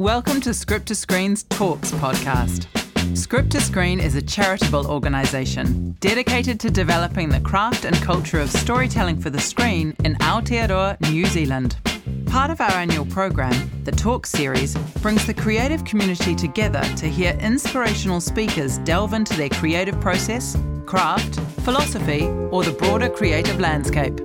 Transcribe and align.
Welcome 0.00 0.40
to 0.40 0.54
Script 0.54 0.86
to 0.86 0.94
Screen's 0.94 1.42
Talks 1.42 1.90
podcast. 1.90 2.64
Script 3.14 3.50
to 3.50 3.60
Screen 3.60 4.00
is 4.00 4.14
a 4.14 4.22
charitable 4.22 4.86
organisation 4.86 5.94
dedicated 6.00 6.58
to 6.60 6.70
developing 6.70 7.28
the 7.28 7.40
craft 7.40 7.84
and 7.84 7.94
culture 7.96 8.40
of 8.40 8.50
storytelling 8.50 9.20
for 9.20 9.28
the 9.28 9.38
screen 9.38 9.94
in 10.02 10.14
Aotearoa, 10.14 10.98
New 11.10 11.26
Zealand. 11.26 11.76
Part 12.24 12.50
of 12.50 12.62
our 12.62 12.70
annual 12.70 13.04
program, 13.04 13.70
the 13.84 13.92
Talk 13.92 14.24
series, 14.24 14.74
brings 15.02 15.26
the 15.26 15.34
creative 15.34 15.84
community 15.84 16.34
together 16.34 16.80
to 16.96 17.06
hear 17.06 17.34
inspirational 17.38 18.22
speakers 18.22 18.78
delve 18.78 19.12
into 19.12 19.36
their 19.36 19.50
creative 19.50 20.00
process, 20.00 20.56
craft, 20.86 21.38
philosophy, 21.60 22.24
or 22.50 22.64
the 22.64 22.72
broader 22.72 23.10
creative 23.10 23.60
landscape. 23.60 24.18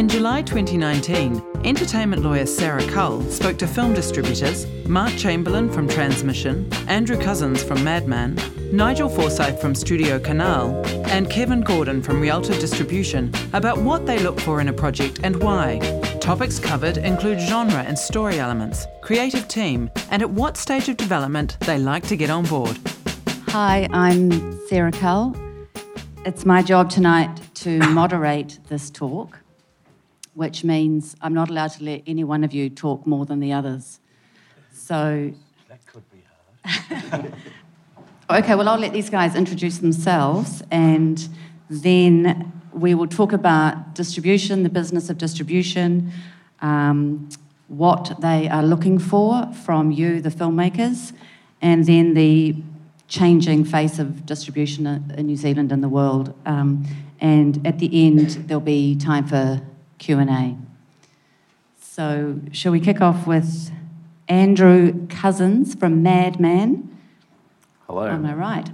In 0.00 0.08
July 0.08 0.40
2019, 0.40 1.42
entertainment 1.62 2.22
lawyer 2.22 2.46
Sarah 2.46 2.82
Cull 2.86 3.20
spoke 3.24 3.58
to 3.58 3.66
film 3.66 3.92
distributors 3.92 4.66
Mark 4.88 5.14
Chamberlain 5.18 5.68
from 5.68 5.86
Transmission, 5.86 6.72
Andrew 6.88 7.18
Cousins 7.20 7.62
from 7.62 7.84
Madman, 7.84 8.38
Nigel 8.72 9.10
Forsyth 9.10 9.60
from 9.60 9.74
Studio 9.74 10.18
Canal, 10.18 10.74
and 11.08 11.28
Kevin 11.28 11.60
Gordon 11.60 12.00
from 12.00 12.18
Rialto 12.18 12.58
Distribution 12.58 13.30
about 13.52 13.76
what 13.76 14.06
they 14.06 14.18
look 14.18 14.40
for 14.40 14.62
in 14.62 14.68
a 14.68 14.72
project 14.72 15.20
and 15.22 15.36
why. 15.36 15.78
Topics 16.18 16.58
covered 16.58 16.96
include 16.96 17.38
genre 17.38 17.82
and 17.82 17.98
story 17.98 18.38
elements, 18.38 18.86
creative 19.02 19.48
team, 19.48 19.90
and 20.10 20.22
at 20.22 20.30
what 20.30 20.56
stage 20.56 20.88
of 20.88 20.96
development 20.96 21.58
they 21.60 21.76
like 21.76 22.06
to 22.06 22.16
get 22.16 22.30
on 22.30 22.46
board. 22.46 22.78
Hi, 23.48 23.86
I'm 23.92 24.58
Sarah 24.66 24.92
Cull. 24.92 25.36
It's 26.24 26.46
my 26.46 26.62
job 26.62 26.88
tonight 26.88 27.38
to 27.56 27.80
moderate 27.90 28.60
this 28.70 28.88
talk 28.88 29.36
which 30.40 30.64
means 30.64 31.14
I'm 31.20 31.34
not 31.34 31.50
allowed 31.50 31.72
to 31.72 31.84
let 31.84 32.02
any 32.06 32.24
one 32.24 32.44
of 32.44 32.54
you 32.54 32.70
talk 32.70 33.06
more 33.06 33.26
than 33.26 33.40
the 33.40 33.52
others. 33.52 34.00
So. 34.72 35.34
That 35.68 35.84
could 35.84 36.04
be 36.10 36.24
hard. 36.64 37.34
okay, 38.38 38.54
well, 38.54 38.66
I'll 38.70 38.78
let 38.78 38.94
these 38.94 39.10
guys 39.10 39.34
introduce 39.34 39.76
themselves 39.76 40.62
and 40.70 41.28
then 41.68 42.50
we 42.72 42.94
will 42.94 43.06
talk 43.06 43.34
about 43.34 43.94
distribution, 43.94 44.62
the 44.62 44.70
business 44.70 45.10
of 45.10 45.18
distribution, 45.18 46.10
um, 46.62 47.28
what 47.68 48.18
they 48.22 48.48
are 48.48 48.62
looking 48.62 48.98
for 48.98 49.52
from 49.52 49.90
you, 49.90 50.22
the 50.22 50.30
filmmakers, 50.30 51.12
and 51.60 51.84
then 51.84 52.14
the 52.14 52.56
changing 53.08 53.66
face 53.66 53.98
of 53.98 54.24
distribution 54.24 54.86
in 55.18 55.26
New 55.26 55.36
Zealand 55.36 55.70
and 55.70 55.82
the 55.82 55.90
world. 55.90 56.32
Um, 56.46 56.86
and 57.20 57.60
at 57.66 57.78
the 57.78 58.06
end, 58.06 58.48
there'll 58.48 58.62
be 58.62 58.96
time 58.96 59.26
for 59.26 59.60
Q&A. 60.00 60.56
So, 61.78 62.40
shall 62.52 62.72
we 62.72 62.80
kick 62.80 63.02
off 63.02 63.26
with 63.26 63.70
Andrew 64.28 65.06
Cousins 65.08 65.74
from 65.74 66.02
Madman? 66.02 66.98
Hello. 67.86 68.08
Am 68.08 68.24
I 68.24 68.34
right? 68.34 68.70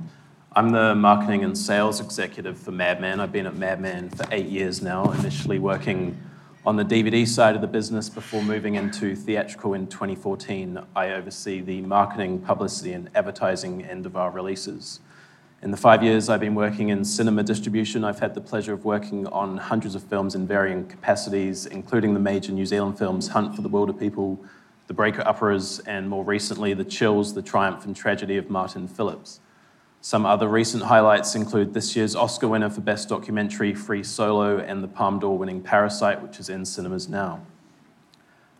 I'm 0.52 0.70
the 0.70 0.94
marketing 0.94 1.42
and 1.42 1.58
sales 1.58 2.00
executive 2.00 2.56
for 2.56 2.70
Madman. 2.70 3.18
I've 3.18 3.32
been 3.32 3.46
at 3.46 3.56
Madman 3.56 4.08
for 4.10 4.24
eight 4.30 4.46
years 4.46 4.80
now, 4.80 5.10
initially 5.10 5.58
working 5.58 6.16
on 6.64 6.76
the 6.76 6.84
DVD 6.84 7.26
side 7.26 7.56
of 7.56 7.60
the 7.60 7.66
business 7.66 8.08
before 8.08 8.42
moving 8.42 8.76
into 8.76 9.16
theatrical 9.16 9.74
in 9.74 9.88
2014. 9.88 10.78
I 10.94 11.10
oversee 11.10 11.60
the 11.60 11.80
marketing, 11.80 12.38
publicity, 12.38 12.92
and 12.92 13.10
advertising 13.16 13.84
end 13.84 14.06
of 14.06 14.16
our 14.16 14.30
releases. 14.30 15.00
In 15.62 15.70
the 15.70 15.76
five 15.76 16.02
years 16.02 16.28
I've 16.28 16.40
been 16.40 16.54
working 16.54 16.90
in 16.90 17.02
cinema 17.02 17.42
distribution, 17.42 18.04
I've 18.04 18.18
had 18.18 18.34
the 18.34 18.42
pleasure 18.42 18.74
of 18.74 18.84
working 18.84 19.26
on 19.28 19.56
hundreds 19.56 19.94
of 19.94 20.02
films 20.02 20.34
in 20.34 20.46
varying 20.46 20.86
capacities, 20.86 21.64
including 21.64 22.12
the 22.12 22.20
major 22.20 22.52
New 22.52 22.66
Zealand 22.66 22.98
films 22.98 23.28
Hunt 23.28 23.56
for 23.56 23.62
the 23.62 23.70
Wilderpeople, 23.70 24.38
The 24.86 24.94
Breaker 24.94 25.22
Upperers, 25.22 25.80
and 25.86 26.10
more 26.10 26.24
recently, 26.24 26.74
The 26.74 26.84
Chills, 26.84 27.32
The 27.32 27.40
Triumph 27.40 27.86
and 27.86 27.96
Tragedy 27.96 28.36
of 28.36 28.50
Martin 28.50 28.86
Phillips. 28.86 29.40
Some 30.02 30.26
other 30.26 30.46
recent 30.46 30.84
highlights 30.84 31.34
include 31.34 31.72
this 31.72 31.96
year's 31.96 32.14
Oscar 32.14 32.48
winner 32.48 32.68
for 32.68 32.82
Best 32.82 33.08
Documentary, 33.08 33.74
Free 33.74 34.04
Solo, 34.04 34.58
and 34.58 34.84
the 34.84 34.88
Palme 34.88 35.18
d'Or 35.18 35.38
winning 35.38 35.62
Parasite, 35.62 36.22
which 36.22 36.38
is 36.38 36.50
in 36.50 36.66
cinemas 36.66 37.08
now. 37.08 37.40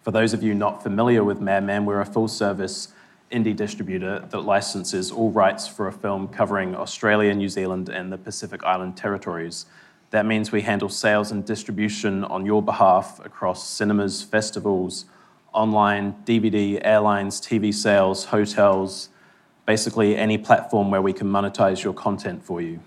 For 0.01 0.13
those 0.13 0.33
of 0.33 0.43
you 0.43 0.55
not 0.55 0.83
familiar 0.83 1.23
with 1.23 1.41
Madman, 1.41 1.85
we're 1.85 2.01
a 2.01 2.07
full 2.07 2.27
service 2.27 2.89
indie 3.31 3.57
distributor 3.57 4.25
that 4.31 4.41
licenses 4.41 5.11
all 5.11 5.31
rights 5.31 5.67
for 5.67 5.89
a 5.89 5.93
film 5.93 6.29
covering 6.29 6.77
Australia, 6.77 7.35
New 7.35 7.49
Zealand, 7.49 7.89
and 7.89 8.13
the 8.13 8.19
Pacific 8.19 8.63
Island 8.65 8.97
territories. 8.97 9.67
That 10.11 10.27
means 10.27 10.53
we 10.53 10.63
handle 10.63 10.89
sales 10.89 11.33
and 11.33 11.45
distribution 11.45 12.23
on 12.25 12.47
your 12.47 12.63
behalf 12.63 13.21
across 13.25 13.69
cinemas, 13.69 14.23
festivals, 14.23 15.07
online, 15.53 16.15
DVD, 16.25 16.81
airlines, 16.85 17.41
TV 17.41 17.75
sales, 17.75 18.27
hotels, 18.27 19.09
basically 19.67 20.17
any 20.17 20.39
platform 20.39 20.91
where 20.91 21.03
we 21.03 21.13
can 21.13 21.27
monetize 21.27 21.83
your 21.83 21.93
content 21.93 22.45
for 22.45 22.61
you. 22.61 22.79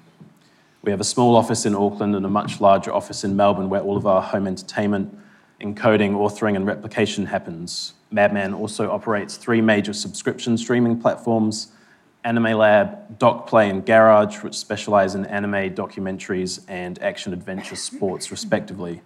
We 0.81 0.91
have 0.91 1.01
a 1.01 1.05
small 1.05 1.35
office 1.35 1.65
in 1.65 1.75
Auckland 1.75 2.15
and 2.15 2.25
a 2.25 2.29
much 2.29 2.61
larger 2.61 2.93
office 2.93 3.25
in 3.25 3.35
Melbourne 3.35 3.69
where 3.69 3.81
all 3.81 3.97
of 3.97 4.07
our 4.07 4.21
home 4.21 4.47
entertainment, 4.47 5.13
encoding, 5.61 6.11
authoring, 6.11 6.55
and 6.55 6.65
replication 6.65 7.25
happens. 7.25 7.93
Madman 8.11 8.53
also 8.53 8.91
operates 8.91 9.37
three 9.37 9.61
major 9.61 9.93
subscription 9.93 10.57
streaming 10.57 10.99
platforms 10.99 11.73
Anime 12.25 12.57
Lab, 12.57 13.17
DocPlay, 13.17 13.69
and 13.69 13.85
Garage, 13.85 14.43
which 14.43 14.55
specialize 14.55 15.15
in 15.15 15.25
anime, 15.25 15.73
documentaries, 15.73 16.63
and 16.67 17.01
action 17.01 17.31
adventure 17.31 17.77
sports, 17.77 18.29
respectively. 18.29 19.01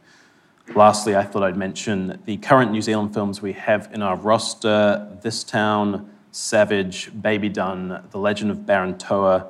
Lastly, 0.73 1.15
I 1.15 1.23
thought 1.23 1.43
I'd 1.43 1.57
mention 1.57 2.19
the 2.25 2.37
current 2.37 2.71
New 2.71 2.81
Zealand 2.81 3.13
films 3.13 3.39
we 3.39 3.53
have 3.53 3.89
in 3.93 4.01
our 4.01 4.15
roster 4.15 5.15
This 5.21 5.43
Town, 5.43 6.09
Savage, 6.31 7.11
Baby 7.21 7.49
Done, 7.49 8.03
The 8.09 8.17
Legend 8.17 8.49
of 8.49 8.65
Baron 8.65 8.97
Toa, 8.97 9.47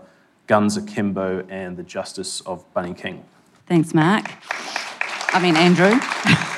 Guns 0.47 0.75
Akimbo, 0.75 1.45
and 1.49 1.77
The 1.77 1.83
Justice 1.83 2.41
of 2.41 2.71
Bunny 2.73 2.93
King. 2.93 3.23
Thanks, 3.65 3.93
Mark. 3.93 4.25
I 5.33 5.39
mean, 5.41 5.55
Andrew. 5.55 5.97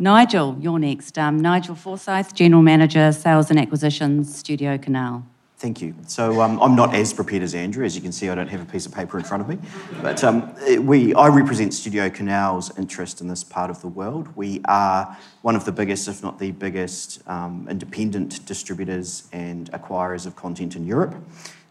Nigel, 0.00 0.56
you're 0.60 0.78
next. 0.78 1.18
Um, 1.18 1.38
Nigel 1.38 1.74
Forsyth, 1.74 2.34
General 2.34 2.62
Manager, 2.62 3.12
Sales 3.12 3.50
and 3.50 3.58
Acquisitions, 3.58 4.34
Studio 4.34 4.78
Canal. 4.78 5.26
Thank 5.58 5.82
you. 5.82 5.94
So 6.06 6.40
um, 6.40 6.58
I'm 6.62 6.74
not 6.74 6.94
as 6.94 7.12
prepared 7.12 7.42
as 7.42 7.54
Andrew. 7.54 7.84
As 7.84 7.94
you 7.94 8.00
can 8.00 8.12
see, 8.12 8.30
I 8.30 8.34
don't 8.34 8.48
have 8.48 8.62
a 8.62 8.64
piece 8.64 8.86
of 8.86 8.94
paper 8.94 9.18
in 9.18 9.24
front 9.24 9.42
of 9.42 9.48
me. 9.48 9.58
But 10.00 10.24
um, 10.24 10.54
we, 10.86 11.12
I 11.12 11.28
represent 11.28 11.74
Studio 11.74 12.08
Canal's 12.08 12.76
interest 12.78 13.20
in 13.20 13.28
this 13.28 13.44
part 13.44 13.68
of 13.68 13.82
the 13.82 13.88
world. 13.88 14.34
We 14.34 14.62
are 14.64 15.18
one 15.42 15.54
of 15.54 15.66
the 15.66 15.72
biggest, 15.72 16.08
if 16.08 16.22
not 16.22 16.38
the 16.38 16.52
biggest, 16.52 17.20
um, 17.28 17.66
independent 17.68 18.46
distributors 18.46 19.28
and 19.32 19.70
acquirers 19.72 20.24
of 20.24 20.34
content 20.34 20.76
in 20.76 20.86
Europe. 20.86 21.14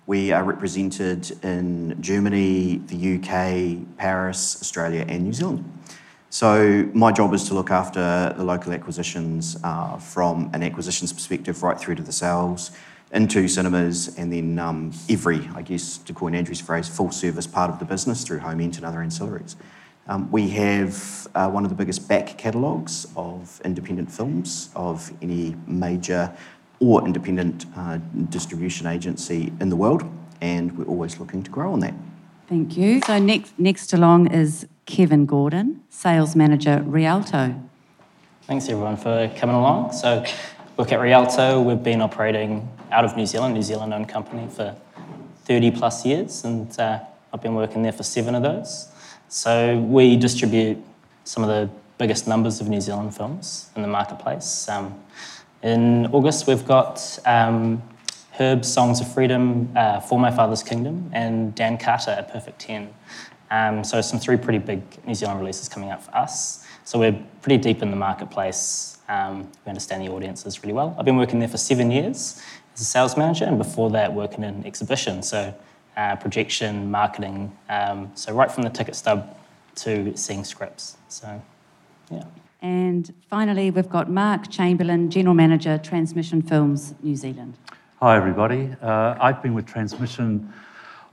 We 0.06 0.32
are 0.32 0.44
represented 0.44 1.44
in 1.44 2.00
Germany, 2.00 2.84
the 2.86 3.16
UK, 3.16 3.98
Paris, 3.98 4.62
Australia, 4.62 5.04
and 5.08 5.24
New 5.24 5.34
Zealand. 5.34 5.66
So 6.30 6.88
my 6.94 7.12
job 7.12 7.34
is 7.34 7.48
to 7.48 7.56
look 7.56 7.72
after 7.72 8.34
the 8.38 8.44
local 8.44 8.72
acquisitions 8.72 9.58
uh, 9.64 9.98
from 9.98 10.52
an 10.54 10.62
acquisitions 10.62 11.12
perspective 11.12 11.64
right 11.64 11.80
through 11.80 11.96
to 11.96 12.04
the 12.04 12.12
sales 12.12 12.72
into 13.12 13.48
cinemas 13.48 14.16
and 14.18 14.32
then 14.32 14.60
um, 14.60 14.92
every, 15.10 15.50
I 15.56 15.64
guess, 15.64 15.98
to 15.98 16.14
coin 16.14 16.36
Andrew's 16.36 16.62
phrase, 16.62 16.88
full 16.88 17.12
service 17.12 17.48
part 17.48 17.72
of 17.72 17.80
the 17.80 17.86
business 17.86 18.24
through 18.24 18.40
home 18.40 18.62
ent 18.62 18.78
and 18.78 18.86
other 18.86 19.00
ancillaries. 19.00 19.56
Um, 20.08 20.32
we 20.32 20.50
have 20.50 21.28
uh, 21.34 21.50
one 21.50 21.64
of 21.64 21.70
the 21.70 21.76
biggest 21.76 22.08
back 22.08 22.38
catalogues 22.38 23.08
of 23.16 23.60
independent 23.66 24.12
films 24.12 24.70
of 24.76 25.12
any 25.22 25.56
major 25.66 26.32
or 26.80 27.06
independent 27.06 27.66
uh, 27.76 27.98
distribution 28.30 28.88
agency 28.88 29.52
in 29.60 29.70
the 29.70 29.76
world, 29.76 30.04
and 30.42 30.78
we're 30.78 30.86
always 30.86 31.20
looking 31.20 31.44
to 31.44 31.52
grow 31.52 31.74
on 31.74 31.80
that. 31.82 31.94
Thank 32.48 32.78
you. 32.78 33.02
So 33.02 33.20
next, 33.20 33.58
next 33.60 33.94
along 33.94 34.28
is 34.28 34.68
Kevin 34.90 35.28
Gordon, 35.28 35.84
Sales 35.92 36.36
Manager, 36.36 36.84
Rialto. 36.84 37.54
Thanks 38.48 38.68
everyone 38.68 38.98
for 38.98 39.32
coming 39.38 39.56
along. 39.56 39.94
So, 39.94 40.26
look 40.80 40.92
at 40.92 41.00
Rialto, 41.00 41.62
we've 41.62 41.84
been 41.84 42.02
operating 42.02 42.68
out 42.92 43.06
of 43.06 43.16
New 43.16 43.28
Zealand, 43.28 43.54
New 43.54 43.62
Zealand 43.62 43.94
owned 43.94 44.10
company 44.10 44.48
for 44.48 44.76
30 45.46 45.72
plus 45.72 46.08
years, 46.08 46.44
and 46.44 46.78
uh, 46.80 47.02
I've 47.32 47.42
been 47.42 47.54
working 47.54 47.84
there 47.84 47.92
for 47.92 48.02
seven 48.02 48.34
of 48.34 48.42
those. 48.42 48.88
So, 49.28 49.78
we 49.78 50.18
distribute 50.18 50.84
some 51.24 51.44
of 51.44 51.50
the 51.50 51.70
biggest 52.00 52.28
numbers 52.28 52.60
of 52.60 52.68
New 52.68 52.82
Zealand 52.82 53.16
films 53.16 53.70
in 53.76 53.84
the 53.84 53.88
marketplace. 53.88 54.68
Um, 54.68 55.00
in 55.62 56.08
August, 56.08 56.48
we've 56.48 56.66
got 56.66 57.20
um, 57.28 57.84
Songs 58.62 59.02
of 59.02 59.14
Freedom, 59.14 59.70
uh, 59.76 60.00
For 60.00 60.18
My 60.18 60.32
Father's 60.32 60.64
Kingdom, 60.64 61.12
and 61.14 61.54
Dan 61.54 61.78
Carter, 61.78 62.16
A 62.18 62.24
Perfect 62.24 62.60
10. 62.60 62.92
Um, 63.52 63.84
so 63.84 64.02
some 64.02 64.20
three 64.20 64.38
pretty 64.38 64.60
big 64.60 64.82
New 65.06 65.16
Zealand 65.16 65.40
releases 65.40 65.68
coming 65.70 65.90
out 65.90 66.04
for 66.04 66.16
us. 66.16 66.66
So 66.84 67.00
we're 67.00 67.24
pretty 67.42 67.58
deep 67.58 67.82
in 67.82 67.90
the 67.90 67.98
marketplace. 67.98 68.98
Um, 69.08 69.50
we 69.66 69.70
understand 69.70 70.04
the 70.04 70.12
audiences 70.12 70.62
really 70.62 70.74
well. 70.74 70.96
I've 70.98 71.06
been 71.06 71.18
working 71.18 71.40
there 71.40 71.48
for 71.48 71.58
seven 71.58 71.90
years 71.90 72.42
as 72.76 72.82
a 72.82 72.86
sales 72.86 73.18
manager, 73.18 73.46
and 73.46 73.58
before 73.58 73.90
that, 73.92 74.14
working 74.14 74.44
in 74.44 74.66
exhibition, 74.66 75.24
so 75.24 75.54
uh, 75.98 76.16
projection, 76.16 76.92
marketing. 76.92 77.56
Um, 77.70 78.12
so 78.16 78.34
right 78.34 78.52
from 78.52 78.64
the 78.64 78.70
ticket 78.70 78.96
stub 78.96 79.36
to 79.76 80.16
seeing 80.16 80.44
scripts. 80.44 80.98
So, 81.08 81.42
yeah. 82.12 82.24
And 82.62 83.14
finally, 83.30 83.72
we've 83.72 83.90
got 83.90 84.10
Mark 84.10 84.50
Chamberlain, 84.50 85.10
General 85.10 85.34
Manager, 85.34 85.78
Transmission 85.78 86.42
Films, 86.42 86.94
New 87.02 87.16
Zealand. 87.16 87.58
Hi, 88.02 88.16
everybody. 88.16 88.76
Uh, 88.82 89.16
I've 89.20 89.42
been 89.42 89.54
with 89.54 89.66
Transmission 89.66 90.54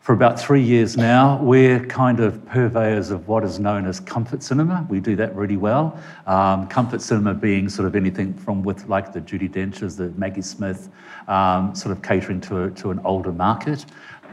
for 0.06 0.12
about 0.12 0.38
three 0.38 0.62
years 0.62 0.96
now. 0.96 1.36
We're 1.42 1.84
kind 1.86 2.20
of 2.20 2.46
purveyors 2.46 3.10
of 3.10 3.26
what 3.26 3.42
is 3.42 3.58
known 3.58 3.88
as 3.88 3.98
comfort 3.98 4.40
cinema. 4.40 4.86
We 4.88 5.00
do 5.00 5.16
that 5.16 5.34
really 5.34 5.56
well. 5.56 5.98
Um, 6.28 6.68
comfort 6.68 7.02
cinema 7.02 7.34
being 7.34 7.68
sort 7.68 7.88
of 7.88 7.96
anything 7.96 8.32
from 8.32 8.62
with 8.62 8.86
like 8.86 9.12
the 9.12 9.20
Judi 9.20 9.50
Dench's, 9.50 9.96
the 9.96 10.10
Maggie 10.10 10.42
Smith, 10.42 10.90
um, 11.26 11.74
sort 11.74 11.90
of 11.90 12.04
catering 12.04 12.40
to, 12.42 12.62
a, 12.62 12.70
to 12.70 12.92
an 12.92 13.00
older 13.04 13.32
market. 13.32 13.84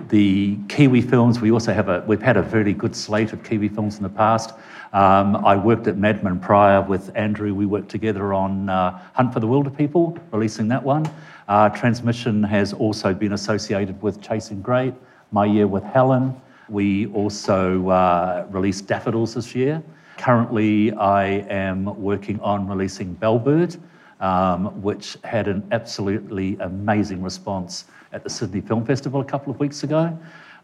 The 0.10 0.60
Kiwi 0.70 1.02
films, 1.02 1.42
we 1.42 1.50
also 1.50 1.74
have 1.74 1.90
a, 1.90 2.04
we've 2.06 2.22
had 2.22 2.38
a 2.38 2.44
very 2.44 2.74
good 2.74 2.96
slate 2.96 3.34
of 3.34 3.44
Kiwi 3.44 3.70
films 3.70 3.98
in 3.98 4.04
the 4.04 4.10
past. 4.10 4.54
Um, 4.94 5.38
I 5.38 5.56
worked 5.56 5.88
at 5.88 5.98
Madman 5.98 6.40
prior 6.40 6.84
with 6.84 7.10
Andrew. 7.16 7.56
We 7.56 7.66
worked 7.66 7.90
together 7.90 8.32
on 8.32 8.70
uh, 8.70 9.02
Hunt 9.14 9.34
for 9.34 9.40
the 9.40 9.48
Wilderpeople, 9.48 10.20
releasing 10.32 10.68
that 10.68 10.84
one. 10.84 11.10
Uh, 11.48 11.70
Transmission 11.70 12.44
has 12.44 12.74
also 12.74 13.12
been 13.12 13.34
associated 13.34 14.00
with 14.04 14.22
Chasing 14.22 14.62
Great, 14.62 14.94
my 15.34 15.46
year 15.46 15.68
with 15.68 15.84
Helen. 15.84 16.40
We 16.70 17.08
also 17.08 17.90
uh, 17.90 18.46
released 18.52 18.88
Daffodils 18.88 19.34
this 19.34 19.56
year. 19.56 19.84
Currently, 20.18 20.94
I 20.94 21.26
am 21.50 21.86
working 22.02 22.40
on 22.40 22.68
releasing 22.68 23.16
Bellbird, 23.16 23.80
um, 24.22 24.82
which 24.82 25.18
had 25.24 25.48
an 25.48 25.68
absolutely 25.72 26.56
amazing 26.60 27.22
response 27.22 27.86
at 28.14 28.24
the 28.24 28.30
Sydney 28.30 28.62
Film 28.62 28.86
Festival 28.86 29.22
a 29.22 29.26
couple 29.26 29.52
of 29.52 29.60
weeks 29.60 29.84
ago. 29.84 30.18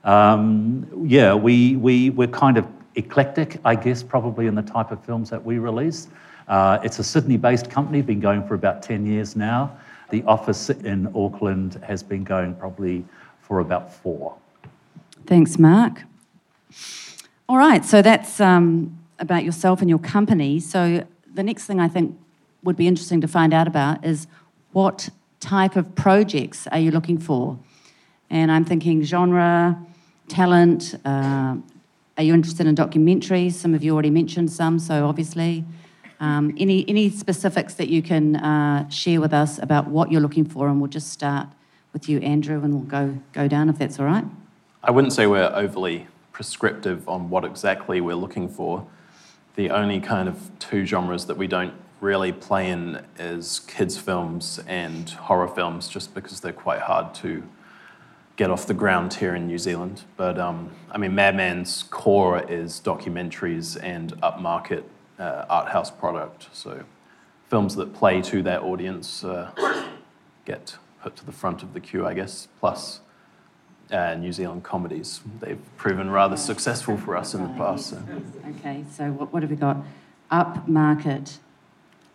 Um, 0.03 0.87
yeah, 1.05 1.33
we, 1.33 1.75
we, 1.75 2.11
we're 2.11 2.27
kind 2.27 2.57
of 2.57 2.67
eclectic, 2.95 3.59
I 3.65 3.75
guess, 3.75 4.03
probably 4.03 4.45
in 4.45 4.53
the 4.53 4.61
type 4.61 4.91
of 4.91 5.03
films 5.03 5.31
that 5.31 5.43
we 5.43 5.57
release. 5.57 6.07
Uh, 6.47 6.79
it's 6.83 6.99
a 6.99 7.03
Sydney 7.03 7.37
based 7.37 7.69
company, 7.69 8.01
been 8.01 8.19
going 8.19 8.47
for 8.47 8.53
about 8.53 8.83
10 8.83 9.05
years 9.05 9.35
now. 9.35 9.75
The 10.11 10.23
office 10.23 10.69
in 10.69 11.11
Auckland 11.15 11.81
has 11.83 12.03
been 12.03 12.23
going 12.23 12.55
probably 12.55 13.03
for 13.41 13.59
about 13.59 13.93
four. 13.93 14.35
Thanks, 15.29 15.59
Mark. 15.59 16.05
All 17.47 17.59
right, 17.59 17.85
so 17.85 18.01
that's 18.01 18.41
um, 18.41 18.97
about 19.19 19.43
yourself 19.43 19.79
and 19.79 19.87
your 19.87 19.99
company. 19.99 20.59
So 20.59 21.05
the 21.31 21.43
next 21.43 21.67
thing 21.67 21.79
I 21.79 21.87
think 21.87 22.17
would 22.63 22.75
be 22.75 22.87
interesting 22.87 23.21
to 23.21 23.27
find 23.27 23.53
out 23.53 23.67
about 23.67 24.03
is 24.03 24.25
what 24.71 25.09
type 25.39 25.75
of 25.75 25.93
projects 25.93 26.65
are 26.71 26.79
you 26.79 26.89
looking 26.89 27.19
for? 27.19 27.59
And 28.31 28.51
I'm 28.51 28.65
thinking 28.65 29.03
genre, 29.03 29.77
talent. 30.29 30.95
Uh, 31.05 31.57
are 32.17 32.23
you 32.23 32.33
interested 32.33 32.65
in 32.65 32.73
documentaries? 32.73 33.53
Some 33.53 33.75
of 33.75 33.83
you 33.83 33.93
already 33.93 34.09
mentioned 34.09 34.51
some, 34.51 34.79
so 34.79 35.05
obviously. 35.05 35.63
Um, 36.19 36.55
any, 36.57 36.89
any 36.89 37.11
specifics 37.11 37.75
that 37.75 37.89
you 37.89 38.01
can 38.01 38.37
uh, 38.37 38.89
share 38.89 39.21
with 39.21 39.33
us 39.33 39.59
about 39.59 39.89
what 39.89 40.11
you're 40.11 40.21
looking 40.21 40.45
for? 40.45 40.69
And 40.69 40.81
we'll 40.81 40.89
just 40.89 41.11
start 41.11 41.49
with 41.93 42.09
you, 42.09 42.17
Andrew, 42.21 42.63
and 42.63 42.73
we'll 42.73 42.83
go, 42.85 43.15
go 43.31 43.47
down 43.47 43.69
if 43.69 43.77
that's 43.77 43.99
all 43.99 44.07
right. 44.07 44.25
I 44.81 44.91
wouldn't 44.91 45.11
say 45.11 45.27
we're 45.27 45.51
overly 45.53 46.07
prescriptive 46.31 47.09
on 47.09 47.29
what 47.29 47.43
exactly 47.43 47.99
we're 47.99 48.15
looking 48.15 48.47
for. 48.47 48.87
The 49.55 49.71
only 49.71 49.99
kind 49.99 50.29
of 50.29 50.51
two 50.57 50.85
genres 50.85 51.25
that 51.25 51.35
we 51.35 51.47
don't 51.47 51.73
really 51.99 52.31
play 52.31 52.69
in 52.69 53.03
is 53.17 53.59
kids' 53.59 53.97
films 53.97 54.57
and 54.67 55.09
horror 55.09 55.49
films, 55.49 55.89
just 55.89 56.13
because 56.13 56.39
they're 56.39 56.53
quite 56.53 56.79
hard 56.79 57.13
to 57.15 57.43
get 58.37 58.49
off 58.49 58.67
the 58.67 58.73
ground 58.73 59.15
here 59.15 59.35
in 59.35 59.47
New 59.47 59.57
Zealand. 59.57 60.03
But 60.15 60.39
um, 60.39 60.71
I 60.89 60.97
mean, 60.97 61.13
Madman's 61.13 61.83
core 61.83 62.41
is 62.49 62.79
documentaries 62.79 63.77
and 63.83 64.13
upmarket 64.21 64.83
uh, 65.19 65.43
art 65.49 65.67
house 65.73 65.91
product. 65.91 66.47
So 66.53 66.85
films 67.49 67.75
that 67.75 67.93
play 67.93 68.21
to 68.21 68.41
that 68.43 68.61
audience 68.61 69.25
uh, 69.25 69.51
get 70.45 70.77
put 71.03 71.17
to 71.17 71.25
the 71.25 71.33
front 71.33 71.63
of 71.63 71.73
the 71.73 71.81
queue, 71.81 72.07
I 72.07 72.13
guess. 72.13 72.47
Plus 72.61 73.01
uh, 73.91 74.15
New 74.15 74.31
Zealand 74.31 74.63
comedies. 74.63 75.21
They've 75.39 75.59
proven 75.77 76.09
rather 76.09 76.37
successful 76.37 76.97
for 76.97 77.15
us 77.15 77.33
in 77.33 77.41
the 77.43 77.49
past. 77.49 77.89
So. 77.89 78.03
Okay, 78.57 78.83
so 78.91 79.11
what, 79.11 79.33
what 79.33 79.43
have 79.43 79.49
we 79.49 79.57
got? 79.57 79.77
Upmarket, 80.31 81.37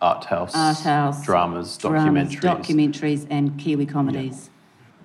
Art 0.01 0.25
house, 0.25 0.53
art 0.55 0.79
house, 0.79 1.25
dramas, 1.25 1.77
dramas, 1.77 2.35
documentaries. 2.35 2.41
documentaries, 2.41 3.27
and 3.29 3.57
Kiwi 3.59 3.85
comedies. 3.85 4.49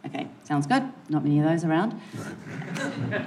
Okay, 0.06 0.26
sounds 0.44 0.66
good. 0.66 0.82
Not 1.10 1.24
many 1.24 1.40
of 1.40 1.44
those 1.44 1.62
around. 1.62 2.00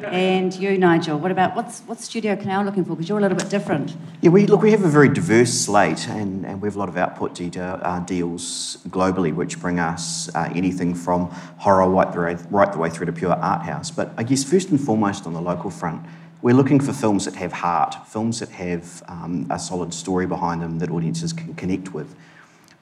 and 0.06 0.54
you, 0.56 0.76
Nigel, 0.78 1.20
what 1.20 1.32
about 1.32 1.56
what's 1.56 1.82
what's 1.82 2.04
Studio 2.04 2.36
Canal 2.36 2.64
looking 2.64 2.84
for? 2.84 2.96
Because 2.96 3.08
you're 3.08 3.20
a 3.20 3.22
little 3.22 3.38
bit 3.38 3.50
different. 3.50 3.96
Yeah, 4.22 4.32
we 4.32 4.48
look. 4.48 4.64
We 4.64 4.72
have 4.72 4.84
a 4.84 4.90
very 4.90 5.10
diverse 5.10 5.54
slate, 5.54 6.08
and, 6.10 6.46
and 6.46 6.62
we 6.62 6.68
have 6.68 6.76
a 6.76 6.80
lot 6.80 6.90
of 6.90 6.98
output 6.98 7.36
detail, 7.36 7.80
uh, 7.84 8.00
deals 8.00 8.78
globally, 8.90 9.34
which 9.34 9.60
bring 9.60 9.80
us 9.80 10.34
uh, 10.34 10.52
anything 10.56 10.96
from 10.96 11.30
horror 11.58 11.88
right 11.88 12.12
the, 12.12 12.20
way, 12.20 12.38
right 12.50 12.72
the 12.72 12.80
way 12.80 12.90
through 12.90 13.06
to 13.06 13.14
pure 13.14 13.34
art 13.34 13.62
house. 13.62 13.92
But 13.92 14.12
I 14.18 14.24
guess 14.24 14.44
first 14.44 14.70
and 14.70 14.82
foremost 14.82 15.28
on 15.28 15.34
the 15.34 15.42
local 15.42 15.70
front, 15.70 16.04
we're 16.42 16.56
looking 16.56 16.80
for 16.80 16.92
films 16.92 17.26
that 17.26 17.36
have 17.36 17.54
heart, 17.54 17.96
films 18.08 18.40
that 18.40 18.50
have 18.50 19.04
um, 19.08 19.46
a 19.52 19.60
solid 19.60 19.94
story 19.94 20.26
behind 20.26 20.62
them 20.62 20.80
that 20.80 20.90
audiences 20.90 21.34
can 21.34 21.54
connect 21.54 21.94
with. 21.94 22.16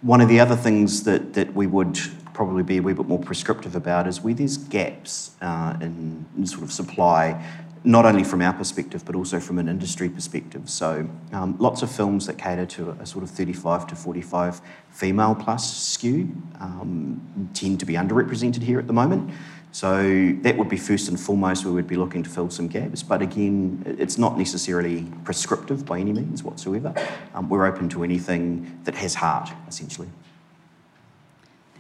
One 0.02 0.22
of 0.22 0.30
the 0.30 0.40
other 0.40 0.56
things 0.56 1.04
that, 1.04 1.34
that 1.34 1.54
we 1.54 1.68
would 1.68 2.00
probably 2.34 2.64
be 2.64 2.78
a 2.78 2.82
wee 2.82 2.94
bit 2.94 3.08
more 3.08 3.20
prescriptive 3.20 3.76
about 3.76 4.08
is 4.08 4.22
where 4.22 4.34
there's 4.34 4.58
gaps 4.58 5.32
uh, 5.42 5.76
in, 5.82 6.26
in 6.38 6.46
sort 6.46 6.64
of 6.64 6.72
supply, 6.72 7.44
not 7.84 8.06
only 8.06 8.24
from 8.24 8.42
our 8.42 8.54
perspective 8.54 9.04
but 9.06 9.16
also 9.16 9.40
from 9.40 9.58
an 9.60 9.68
industry 9.68 10.10
perspective. 10.10 10.70
So 10.70 11.10
um, 11.32 11.58
lots 11.58 11.82
of 11.82 11.92
films 11.92 12.28
that 12.28 12.38
cater 12.38 12.66
to 12.66 12.92
a 12.92 13.06
sort 13.06 13.24
of 13.24 13.30
35 13.30 13.88
to 13.88 13.96
45 13.96 14.62
female 14.90 15.36
plus 15.36 15.78
skew 15.78 16.30
um, 16.60 17.50
tend 17.54 17.80
to 17.80 17.86
be 17.86 17.94
underrepresented 17.94 18.62
here 18.62 18.80
at 18.80 18.88
the 18.88 18.94
moment. 18.94 19.32
So 19.74 20.36
that 20.42 20.58
would 20.58 20.68
be 20.68 20.76
first 20.76 21.08
and 21.08 21.18
foremost 21.18 21.64
where 21.64 21.72
we 21.72 21.78
would 21.78 21.88
be 21.88 21.96
looking 21.96 22.24
to 22.24 22.30
fill 22.30 22.50
some 22.50 22.68
gaps. 22.68 23.04
But 23.04 23.22
again, 23.22 23.84
it's 23.86 24.18
not 24.18 24.38
necessarily 24.38 25.06
prescriptive 25.24 25.86
by 25.86 26.00
any 26.00 26.12
means 26.12 26.44
whatsoever. 26.44 26.94
Um, 27.34 27.48
we're 27.48 27.66
open 27.66 27.88
to 27.90 28.04
anything 28.04 28.80
that 28.84 28.96
has 28.96 29.16
heart, 29.16 29.50
essentially. 29.70 30.10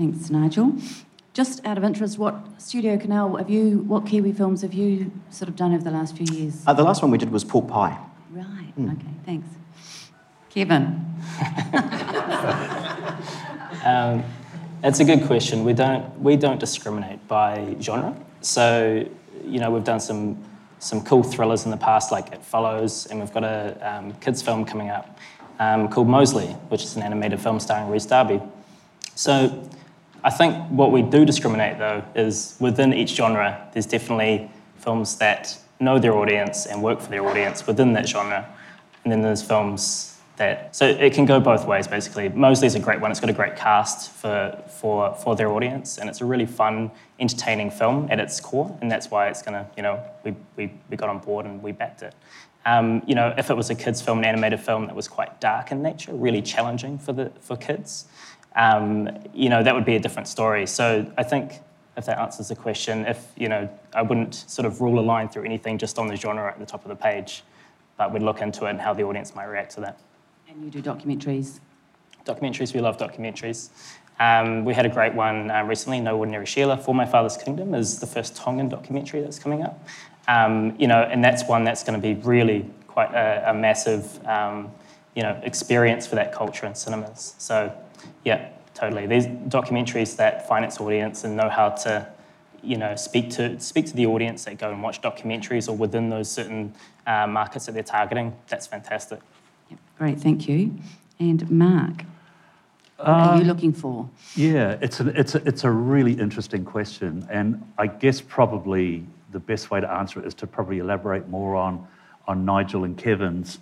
Thanks, 0.01 0.31
Nigel. 0.31 0.74
Just 1.33 1.63
out 1.63 1.77
of 1.77 1.83
interest, 1.83 2.18
what 2.18 2.36
Studio 2.59 2.98
Canal 2.98 3.36
have 3.36 3.51
you? 3.51 3.81
What 3.81 4.07
Kiwi 4.07 4.33
films 4.33 4.63
have 4.63 4.74
you 4.74 5.12
sort 5.30 5.48
of 5.48 5.56
done 5.56 5.75
over 5.75 5.83
the 5.83 5.92
last 5.92 6.18
few 6.18 6.25
years? 6.36 6.63
Uh, 6.65 6.74
the 6.74 6.81
last 6.81 7.03
one 7.03 7.12
we 7.12 7.19
did 7.19 7.31
was 7.31 7.44
Pork 7.44 7.68
Pie. 7.68 8.00
Right. 8.31 8.74
Okay. 8.80 9.13
Thanks, 9.27 9.48
Kevin. 10.50 11.06
Um, 13.83 14.24
it's 14.83 15.00
a 15.00 15.03
good 15.03 15.25
question. 15.25 15.63
We 15.63 15.74
don't 15.74 16.20
we 16.20 16.36
don't 16.36 16.60
discriminate 16.60 17.27
by 17.27 17.75
genre. 17.81 18.15
So 18.41 19.08
you 19.43 19.60
know 19.60 19.72
we've 19.72 19.84
done 19.84 20.00
some 20.00 20.38
some 20.77 21.03
cool 21.03 21.24
thrillers 21.24 21.65
in 21.65 21.72
the 21.72 21.77
past, 21.77 22.12
like 22.12 22.31
It 22.31 22.43
Follows, 22.43 23.08
and 23.08 23.20
we've 23.20 23.34
got 23.34 23.43
a 23.43 23.75
um, 23.81 24.13
kids 24.13 24.43
film 24.43 24.65
coming 24.65 24.91
up 24.91 25.17
um, 25.60 25.89
called 25.89 26.08
Mosley, 26.08 26.48
which 26.70 26.84
is 26.84 26.96
an 26.96 27.01
animated 27.01 27.39
film 27.39 27.60
starring 27.60 27.89
Rhys 27.89 28.05
Darby. 28.05 28.39
So 29.15 29.67
I 30.24 30.30
think 30.30 30.56
what 30.70 30.92
we 30.92 31.01
do 31.01 31.25
discriminate 31.25 31.80
though 31.80 32.04
is 32.16 32.56
within 32.60 32.94
each 32.94 33.16
genre, 33.16 33.68
there's 33.74 33.86
definitely 33.86 34.51
films 34.78 35.18
that 35.18 35.58
know 35.80 35.98
their 35.98 36.13
audience 36.13 36.66
and 36.66 36.84
work 36.84 37.01
for 37.01 37.10
their 37.10 37.25
audience 37.25 37.66
within 37.66 37.94
that 37.94 38.08
genre, 38.08 38.48
and 39.04 39.12
then 39.12 39.22
there's 39.22 39.42
films 39.42 40.12
that 40.38 40.75
so 40.75 40.88
it 40.88 41.13
can 41.13 41.25
go 41.25 41.40
both 41.40 41.66
ways 41.66 41.88
basically. 41.88 42.30
Mosley's 42.30 42.75
a 42.75 42.80
great 42.80 43.00
one. 43.00 43.12
It's 43.12 43.20
got 43.20 43.30
a 43.30 43.34
great 43.34 43.56
cast 43.56 44.12
for 44.12 44.62
for 44.68 45.13
for 45.16 45.36
their 45.36 45.51
audience, 45.51 45.98
and 45.98 46.10
it's 46.10 46.22
a 46.22 46.25
really 46.25 46.46
fun, 46.46 46.92
entertaining 47.20 47.72
film 47.72 48.08
at 48.10 48.20
its 48.20 48.40
core, 48.40 48.75
and 48.82 48.92
that's 48.92 49.10
why 49.12 49.28
it's 49.28 49.42
gonna 49.42 49.68
you 49.75 49.84
know 49.84 50.04
we 50.24 50.36
we, 50.56 50.72
we 50.90 50.98
got 50.98 51.10
on 51.10 51.20
board 51.20 51.46
and 51.46 51.62
we 51.63 51.72
backed 51.72 52.04
it. 52.04 52.16
Um, 52.63 53.01
you 53.08 53.16
know, 53.16 53.34
if 53.38 53.50
it 53.50 53.58
was 53.58 53.72
a 53.72 53.75
kids' 53.75 54.01
film, 54.01 54.20
an 54.20 54.25
animated 54.25 54.60
film 54.60 54.86
that 54.86 54.96
was 54.96 55.08
quite 55.08 55.42
dark 55.42 55.72
in 55.72 55.82
nature, 55.82 56.13
really 56.13 56.44
challenging 56.44 57.00
for 57.00 57.13
the 57.13 57.32
for 57.42 57.58
kids, 57.58 58.06
um, 58.55 59.10
you 59.34 59.50
know, 59.50 59.63
that 59.63 59.74
would 59.74 59.86
be 59.86 59.96
a 59.96 60.00
different 60.00 60.27
story. 60.27 60.65
So 60.67 61.12
I 61.17 61.24
think 61.24 61.60
if 61.98 62.05
that 62.05 62.20
answers 62.20 62.48
the 62.48 62.55
question, 62.55 63.05
if 63.05 63.31
you 63.38 63.50
know, 63.50 63.70
I 63.93 64.01
wouldn't 64.01 64.36
sort 64.36 64.65
of 64.65 64.81
rule 64.81 65.00
a 65.00 65.01
line 65.01 65.29
through 65.29 65.46
anything 65.46 65.77
just 65.77 66.00
on 66.00 66.08
the 66.08 66.15
genre 66.15 66.50
at 66.50 66.60
the 66.60 66.65
top 66.65 66.84
of 66.84 66.89
the 66.89 66.96
page, 66.96 67.43
but 67.98 68.12
we'd 68.13 68.24
look 68.24 68.41
into 68.41 68.65
it 68.65 68.72
and 68.72 68.81
how 68.81 68.93
the 68.93 69.03
audience 69.03 69.36
might 69.36 69.46
react 69.46 69.74
to 69.75 69.81
that. 69.81 70.00
And 70.50 70.63
you 70.63 70.70
do 70.70 70.81
documentaries. 70.81 71.60
Documentaries, 72.25 72.74
we 72.74 72.81
love 72.81 72.98
documentaries. 72.98 73.70
Um, 74.20 74.65
we 74.65 74.74
had 74.74 74.86
a 74.86 74.89
great 74.89 75.13
one 75.15 75.50
uh, 75.50 75.63
recently, 75.63 76.00
No 76.00 76.17
Ordinary 76.17 76.46
Sheila, 76.46 76.77
For 76.77 76.93
My 76.93 77.05
Father's 77.05 77.38
Kingdom, 77.38 77.74
is 77.74 78.00
the 78.00 78.05
first 78.05 78.36
Tongan 78.36 78.70
documentary 78.70 79.22
that's 79.22 79.39
coming 79.39 79.63
up. 79.63 79.84
Um, 80.27 80.75
you 80.77 80.88
know, 80.88 81.01
and 81.01 81.24
that's 81.24 81.48
one 81.48 81.63
that's 81.63 81.84
going 81.84 82.00
to 82.00 82.08
be 82.08 82.22
really 82.22 82.70
quite 82.88 83.12
a, 83.13 83.50
a 83.50 83.53
massive, 83.53 84.24
um, 84.27 84.72
you 85.15 85.24
know, 85.24 85.39
experience 85.43 86.05
for 86.05 86.15
that 86.15 86.34
culture 86.34 86.67
in 86.67 86.75
cinemas. 86.75 87.34
So, 87.39 87.74
yeah, 88.24 88.50
totally. 88.74 89.08
These 89.08 89.25
documentaries 89.25 90.16
that 90.18 90.48
find 90.48 90.66
its 90.66 90.80
audience 90.80 91.24
and 91.24 91.36
know 91.36 91.50
how 91.50 91.70
to, 91.70 92.08
you 92.63 92.78
know, 92.78 92.96
speak 92.96 93.30
to 93.32 93.60
speak 93.60 93.86
to 93.88 93.96
the 93.96 94.06
audience 94.06 94.46
that 94.46 94.58
go 94.58 94.72
and 94.72 94.82
watch 94.84 95.01
documentaries 95.01 95.68
or 95.68 95.75
within 95.75 96.10
those 96.10 96.30
certain 96.30 96.74
uh, 97.08 97.28
markets 97.28 97.66
that 97.66 97.74
they're 97.74 97.84
targeting. 97.84 98.36
That's 98.48 98.68
fantastic. 98.68 99.20
Yep, 99.70 99.80
great, 99.98 100.20
thank 100.20 100.48
you. 100.48 100.75
And 101.20 101.50
Mark, 101.51 102.04
what 102.98 103.08
are 103.08 103.38
you 103.38 103.44
looking 103.46 103.74
for? 103.74 104.10
Yeah, 104.36 104.78
it's 104.82 105.00
a, 105.00 105.08
it's, 105.20 105.36
a, 105.36 105.48
it's 105.48 105.63
a 105.63 105.72
really 105.72 106.13
interesting 106.13 106.63
question. 106.63 107.28
And 107.30 107.63
I 107.78 107.88
guess 107.88 108.22
probably 108.22 109.06
the 109.32 109.40
best 109.40 109.72
way 109.72 109.82
to 109.82 109.90
answer 109.90 110.20
it 110.20 110.25
is 110.25 110.34
to 110.36 110.48
probably 110.48 110.80
elaborate 110.80 111.28
more 111.28 111.56
on, 111.56 111.88
on 112.28 112.46
Nigel 112.46 112.84
and 112.84 112.98
Kevin's 112.98 113.60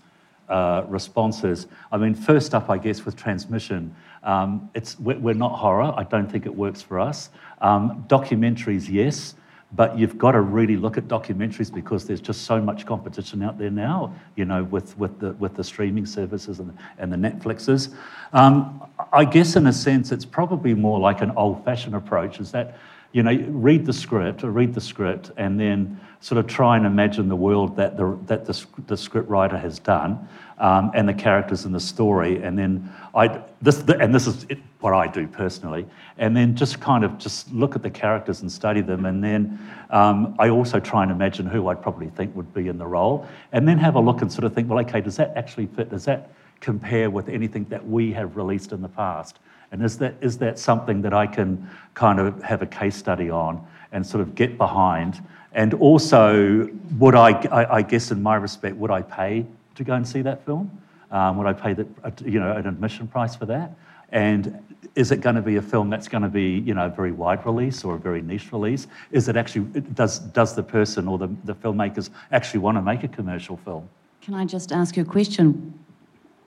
uh, 0.50 0.84
responses. 0.88 1.68
I 1.92 1.98
mean, 1.98 2.16
first 2.16 2.54
up, 2.54 2.70
I 2.70 2.78
guess, 2.78 3.06
with 3.06 3.16
transmission, 3.16 3.96
um, 4.24 4.70
it's, 4.74 5.00
we're, 5.00 5.34
not 5.34 5.58
horror. 5.58 5.94
I 5.96 6.04
don't 6.04 6.30
think 6.30 6.46
it 6.46 6.56
works 6.56 6.82
for 6.82 7.00
us. 7.00 7.30
Um, 7.62 8.06
documentaries, 8.08 8.90
yes. 8.90 9.36
But 9.72 10.00
you've 10.00 10.18
got 10.18 10.32
to 10.32 10.42
really 10.42 10.78
look 10.78 10.98
at 10.98 11.08
documentaries 11.08 11.72
because 11.72 12.08
there's 12.08 12.22
just 12.22 12.42
so 12.46 12.60
much 12.60 12.88
competition 12.88 13.44
out 13.44 13.60
there 13.60 13.70
now, 13.70 14.16
you 14.36 14.46
know, 14.46 14.64
with, 14.64 14.98
with, 14.98 15.20
the, 15.20 15.34
with 15.34 15.56
the 15.56 15.64
streaming 15.64 16.08
services 16.08 16.60
and, 16.60 16.76
and 16.98 17.14
the 17.14 17.18
Netflixes. 17.18 17.94
Um, 18.34 18.84
I 19.14 19.26
guess, 19.26 19.56
in 19.56 19.68
a 19.68 19.74
sense, 19.74 20.12
it's 20.12 20.26
probably 20.26 20.74
more 20.74 21.00
like 21.00 21.22
an 21.22 21.32
old 21.38 21.64
fashioned 21.64 21.96
approach 21.96 22.40
is 22.40 22.52
that, 22.52 22.80
you 23.12 23.22
know, 23.22 23.34
read 23.50 23.86
the 23.86 23.94
script 23.94 24.44
or 24.44 24.50
read 24.50 24.74
the 24.74 24.82
script 24.82 25.32
and 25.38 25.60
then 25.60 26.00
sort 26.22 26.38
of 26.38 26.48
try 26.48 26.76
and 26.76 26.86
imagine 26.86 27.30
the 27.30 27.36
world 27.36 27.78
that 27.78 27.96
the, 27.96 28.18
that 28.26 28.46
the, 28.46 28.66
the 28.88 28.98
script 28.98 29.30
writer 29.30 29.58
has 29.58 29.80
done 29.80 30.28
um, 30.58 30.92
and 30.94 31.08
the 31.08 31.14
characters 31.14 31.66
in 31.66 31.72
the 31.72 31.80
story. 31.80 32.44
And 32.44 32.60
then 32.60 32.92
I, 33.16 33.42
this, 33.62 33.80
and 33.88 34.14
this 34.14 34.28
is 34.28 34.46
what 34.82 34.94
I 34.94 35.08
do 35.08 35.28
personally. 35.28 35.86
And 36.18 36.36
then 36.36 36.56
just 36.56 36.82
kind 36.82 37.06
of 37.06 37.18
just 37.18 37.52
look 37.54 37.76
at 37.76 37.84
the 37.84 37.90
characters 37.90 38.42
and 38.42 38.52
study 38.52 38.82
them. 38.82 39.06
And 39.06 39.24
then 39.24 39.60
um, 39.92 40.36
I 40.40 40.50
also 40.50 40.80
try 40.80 41.04
and 41.04 41.12
imagine 41.12 41.46
who 41.46 41.70
I'd 41.70 41.82
probably 41.82 42.10
think 42.10 42.36
would 42.36 42.54
be 42.54 42.68
in 42.68 42.78
the 42.78 42.88
role. 42.88 43.26
And 43.54 43.66
then 43.66 43.78
have 43.78 43.96
a 43.96 44.02
look 44.02 44.22
and 44.22 44.32
sort 44.32 44.44
of 44.44 44.54
think, 44.54 44.70
well, 44.70 44.80
okay, 44.80 45.00
does 45.00 45.16
that 45.16 45.32
actually 45.38 45.68
fit? 45.68 45.90
Does 45.90 46.04
that 46.06 46.32
compare 46.60 47.10
with 47.10 47.30
anything 47.30 47.64
that 47.66 47.88
we 47.88 48.12
have 48.12 48.36
released 48.36 48.74
in 48.74 48.82
the 48.82 48.90
past? 48.90 49.40
And 49.72 49.84
is 49.84 49.98
that, 50.00 50.16
is 50.20 50.38
that 50.40 50.60
something 50.60 51.02
that 51.04 51.14
I 51.14 51.28
can 51.28 51.70
kind 51.94 52.20
of 52.20 52.42
have 52.44 52.62
a 52.62 52.66
case 52.66 52.96
study 52.96 53.30
on 53.30 53.66
and 53.92 54.06
sort 54.06 54.22
of 54.22 54.36
get 54.36 54.58
behind? 54.58 55.24
And 55.54 55.74
also, 55.76 56.70
would 56.98 57.16
I, 57.16 57.32
I, 57.48 57.76
I 57.78 57.82
guess 57.82 58.12
in 58.12 58.22
my 58.22 58.36
respect, 58.36 58.76
would 58.76 58.92
I 58.92 59.02
pay 59.02 59.46
to 59.76 59.84
go 59.84 59.94
and 59.94 60.08
see 60.08 60.22
that 60.22 60.46
film? 60.46 60.70
Um, 61.12 61.38
would 61.38 61.48
I 61.48 61.54
pay 61.54 61.74
the, 61.74 61.88
you 62.24 62.40
know, 62.40 62.52
an 62.52 62.68
admission 62.68 63.08
price 63.08 63.36
for 63.36 63.46
that? 63.48 63.72
And 64.12 64.64
is 64.96 65.12
it 65.12 65.22
going 65.22 65.36
to 65.36 65.42
be 65.42 65.56
a 65.56 65.62
film 65.62 65.90
that's 65.90 66.08
going 66.08 66.24
to 66.24 66.30
be, 66.30 66.60
you 66.60 66.74
know, 66.74 66.86
a 66.86 66.90
very 66.90 67.12
wide 67.12 67.46
release 67.46 67.84
or 67.84 67.96
a 67.96 68.00
very 68.00 68.22
niche 68.22 68.52
release? 68.52 68.88
Is 69.12 69.28
it 69.28 69.36
actually, 69.36 69.82
does, 69.94 70.20
does 70.20 70.56
the 70.56 70.64
person 70.64 71.08
or 71.08 71.18
the, 71.18 71.30
the 71.46 71.56
filmmakers 71.56 72.10
actually 72.32 72.60
want 72.60 72.78
to 72.78 72.82
make 72.82 73.04
a 73.04 73.08
commercial 73.08 73.58
film? 73.58 73.90
Can 74.22 74.34
I 74.34 74.46
just 74.46 74.72
ask 74.72 74.98
you 74.98 75.04
a 75.04 75.06
question? 75.06 75.74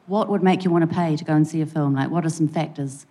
What 0.06 0.28
would 0.28 0.42
make 0.42 0.64
you 0.64 0.71
want 0.71 0.88
to 0.88 0.94
pay 0.94 1.16
to 1.16 1.25
go 1.25 1.35
and 1.35 1.47
see 1.47 1.61
a 1.61 1.66
film? 1.66 1.94
Like, 1.94 2.11
what 2.11 2.25
are 2.25 2.30
some 2.30 2.49
factors? 2.49 3.06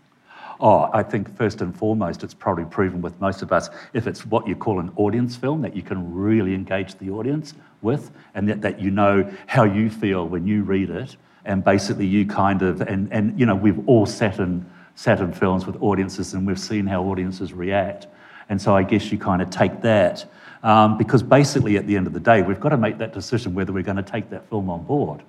Oh, 0.64 0.92
I 0.94 1.02
think 1.02 1.36
first 1.36 1.62
and 1.62 1.76
foremost, 1.76 2.24
it's 2.24 2.36
probably 2.36 2.66
proven 2.66 3.02
with 3.02 3.20
most 3.20 3.42
of 3.42 3.52
us, 3.52 3.72
if 3.94 4.06
it's 4.06 4.28
what 4.28 4.48
you 4.48 4.56
call 4.56 4.80
an 4.80 4.92
audience 4.96 5.36
film, 5.36 5.64
that 5.64 5.76
you 5.76 5.82
can 5.82 6.14
really 6.14 6.54
engage 6.54 6.96
the 7.00 7.10
audience 7.10 7.56
with, 7.82 8.12
and 8.36 8.48
that, 8.48 8.62
that 8.62 8.80
you 8.80 8.92
know 8.92 9.28
how 9.48 9.64
you 9.64 9.90
feel 9.90 10.28
when 10.28 10.46
you 10.46 10.62
read 10.62 10.92
it, 10.92 11.18
and 11.46 11.64
basically 11.64 12.06
you 12.06 12.28
kind 12.28 12.62
of, 12.62 12.82
and, 12.82 13.12
and 13.12 13.40
you 13.40 13.46
know, 13.48 13.56
we've 13.56 13.88
all 13.88 14.06
sat 14.06 14.38
in, 14.38 14.64
sat 14.94 15.20
in 15.20 15.34
films 15.34 15.66
with 15.66 15.82
audiences 15.82 16.36
and 16.36 16.46
we've 16.46 16.60
seen 16.60 16.86
how 16.86 17.02
audiences 17.06 17.54
react. 17.54 18.06
And 18.48 18.62
so 18.62 18.76
I 18.76 18.84
guess 18.84 19.12
you 19.12 19.18
kind 19.18 19.42
of 19.42 19.50
take 19.50 19.82
that, 19.82 20.26
um, 20.62 20.96
because 20.96 21.24
basically 21.24 21.78
at 21.78 21.88
the 21.88 21.98
end 21.98 22.06
of 22.06 22.14
the 22.14 22.20
day, 22.20 22.44
we've 22.44 22.60
got 22.60 22.70
to 22.70 22.78
make 22.78 23.00
that 23.00 23.14
decision 23.14 23.56
whether 23.56 23.74
we're 23.74 23.82
going 23.82 23.98
to 23.98 24.04
take 24.04 24.30
that 24.30 24.48
film 24.48 24.70
on 24.70 24.84
board. 24.84 25.24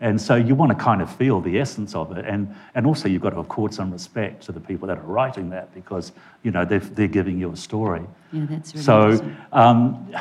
And 0.00 0.20
so 0.20 0.34
you 0.34 0.54
want 0.54 0.76
to 0.76 0.84
kind 0.84 1.00
of 1.00 1.14
feel 1.14 1.40
the 1.40 1.58
essence 1.58 1.94
of 1.94 2.16
it. 2.16 2.24
And, 2.24 2.54
and 2.74 2.86
also 2.86 3.08
you've 3.08 3.22
got 3.22 3.30
to 3.30 3.38
accord 3.38 3.72
some 3.72 3.90
respect 3.90 4.42
to 4.44 4.52
the 4.52 4.60
people 4.60 4.88
that 4.88 4.98
are 4.98 5.02
writing 5.02 5.50
that 5.50 5.72
because, 5.74 6.12
you 6.42 6.50
know, 6.50 6.64
they're, 6.64 6.80
they're 6.80 7.08
giving 7.08 7.38
you 7.38 7.52
a 7.52 7.56
story. 7.56 8.02
Yeah, 8.32 8.46
that's 8.48 8.74
really 8.74 8.84
So, 8.84 9.34
um, 9.52 10.14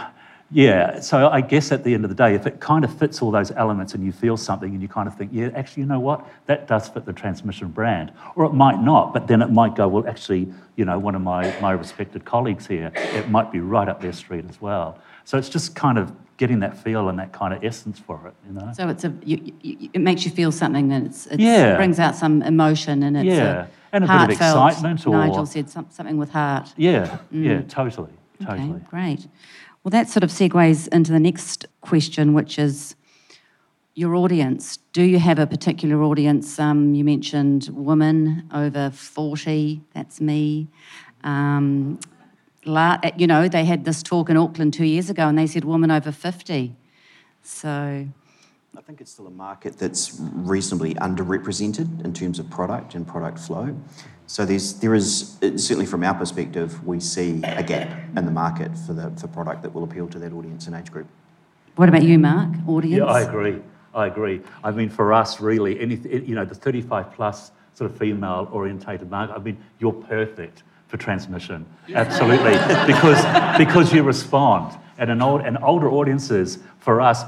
yeah, 0.51 0.99
so 0.99 1.29
I 1.29 1.41
guess 1.41 1.71
at 1.71 1.83
the 1.83 1.95
end 1.95 2.05
of 2.05 2.09
the 2.09 2.15
day, 2.15 2.35
if 2.35 2.45
it 2.45 2.59
kind 2.59 2.85
of 2.85 2.95
fits 2.95 3.23
all 3.23 3.31
those 3.31 3.49
elements 3.51 3.95
and 3.95 4.05
you 4.05 4.11
feel 4.11 4.37
something 4.37 4.71
and 4.71 4.81
you 4.83 4.87
kind 4.87 5.07
of 5.07 5.17
think, 5.17 5.31
yeah, 5.33 5.49
actually, 5.55 5.81
you 5.81 5.87
know 5.87 5.99
what, 5.99 6.27
that 6.45 6.67
does 6.67 6.87
fit 6.87 7.05
the 7.05 7.13
transmission 7.13 7.69
brand. 7.69 8.11
Or 8.35 8.45
it 8.45 8.53
might 8.53 8.79
not, 8.79 9.13
but 9.13 9.25
then 9.25 9.41
it 9.41 9.49
might 9.49 9.75
go, 9.75 9.87
well, 9.87 10.07
actually, 10.07 10.53
you 10.75 10.85
know, 10.85 10.99
one 10.99 11.15
of 11.15 11.21
my, 11.21 11.59
my 11.59 11.71
respected 11.71 12.23
colleagues 12.23 12.67
here, 12.67 12.91
it 12.95 13.29
might 13.29 13.51
be 13.51 13.61
right 13.61 13.89
up 13.89 13.99
their 13.99 14.13
street 14.13 14.45
as 14.47 14.61
well. 14.61 14.99
So 15.25 15.39
it's 15.39 15.49
just 15.49 15.73
kind 15.75 15.97
of 15.97 16.13
getting 16.37 16.59
that 16.59 16.77
feel 16.77 17.09
and 17.09 17.19
that 17.19 17.31
kind 17.31 17.53
of 17.53 17.63
essence 17.63 17.99
for 17.99 18.27
it, 18.27 18.33
you 18.47 18.53
know? 18.53 18.71
So 18.75 18.89
it's 18.89 19.03
a, 19.03 19.13
you, 19.23 19.53
you, 19.61 19.89
it 19.93 20.01
makes 20.01 20.25
you 20.25 20.31
feel 20.31 20.51
something 20.51 20.91
and 20.91 21.05
it's, 21.07 21.27
it's 21.27 21.37
Yeah. 21.41 21.75
brings 21.75 21.99
out 21.99 22.15
some 22.15 22.41
emotion 22.41 23.03
and 23.03 23.15
it's 23.17 23.25
Yeah, 23.25 23.65
a 23.65 23.67
and 23.91 24.03
a 24.03 24.07
bit 24.07 24.21
of 24.23 24.29
excitement 24.31 25.05
or- 25.05 25.11
Nigel 25.15 25.45
said 25.45 25.69
some, 25.69 25.85
something 25.89 26.17
with 26.17 26.31
heart. 26.31 26.73
Yeah, 26.75 27.19
yeah, 27.31 27.61
totally, 27.61 28.11
totally. 28.41 28.59
Mm. 28.69 28.75
Okay, 28.77 28.85
great. 28.89 29.27
Well, 29.83 29.91
that 29.91 30.09
sort 30.09 30.23
of 30.23 30.29
segues 30.31 30.87
into 30.89 31.11
the 31.11 31.19
next 31.19 31.65
question, 31.81 32.33
which 32.33 32.57
is 32.57 32.95
your 33.95 34.15
audience. 34.15 34.77
Do 34.91 35.03
you 35.03 35.19
have 35.19 35.37
a 35.37 35.45
particular 35.45 36.01
audience? 36.01 36.57
Um, 36.57 36.95
you 36.95 37.03
mentioned 37.03 37.69
women 37.71 38.49
over 38.51 38.89
40, 38.89 39.81
that's 39.93 40.19
me. 40.19 40.67
Um, 41.23 41.99
you 42.65 43.27
know, 43.27 43.48
they 43.48 43.65
had 43.65 43.86
this 43.86 44.03
talk 44.03 44.29
in 44.29 44.38
Auckland 44.38 44.74
two 44.74 44.86
years 44.86 45.10
ago 45.10 45.27
and 45.27 45.38
they 45.38 45.48
said 45.48 45.65
women 45.65 45.91
over 45.91 46.12
50. 46.12 46.75
So, 47.41 48.08
I 48.75 48.82
think 48.82 49.01
it's 49.01 49.12
still 49.12 49.27
a 49.27 49.32
market 49.32 49.77
that's 49.77 50.20
reasonably 50.20 50.96
underrepresented 50.96 52.03
in 52.03 52.13
terms 52.13 52.39
of 52.39 52.50
product 52.50 52.96
and 52.96 53.08
product 53.08 53.38
flow. 53.39 53.75
So 54.25 54.46
there's, 54.46 54.74
there 54.79 54.96
is, 54.96 55.38
uh, 55.43 55.58
certainly 55.58 55.86
from 55.86 56.03
our 56.03 56.13
perspective, 56.15 56.84
we 56.86 57.00
see 57.00 57.41
a 57.43 57.62
gap 57.62 57.89
in 58.17 58.25
the 58.25 58.32
market 58.32 58.75
for 58.77 58.93
the 58.93 59.12
for 59.12 59.27
product 59.27 59.62
that 59.63 59.74
will 59.74 59.84
appeal 59.84 60.08
to 60.08 60.20
that 60.20 60.34
audience 60.34 60.65
and 60.67 60.75
age 60.75 60.91
group. 60.91 61.08
what 61.75 61.89
about 61.89 62.03
you, 62.03 62.17
Mark? 62.17 62.50
Audience? 62.67 63.00
Yeah, 63.00 63.05
I 63.05 63.22
agree. 63.22 63.62
I 63.93 64.08
agree. 64.08 64.41
I 64.63 64.72
mean, 64.72 64.89
for 64.89 65.13
us, 65.13 65.39
really, 65.39 65.79
any, 65.79 65.96
you 65.98 66.34
know, 66.34 66.46
the 66.46 66.55
35 66.55 67.13
plus 67.13 67.51
sort 67.75 67.91
of 67.91 67.98
female 67.98 68.50
orientated 68.51 69.12
market, 69.12 69.36
I 69.36 69.39
mean, 69.39 69.58
you're 69.79 69.93
perfect 69.93 70.63
for 70.93 70.97
transmission. 70.97 71.65
Absolutely. 71.91 72.51
because, 72.85 73.57
because 73.57 73.91
you 73.91 74.03
respond. 74.03 74.77
And 75.00 75.09
an 75.09 75.23
old, 75.23 75.41
and 75.41 75.57
older 75.63 75.89
audiences, 75.89 76.59
for 76.77 77.01
us, 77.01 77.23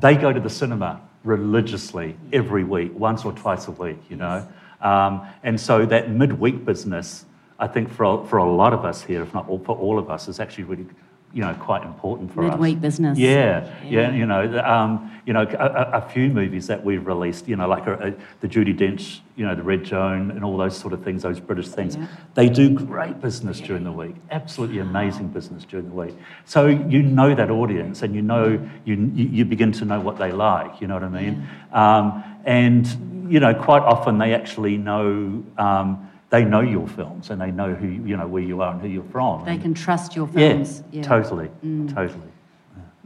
they 0.00 0.16
go 0.16 0.32
to 0.32 0.40
the 0.40 0.50
cinema 0.50 1.00
religiously 1.22 2.16
every 2.32 2.64
week, 2.64 2.92
once 2.98 3.24
or 3.24 3.30
twice 3.30 3.68
a 3.68 3.70
week, 3.70 3.98
you 4.10 4.16
know. 4.16 4.48
Um, 4.80 5.24
and 5.44 5.60
so 5.60 5.86
that 5.86 6.10
midweek 6.10 6.64
business, 6.64 7.26
I 7.60 7.68
think 7.68 7.92
for 7.92 8.04
a, 8.04 8.26
for 8.26 8.38
a 8.38 8.52
lot 8.52 8.72
of 8.72 8.84
us 8.84 9.04
here, 9.04 9.22
if 9.22 9.32
not 9.32 9.48
all, 9.48 9.60
for 9.60 9.76
all 9.76 10.00
of 10.00 10.10
us, 10.10 10.26
is 10.26 10.40
actually 10.40 10.64
really, 10.64 10.86
you 11.32 11.42
know, 11.42 11.54
quite 11.54 11.82
important 11.82 12.32
for 12.32 12.44
us. 12.44 12.52
Midweek 12.52 12.80
business. 12.80 13.18
Yeah, 13.18 13.70
yeah, 13.84 14.10
you 14.12 14.24
know, 14.26 14.48
the, 14.48 14.72
um, 14.72 15.10
you 15.26 15.32
know, 15.32 15.42
a, 15.42 15.98
a- 15.98 16.08
few 16.08 16.30
movies 16.30 16.66
that 16.68 16.82
we've 16.82 17.06
released, 17.06 17.46
you 17.48 17.56
know, 17.56 17.68
like 17.68 17.86
a, 17.86 17.94
a, 17.94 18.14
the 18.40 18.48
Judi 18.48 18.74
Dench, 18.74 19.20
you 19.34 19.44
know, 19.44 19.54
the 19.54 19.62
Red 19.62 19.84
Joan, 19.84 20.30
and 20.30 20.44
all 20.44 20.56
those 20.56 20.76
sort 20.76 20.92
of 20.92 21.02
things, 21.02 21.22
those 21.22 21.40
British 21.40 21.68
things. 21.68 21.96
Yeah. 21.96 22.06
They 22.34 22.48
do 22.48 22.70
great 22.70 23.20
business 23.20 23.60
during 23.60 23.84
the 23.84 23.92
week, 23.92 24.14
absolutely 24.30 24.78
amazing 24.78 25.28
business 25.28 25.64
during 25.64 25.88
the 25.88 25.94
week. 25.94 26.16
So 26.46 26.66
you 26.66 27.02
know 27.02 27.34
that 27.34 27.50
audience, 27.50 28.02
and 28.02 28.14
you 28.14 28.22
know 28.22 28.46
you 28.84 28.94
you 29.14 29.26
you 29.28 29.44
begin 29.44 29.72
to 29.72 29.84
know 29.84 30.00
what 30.00 30.16
they 30.16 30.32
like. 30.32 30.80
You 30.80 30.86
know 30.86 30.94
what 30.94 31.04
I 31.04 31.08
mean? 31.08 31.46
Um, 31.72 32.24
and 32.44 32.86
you 33.30 33.40
know, 33.40 33.52
quite 33.52 33.82
often 33.82 34.18
they 34.18 34.32
actually 34.32 34.76
know. 34.78 35.44
Um, 35.58 36.10
they 36.30 36.44
know 36.44 36.60
your 36.60 36.86
films 36.88 37.30
and 37.30 37.40
they 37.40 37.50
know 37.50 37.74
who 37.74 37.86
you 37.86 38.16
know 38.16 38.26
where 38.26 38.42
you 38.42 38.60
are 38.62 38.72
and 38.72 38.80
who 38.80 38.88
you're 38.88 39.04
from. 39.04 39.44
They 39.44 39.52
And- 39.52 39.62
can 39.62 39.74
trust 39.74 40.16
your 40.16 40.26
films. 40.26 40.82
yeah, 40.90 41.02
films. 41.02 41.06
totally, 41.06 41.50
totally. 41.88 42.28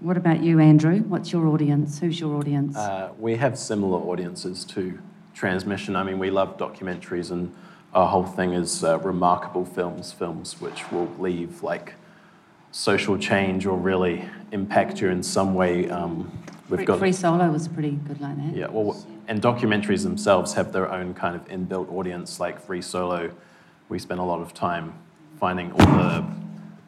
What 0.00 0.17
about 0.17 0.43
you, 0.43 0.59
Andrew? 0.61 1.00
What's 1.03 1.31
your 1.31 1.47
audience? 1.49 1.99
Who's 1.99 2.19
your 2.19 2.35
audience? 2.39 2.75
Uh, 2.77 3.11
we 3.19 3.37
have 3.37 3.59
similar 3.59 3.99
audiences 3.99 4.65
to 4.67 4.99
transmission. 5.35 5.95
I 5.95 6.03
mean, 6.05 6.19
we 6.19 6.31
love 6.31 6.57
documentaries, 6.57 7.31
and 7.31 7.53
our 7.93 8.09
whole 8.09 8.25
thing 8.25 8.55
is 8.55 8.83
uh, 8.83 8.99
remarkable 9.00 9.67
films, 9.67 10.11
films 10.12 10.59
which 10.61 10.91
will 10.91 11.09
leave 11.19 11.62
like 11.62 11.95
social 12.73 13.19
change 13.19 13.67
or 13.67 13.77
really 13.77 14.25
impact 14.53 15.03
you 15.03 15.09
in 15.11 15.23
some 15.23 15.55
way. 15.55 15.91
Um, 15.91 16.31
we've 16.71 16.79
Free, 16.79 16.87
got 16.87 16.99
Free 16.99 17.12
Solo 17.12 17.50
was 17.50 17.67
a 17.67 17.71
pretty 17.71 17.93
good 17.93 18.21
like 18.21 18.37
that. 18.37 18.55
Eh? 18.55 18.61
yeah, 18.61 18.69
well, 18.71 19.05
and 19.29 19.43
documentaries 19.43 20.03
themselves 20.03 20.55
have 20.55 20.73
their 20.73 20.91
own 20.91 21.15
kind 21.15 21.37
of 21.37 21.47
inbuilt 21.49 21.91
audience. 21.93 22.41
Like 22.41 22.61
Free 22.61 22.83
Solo, 22.83 23.31
we 23.89 23.99
spend 23.99 24.21
a 24.21 24.25
lot 24.25 24.41
of 24.41 24.55
time 24.55 24.95
finding 25.39 25.73
all 25.73 25.87
the 25.87 26.25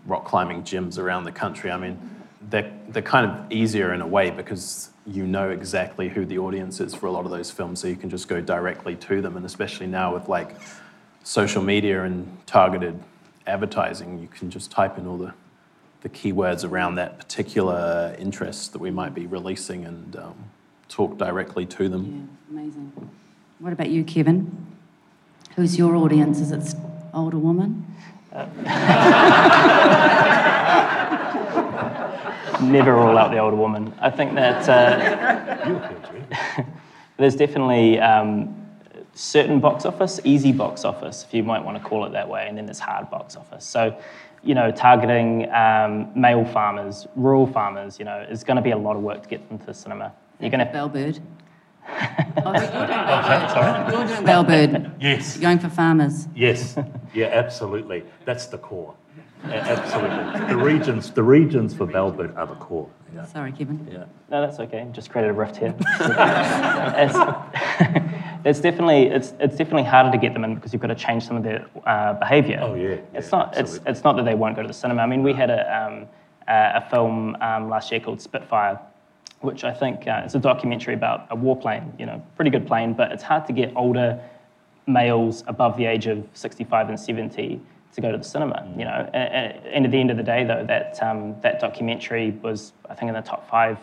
rock 0.06 0.24
climbing 0.24 0.62
gyms 0.62 0.98
around 0.98 1.24
the 1.24 1.32
country. 1.32 1.70
I 1.70 1.76
mean, 1.76 1.98
they're, 2.50 2.72
they're 2.88 3.02
kind 3.02 3.26
of 3.26 3.52
easier 3.52 3.92
in 3.94 4.00
a 4.00 4.06
way 4.06 4.30
because 4.30 4.90
you 5.06 5.26
know 5.26 5.50
exactly 5.50 6.08
who 6.08 6.24
the 6.24 6.38
audience 6.38 6.80
is 6.80 6.94
for 6.94 7.06
a 7.06 7.10
lot 7.10 7.24
of 7.24 7.30
those 7.30 7.50
films, 7.50 7.80
so 7.80 7.88
you 7.88 7.96
can 7.96 8.10
just 8.10 8.28
go 8.28 8.40
directly 8.40 8.94
to 8.96 9.20
them. 9.20 9.36
And 9.36 9.46
especially 9.46 9.86
now 9.86 10.14
with 10.14 10.28
like 10.28 10.56
social 11.24 11.62
media 11.62 12.04
and 12.04 12.38
targeted 12.46 13.00
advertising, 13.46 14.18
you 14.18 14.28
can 14.28 14.50
just 14.50 14.70
type 14.70 14.98
in 14.98 15.06
all 15.06 15.16
the, 15.16 15.32
the 16.02 16.08
keywords 16.08 16.68
around 16.68 16.96
that 16.96 17.18
particular 17.18 18.14
interest 18.18 18.72
that 18.72 18.80
we 18.80 18.90
might 18.90 19.14
be 19.14 19.26
releasing 19.26 19.84
and 19.84 20.16
um, 20.16 20.34
talk 20.88 21.16
directly 21.16 21.64
to 21.64 21.88
them. 21.88 22.28
Yeah, 22.50 22.58
amazing. 22.58 22.92
What 23.60 23.72
about 23.72 23.90
you, 23.90 24.02
Kevin? 24.02 24.66
Who's 25.54 25.78
your 25.78 25.94
audience? 25.94 26.40
Is 26.40 26.50
it 26.50 26.74
older 27.14 27.38
woman? 27.38 27.86
Never 32.62 32.94
rule 32.94 33.18
out 33.18 33.30
the 33.30 33.38
older 33.38 33.56
woman. 33.56 33.94
I 34.00 34.10
think 34.10 34.34
that 34.34 34.68
uh, 34.68 36.64
there's 37.16 37.36
definitely 37.36 38.00
um, 38.00 38.56
certain 39.14 39.60
box 39.60 39.84
office, 39.84 40.18
easy 40.24 40.52
box 40.52 40.84
office, 40.84 41.24
if 41.28 41.34
you 41.34 41.42
might 41.42 41.62
want 41.64 41.76
to 41.80 41.88
call 41.88 42.04
it 42.06 42.12
that 42.12 42.28
way, 42.28 42.46
and 42.48 42.56
then 42.56 42.66
there's 42.66 42.78
hard 42.78 43.10
box 43.10 43.36
office. 43.36 43.64
So, 43.64 43.96
you 44.42 44.54
know, 44.54 44.70
targeting 44.70 45.50
um, 45.52 46.10
male 46.14 46.44
farmers, 46.44 47.06
rural 47.16 47.46
farmers, 47.46 47.98
you 47.98 48.04
know, 48.04 48.20
is 48.28 48.44
going 48.44 48.56
to 48.56 48.62
be 48.62 48.72
a 48.72 48.76
lot 48.76 48.96
of 48.96 49.02
work 49.02 49.22
to 49.22 49.28
get 49.28 49.48
them 49.48 49.58
to 49.58 49.66
the 49.66 49.74
cinema. 49.74 50.12
You're 50.40 50.50
going 50.50 50.66
to 50.66 50.72
Bellbird. 50.72 51.20
oh, 51.88 52.52
you're 52.52 52.60
doing 52.60 52.94
Bellbird. 52.94 53.92
You're 53.92 54.06
doing 54.06 54.24
Bellbird. 54.24 54.94
Yes, 55.00 55.36
You're 55.36 55.42
going 55.42 55.58
for 55.58 55.68
farmers. 55.68 56.28
yes, 56.34 56.76
yeah, 57.14 57.26
absolutely. 57.26 58.04
That's 58.24 58.46
the 58.46 58.58
core. 58.58 58.94
A- 59.44 59.54
Absolutely. 59.54 60.48
The 60.48 60.56
regions, 60.56 61.10
the 61.10 61.22
regions 61.22 61.74
for 61.74 61.86
Bellbird 61.86 62.36
are 62.36 62.46
the 62.46 62.54
core. 62.54 62.88
Yeah. 63.12 63.24
Sorry, 63.26 63.52
Kevin. 63.52 63.86
Yeah. 63.90 64.04
No, 64.30 64.40
that's 64.40 64.58
okay. 64.60 64.86
Just 64.92 65.10
created 65.10 65.30
a 65.30 65.34
rift 65.34 65.56
here. 65.56 65.74
it's, 68.44 68.58
it's 68.58 68.60
definitely 68.60 69.04
it's, 69.06 69.34
it's 69.40 69.56
definitely 69.56 69.84
harder 69.84 70.10
to 70.10 70.18
get 70.18 70.32
them 70.34 70.44
in 70.44 70.54
because 70.54 70.72
you've 70.72 70.82
got 70.82 70.88
to 70.88 70.94
change 70.94 71.26
some 71.26 71.36
of 71.36 71.42
their 71.42 71.66
uh, 71.86 72.14
behaviour. 72.14 72.58
Oh, 72.62 72.74
yeah, 72.74 72.96
It's 73.14 73.30
yeah, 73.30 73.38
not 73.38 73.56
it's 73.56 73.80
it's 73.86 74.04
not 74.04 74.16
that 74.16 74.24
they 74.24 74.34
won't 74.34 74.56
go 74.56 74.62
to 74.62 74.68
the 74.68 74.74
cinema. 74.74 75.02
I 75.02 75.06
mean, 75.06 75.22
we 75.22 75.32
had 75.32 75.50
a 75.50 75.62
um, 75.76 76.06
a 76.48 76.82
a 76.84 76.90
film 76.90 77.36
um, 77.40 77.68
last 77.68 77.90
year 77.90 78.00
called 78.00 78.20
Spitfire, 78.20 78.78
which 79.40 79.64
I 79.64 79.72
think 79.72 80.06
uh, 80.06 80.22
it's 80.24 80.34
a 80.34 80.38
documentary 80.38 80.94
about 80.94 81.26
a 81.30 81.36
warplane. 81.36 81.98
You 81.98 82.06
know, 82.06 82.22
pretty 82.36 82.50
good 82.50 82.66
plane, 82.66 82.94
but 82.94 83.12
it's 83.12 83.22
hard 83.22 83.46
to 83.46 83.52
get 83.52 83.72
older 83.76 84.20
males 84.86 85.44
above 85.46 85.76
the 85.76 85.86
age 85.86 86.06
of 86.08 86.26
65 86.34 86.88
and 86.88 86.98
70 86.98 87.60
to 87.94 88.00
go 88.00 88.10
to 88.10 88.18
the 88.18 88.24
cinema. 88.24 88.68
You 88.76 88.84
know, 88.84 89.10
and, 89.14 89.54
and 89.66 89.84
at 89.84 89.92
the 89.92 89.98
end 90.00 90.10
of 90.10 90.16
the 90.16 90.22
day, 90.22 90.44
though, 90.44 90.64
that 90.66 91.02
um, 91.02 91.40
that 91.42 91.60
documentary 91.60 92.32
was, 92.42 92.72
I 92.88 92.94
think, 92.94 93.08
in 93.08 93.14
the 93.14 93.22
top 93.22 93.48
five 93.48 93.78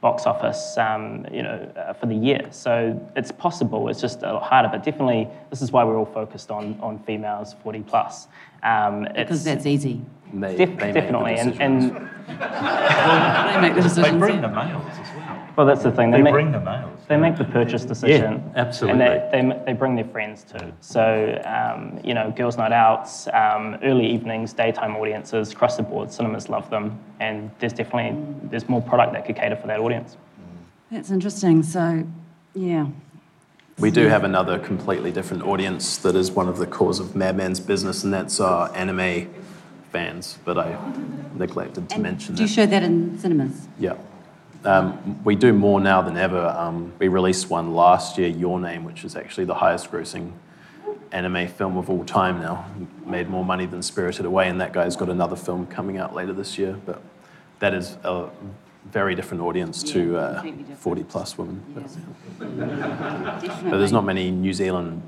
box 0.00 0.26
office, 0.26 0.76
um, 0.78 1.26
you 1.32 1.42
know, 1.42 1.70
uh, 1.76 1.92
for 1.92 2.06
the 2.06 2.14
year. 2.14 2.46
So 2.50 3.00
it's 3.16 3.32
possible. 3.32 3.88
It's 3.88 4.00
just 4.00 4.22
a 4.22 4.32
lot 4.34 4.42
harder, 4.42 4.68
but 4.70 4.82
definitely, 4.82 5.28
this 5.50 5.62
is 5.62 5.72
why 5.72 5.84
we're 5.84 5.96
all 5.98 6.04
focused 6.06 6.50
on 6.50 6.78
on 6.80 6.98
females 7.00 7.54
40 7.62 7.80
plus. 7.82 8.28
Um, 8.62 9.04
Because 9.14 9.38
it's 9.38 9.44
that's 9.44 9.66
easy. 9.66 10.00
They, 10.32 10.56
def- 10.56 10.78
they 10.78 10.92
definitely, 10.92 11.36
and, 11.36 11.52
decisions. 11.52 12.03
And 12.28 13.64
They 13.64 13.68
make 13.70 13.82
the 13.82 13.88
They 13.88 14.16
bring 14.16 14.40
the 14.40 14.48
males 14.48 14.84
as 14.90 15.16
well. 15.16 15.48
well, 15.56 15.66
that's 15.66 15.82
the 15.82 15.90
thing. 15.90 16.10
They 16.10 16.22
make, 16.22 16.32
bring 16.32 16.52
the 16.52 16.60
males. 16.60 17.00
They 17.08 17.16
make 17.16 17.36
the 17.36 17.44
purchase 17.44 17.84
decision. 17.84 18.42
Yeah, 18.54 18.60
absolutely. 18.60 19.04
And 19.04 19.50
they, 19.50 19.56
they, 19.56 19.64
they 19.66 19.72
bring 19.72 19.94
their 19.94 20.06
friends 20.06 20.44
too. 20.44 20.72
So, 20.80 21.40
um, 21.44 22.00
you 22.02 22.14
know, 22.14 22.32
girls' 22.36 22.56
night 22.56 22.72
outs, 22.72 23.28
um, 23.28 23.76
early 23.82 24.06
evenings, 24.06 24.52
daytime 24.52 24.96
audiences, 24.96 25.52
across 25.52 25.76
the 25.76 25.82
board, 25.82 26.12
cinemas 26.12 26.48
love 26.48 26.70
them. 26.70 26.98
And 27.20 27.50
there's 27.58 27.72
definitely, 27.72 28.24
there's 28.44 28.68
more 28.68 28.82
product 28.82 29.12
that 29.12 29.26
could 29.26 29.36
cater 29.36 29.56
for 29.56 29.66
that 29.66 29.80
audience. 29.80 30.16
That's 30.90 31.10
interesting. 31.10 31.62
So, 31.62 32.06
yeah. 32.54 32.86
We 33.78 33.90
do 33.90 34.06
have 34.06 34.22
another 34.22 34.58
completely 34.58 35.10
different 35.10 35.42
audience 35.42 35.98
that 35.98 36.14
is 36.14 36.30
one 36.30 36.48
of 36.48 36.58
the 36.58 36.66
cores 36.66 37.00
of 37.00 37.16
Madman's 37.16 37.58
business, 37.58 38.04
and 38.04 38.14
that's 38.14 38.38
our 38.38 38.72
anime 38.76 39.28
fans. 39.94 40.38
But 40.44 40.58
I 40.58 40.76
neglected 41.34 41.88
to 41.90 42.00
mention 42.00 42.34
that. 42.34 42.38
Do 42.38 42.42
you 42.42 42.48
that. 42.48 42.54
show 42.54 42.66
that 42.66 42.82
in 42.82 43.16
cinemas? 43.18 43.68
Yeah. 43.78 43.96
Um, 44.64 45.22
we 45.24 45.36
do 45.36 45.52
more 45.52 45.78
now 45.80 46.02
than 46.02 46.16
ever. 46.16 46.46
Um, 46.48 46.92
we 46.98 47.06
released 47.08 47.48
one 47.48 47.74
last 47.74 48.18
year, 48.18 48.28
Your 48.28 48.58
Name, 48.58 48.82
which 48.82 49.04
is 49.04 49.14
actually 49.14 49.44
the 49.44 49.54
highest 49.54 49.90
grossing 49.92 50.32
anime 51.12 51.46
film 51.46 51.76
of 51.76 51.88
all 51.88 52.04
time 52.04 52.40
now. 52.40 52.66
Made 53.06 53.28
more 53.28 53.44
money 53.44 53.66
than 53.66 53.82
Spirited 53.82 54.26
Away, 54.26 54.48
and 54.48 54.60
that 54.60 54.72
guy's 54.72 54.96
got 54.96 55.10
another 55.10 55.36
film 55.36 55.66
coming 55.66 55.96
out 55.98 56.12
later 56.12 56.32
this 56.32 56.58
year. 56.58 56.80
But 56.84 57.00
that 57.60 57.72
is 57.72 57.96
a 58.02 58.30
very 58.90 59.14
different 59.14 59.42
audience 59.42 59.82
to 59.84 60.16
uh, 60.16 60.42
different. 60.42 60.78
40 60.78 61.04
plus 61.04 61.38
women. 61.38 61.62
But, 61.72 61.82
Definitely. 61.84 63.70
but 63.70 63.78
there's 63.78 63.92
not 63.92 64.04
many 64.04 64.30
New 64.30 64.52
Zealand 64.52 65.02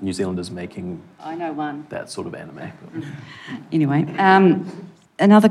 New 0.00 0.12
Zealanders 0.12 0.50
making 0.50 1.00
I 1.20 1.34
know 1.34 1.52
one. 1.52 1.86
that 1.88 2.10
sort 2.10 2.26
of 2.26 2.34
anime. 2.34 2.72
Anyway, 3.72 4.04
um, 4.18 4.90
another 5.18 5.50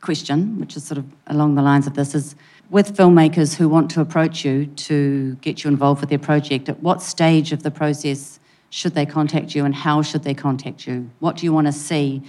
question, 0.00 0.60
which 0.60 0.76
is 0.76 0.84
sort 0.84 0.98
of 0.98 1.04
along 1.26 1.56
the 1.56 1.62
lines 1.62 1.86
of 1.88 1.94
this, 1.94 2.14
is 2.14 2.36
with 2.70 2.96
filmmakers 2.96 3.56
who 3.56 3.68
want 3.68 3.90
to 3.90 4.00
approach 4.00 4.44
you 4.44 4.66
to 4.66 5.34
get 5.40 5.64
you 5.64 5.68
involved 5.70 6.00
with 6.00 6.10
their 6.10 6.18
project, 6.18 6.68
at 6.68 6.80
what 6.82 7.02
stage 7.02 7.50
of 7.52 7.62
the 7.64 7.70
process 7.70 8.38
should 8.70 8.94
they 8.94 9.06
contact 9.06 9.54
you 9.54 9.64
and 9.64 9.74
how 9.74 10.02
should 10.02 10.22
they 10.22 10.34
contact 10.34 10.86
you? 10.86 11.10
What 11.18 11.36
do 11.36 11.46
you 11.46 11.52
want 11.52 11.66
to 11.66 11.72
see 11.72 12.22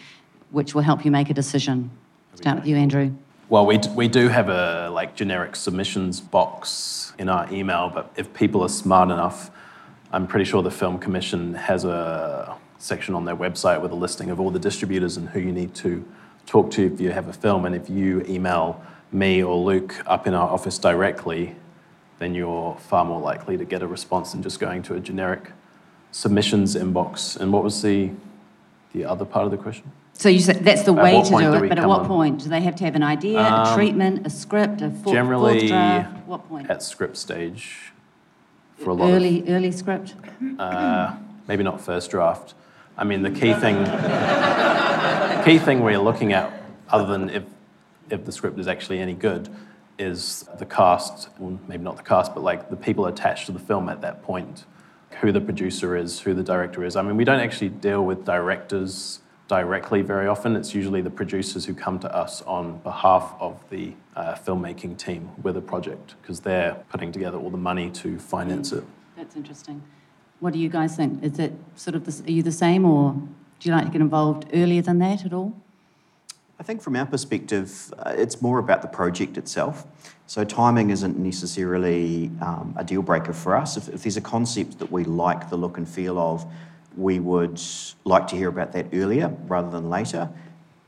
which 0.51 0.73
will 0.73 0.81
help 0.81 1.05
you 1.05 1.11
make 1.11 1.29
a 1.29 1.33
decision? 1.33 1.91
Start 2.35 2.59
with 2.59 2.67
you, 2.67 2.75
Andrew. 2.75 3.13
Well, 3.49 3.65
we, 3.65 3.77
d- 3.77 3.89
we 3.89 4.07
do 4.07 4.29
have 4.29 4.49
a 4.49 4.89
like 4.89 5.15
generic 5.15 5.55
submissions 5.55 6.21
box 6.21 7.13
in 7.19 7.27
our 7.29 7.51
email, 7.51 7.91
but 7.93 8.11
if 8.15 8.33
people 8.33 8.61
are 8.61 8.69
smart 8.69 9.11
enough, 9.11 9.51
I'm 10.11 10.25
pretty 10.25 10.45
sure 10.45 10.63
the 10.63 10.71
Film 10.71 10.97
Commission 10.97 11.53
has 11.53 11.85
a 11.85 12.55
section 12.79 13.13
on 13.13 13.25
their 13.25 13.35
website 13.35 13.81
with 13.81 13.91
a 13.91 13.95
listing 13.95 14.31
of 14.31 14.39
all 14.39 14.49
the 14.49 14.59
distributors 14.59 15.17
and 15.17 15.29
who 15.29 15.39
you 15.39 15.51
need 15.51 15.75
to 15.75 16.03
talk 16.47 16.71
to 16.71 16.85
if 16.91 16.99
you 16.99 17.11
have 17.11 17.27
a 17.27 17.33
film. 17.33 17.65
And 17.65 17.75
if 17.75 17.89
you 17.89 18.23
email 18.27 18.81
me 19.11 19.43
or 19.43 19.55
Luke 19.55 19.95
up 20.07 20.25
in 20.25 20.33
our 20.33 20.49
office 20.49 20.79
directly, 20.79 21.55
then 22.17 22.33
you're 22.33 22.75
far 22.79 23.05
more 23.05 23.21
likely 23.21 23.57
to 23.57 23.65
get 23.65 23.83
a 23.83 23.87
response 23.87 24.31
than 24.31 24.41
just 24.41 24.59
going 24.59 24.81
to 24.83 24.95
a 24.95 24.99
generic 24.99 25.51
submissions 26.11 26.75
inbox. 26.75 27.37
And 27.37 27.53
what 27.53 27.63
was 27.63 27.81
the 27.81 28.11
the 28.93 29.05
other 29.05 29.25
part 29.25 29.45
of 29.45 29.51
the 29.51 29.57
question? 29.57 29.91
So 30.13 30.27
you 30.27 30.39
said 30.39 30.65
that's 30.65 30.83
the 30.83 30.93
way 30.93 31.21
to 31.21 31.29
do 31.29 31.53
it, 31.53 31.69
but 31.69 31.77
at 31.77 31.87
what 31.87 32.01
on? 32.01 32.07
point? 32.07 32.43
Do 32.43 32.49
they 32.49 32.61
have 32.61 32.75
to 32.77 32.83
have 32.85 32.95
an 32.95 33.03
idea, 33.03 33.39
a 33.39 33.43
Um, 33.43 33.75
treatment, 33.75 34.25
a 34.25 34.29
script, 34.31 34.81
a 34.81 34.89
fourth, 34.89 35.13
Generally, 35.13 35.59
fourth 35.59 35.69
draft? 35.69 36.27
What 36.27 36.49
point? 36.49 36.69
At 36.69 36.81
script 36.81 37.15
stage, 37.15 37.91
for 38.79 38.91
a 38.91 38.93
lot 38.93 39.09
of 39.09 39.15
Early, 39.15 39.43
early 39.47 39.71
script? 39.71 40.15
Uh, 40.57 41.15
maybe 41.47 41.63
not 41.63 41.81
first 41.81 42.11
draft. 42.11 42.53
I 42.97 43.03
mean, 43.03 43.21
the 43.21 43.31
key 43.31 43.53
thing, 43.53 43.85
key 45.45 45.57
thing 45.57 45.81
we're 45.81 45.99
looking 45.99 46.33
at, 46.33 46.51
other 46.89 47.05
than 47.05 47.29
if, 47.29 47.43
if 48.09 48.25
the 48.25 48.31
script 48.31 48.59
is 48.59 48.67
actually 48.67 48.99
any 48.99 49.13
good, 49.13 49.49
is 49.97 50.47
the 50.57 50.65
cast, 50.65 51.29
well, 51.39 51.59
maybe 51.67 51.83
not 51.83 51.97
the 51.97 52.03
cast, 52.03 52.33
but 52.33 52.41
like 52.41 52.69
the 52.69 52.75
people 52.75 53.05
attached 53.05 53.45
to 53.45 53.51
the 53.51 53.59
film 53.59 53.89
at 53.89 54.01
that 54.01 54.23
point, 54.23 54.65
who 55.21 55.31
the 55.31 55.41
producer 55.41 55.95
is, 55.95 56.21
who 56.21 56.33
the 56.33 56.43
director 56.43 56.83
is. 56.83 56.95
I 56.95 57.01
mean, 57.01 57.17
we 57.17 57.25
don't 57.25 57.39
actually 57.41 57.69
deal 57.69 58.05
with 58.05 58.25
directors 58.25 59.19
directly 59.49 60.03
very 60.03 60.27
often. 60.27 60.55
It's 60.55 60.73
usually 60.73 61.01
the 61.01 61.09
producers 61.09 61.65
who 61.65 61.73
come 61.73 61.99
to 61.99 62.15
us 62.15 62.41
on 62.43 62.77
behalf 62.77 63.33
of 63.39 63.61
the 63.69 63.93
uh, 64.15 64.35
filmmaking 64.35 64.97
team 64.97 65.31
with 65.41 65.57
a 65.57 65.61
project 65.61 66.15
because 66.21 66.39
they're 66.39 66.75
putting 66.89 67.11
together 67.11 67.37
all 67.37 67.49
the 67.49 67.57
money 67.57 67.89
to 67.89 68.19
finance 68.19 68.71
it. 68.71 68.83
That's 69.17 69.35
interesting. 69.35 69.81
What 70.39 70.53
do 70.53 70.59
you 70.59 70.69
guys 70.69 70.95
think? 70.95 71.23
Is 71.23 71.39
it 71.39 71.53
sort 71.75 71.95
of, 71.95 72.05
the, 72.05 72.29
are 72.29 72.31
you 72.31 72.43
the 72.43 72.51
same 72.51 72.85
or 72.85 73.13
do 73.59 73.69
you 73.69 73.75
like 73.75 73.85
to 73.85 73.91
get 73.91 74.01
involved 74.01 74.45
earlier 74.53 74.83
than 74.83 74.99
that 74.99 75.25
at 75.25 75.33
all? 75.33 75.53
I 76.59 76.63
think 76.63 76.81
from 76.81 76.95
our 76.95 77.05
perspective, 77.05 77.93
uh, 77.97 78.13
it's 78.15 78.41
more 78.41 78.59
about 78.59 78.83
the 78.83 78.87
project 78.87 79.37
itself. 79.37 79.87
So 80.27 80.43
timing 80.43 80.91
isn't 80.91 81.17
necessarily 81.17 82.29
um, 82.39 82.75
a 82.77 82.83
deal 82.83 83.01
breaker 83.01 83.33
for 83.33 83.55
us. 83.55 83.77
If, 83.77 83.89
if 83.89 84.03
there's 84.03 84.17
a 84.17 84.21
concept 84.21 84.77
that 84.77 84.91
we 84.91 85.05
like 85.05 85.49
the 85.49 85.57
look 85.57 85.77
and 85.77 85.89
feel 85.89 86.19
of, 86.19 86.45
we 86.99 87.19
would 87.19 87.61
like 88.03 88.27
to 88.27 88.35
hear 88.35 88.49
about 88.49 88.73
that 88.73 88.87
earlier 88.93 89.35
rather 89.47 89.69
than 89.69 89.89
later. 89.89 90.29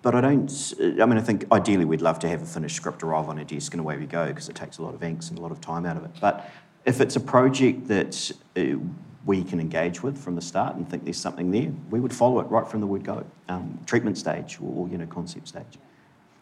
But 0.01 0.15
I 0.15 0.21
don't, 0.21 0.73
I 0.79 1.05
mean, 1.05 1.17
I 1.17 1.21
think 1.21 1.45
ideally 1.51 1.85
we'd 1.85 2.01
love 2.01 2.19
to 2.19 2.29
have 2.29 2.41
a 2.41 2.45
finished 2.45 2.75
script 2.75 3.03
arrive 3.03 3.29
on 3.29 3.37
a 3.37 3.45
desk 3.45 3.73
and 3.73 3.79
away 3.79 3.97
we 3.97 4.07
go 4.07 4.27
because 4.27 4.49
it 4.49 4.55
takes 4.55 4.79
a 4.79 4.81
lot 4.83 4.95
of 4.95 5.01
angst 5.01 5.29
and 5.29 5.37
a 5.37 5.41
lot 5.41 5.51
of 5.51 5.61
time 5.61 5.85
out 5.85 5.95
of 5.95 6.03
it. 6.03 6.11
But 6.19 6.49
if 6.85 7.01
it's 7.01 7.15
a 7.15 7.19
project 7.19 7.87
that 7.87 8.31
uh, 8.57 8.79
we 9.25 9.43
can 9.43 9.59
engage 9.59 10.01
with 10.01 10.17
from 10.17 10.35
the 10.35 10.41
start 10.41 10.75
and 10.75 10.89
think 10.89 11.03
there's 11.03 11.19
something 11.19 11.51
there, 11.51 11.71
we 11.91 11.99
would 11.99 12.13
follow 12.13 12.39
it 12.39 12.45
right 12.45 12.67
from 12.67 12.81
the 12.81 12.87
word 12.87 13.03
go, 13.03 13.23
um, 13.47 13.79
treatment 13.85 14.17
stage 14.17 14.57
or, 14.59 14.87
you 14.89 14.97
know, 14.97 15.05
concept 15.05 15.47
stage. 15.47 15.77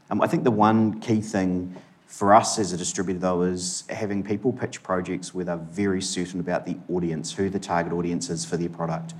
Um, 0.10 0.21
I 0.21 0.27
think 0.27 0.45
the 0.45 0.51
one 0.51 1.01
key 1.01 1.19
thing 1.19 1.75
for 2.08 2.34
us 2.34 2.58
as 2.58 2.73
a 2.73 2.77
distributor, 2.77 3.19
though, 3.19 3.41
is 3.43 3.84
having 3.89 4.23
people 4.23 4.51
pitch 4.51 4.82
projects 4.82 5.34
where 5.34 5.45
they're 5.45 5.58
very 5.58 6.01
certain 6.01 6.39
about 6.39 6.65
the 6.65 6.77
audience, 6.89 7.32
who 7.32 7.49
the 7.49 7.60
target 7.60 7.93
audience 7.93 8.32
is 8.32 8.43
for 8.43 8.58
their 8.58 8.69
product, 8.69 9.13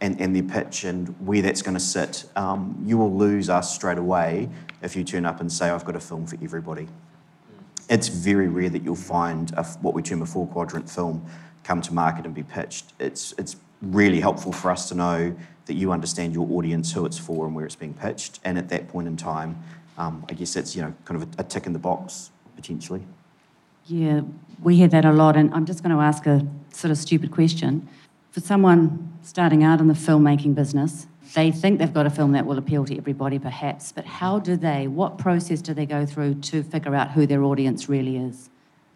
and, 0.00 0.20
and 0.20 0.34
their 0.34 0.42
pitch 0.42 0.84
and 0.84 1.08
where 1.26 1.42
that's 1.42 1.62
going 1.62 1.74
to 1.74 1.80
sit. 1.80 2.24
Um, 2.36 2.82
you 2.84 2.96
will 2.96 3.14
lose 3.14 3.50
us 3.50 3.74
straight 3.74 3.98
away 3.98 4.48
if 4.82 4.96
you 4.96 5.04
turn 5.04 5.26
up 5.26 5.40
and 5.40 5.52
say, 5.52 5.68
I've 5.70 5.84
got 5.84 5.96
a 5.96 6.00
film 6.00 6.26
for 6.26 6.36
everybody. 6.42 6.88
It's 7.88 8.08
very 8.08 8.48
rare 8.48 8.70
that 8.70 8.82
you'll 8.82 8.96
find 8.96 9.52
a, 9.56 9.64
what 9.82 9.94
we 9.94 10.02
term 10.02 10.22
a 10.22 10.26
four 10.26 10.46
quadrant 10.46 10.88
film 10.88 11.26
come 11.64 11.82
to 11.82 11.92
market 11.92 12.24
and 12.24 12.34
be 12.34 12.42
pitched. 12.42 12.92
It's, 12.98 13.34
it's 13.36 13.56
really 13.82 14.20
helpful 14.20 14.52
for 14.52 14.70
us 14.70 14.88
to 14.88 14.94
know 14.94 15.36
that 15.66 15.74
you 15.74 15.92
understand 15.92 16.34
your 16.34 16.50
audience, 16.50 16.92
who 16.92 17.04
it's 17.06 17.18
for, 17.18 17.46
and 17.46 17.54
where 17.54 17.64
it's 17.64 17.76
being 17.76 17.94
pitched. 17.94 18.40
And 18.44 18.58
at 18.58 18.68
that 18.70 18.88
point 18.88 19.06
in 19.06 19.16
time, 19.16 19.62
um, 19.98 20.24
I 20.28 20.34
guess 20.34 20.54
that's 20.54 20.74
you 20.74 20.82
know 20.82 20.94
kind 21.04 21.22
of 21.22 21.28
a, 21.38 21.42
a 21.42 21.44
tick 21.44 21.66
in 21.66 21.72
the 21.72 21.78
box 21.78 22.30
potentially. 22.56 23.02
Yeah, 23.86 24.22
we 24.62 24.76
hear 24.76 24.88
that 24.88 25.04
a 25.04 25.12
lot, 25.12 25.36
and 25.36 25.52
I'm 25.54 25.66
just 25.66 25.82
going 25.82 25.94
to 25.94 26.02
ask 26.02 26.26
a 26.26 26.46
sort 26.72 26.90
of 26.90 26.98
stupid 26.98 27.30
question. 27.30 27.88
For 28.30 28.40
someone 28.40 29.12
starting 29.22 29.64
out 29.64 29.80
in 29.80 29.88
the 29.88 29.94
filmmaking 29.94 30.54
business, 30.54 31.08
they 31.34 31.50
think 31.50 31.80
they've 31.80 31.92
got 31.92 32.06
a 32.06 32.10
film 32.10 32.30
that 32.32 32.46
will 32.46 32.58
appeal 32.58 32.84
to 32.84 32.96
everybody, 32.96 33.40
perhaps, 33.40 33.90
but 33.90 34.04
how 34.04 34.38
do 34.38 34.56
they, 34.56 34.86
what 34.86 35.18
process 35.18 35.60
do 35.60 35.74
they 35.74 35.84
go 35.86 36.06
through 36.06 36.34
to 36.34 36.62
figure 36.62 36.94
out 36.94 37.10
who 37.10 37.26
their 37.26 37.42
audience 37.42 37.88
really 37.88 38.16
is? 38.16 38.48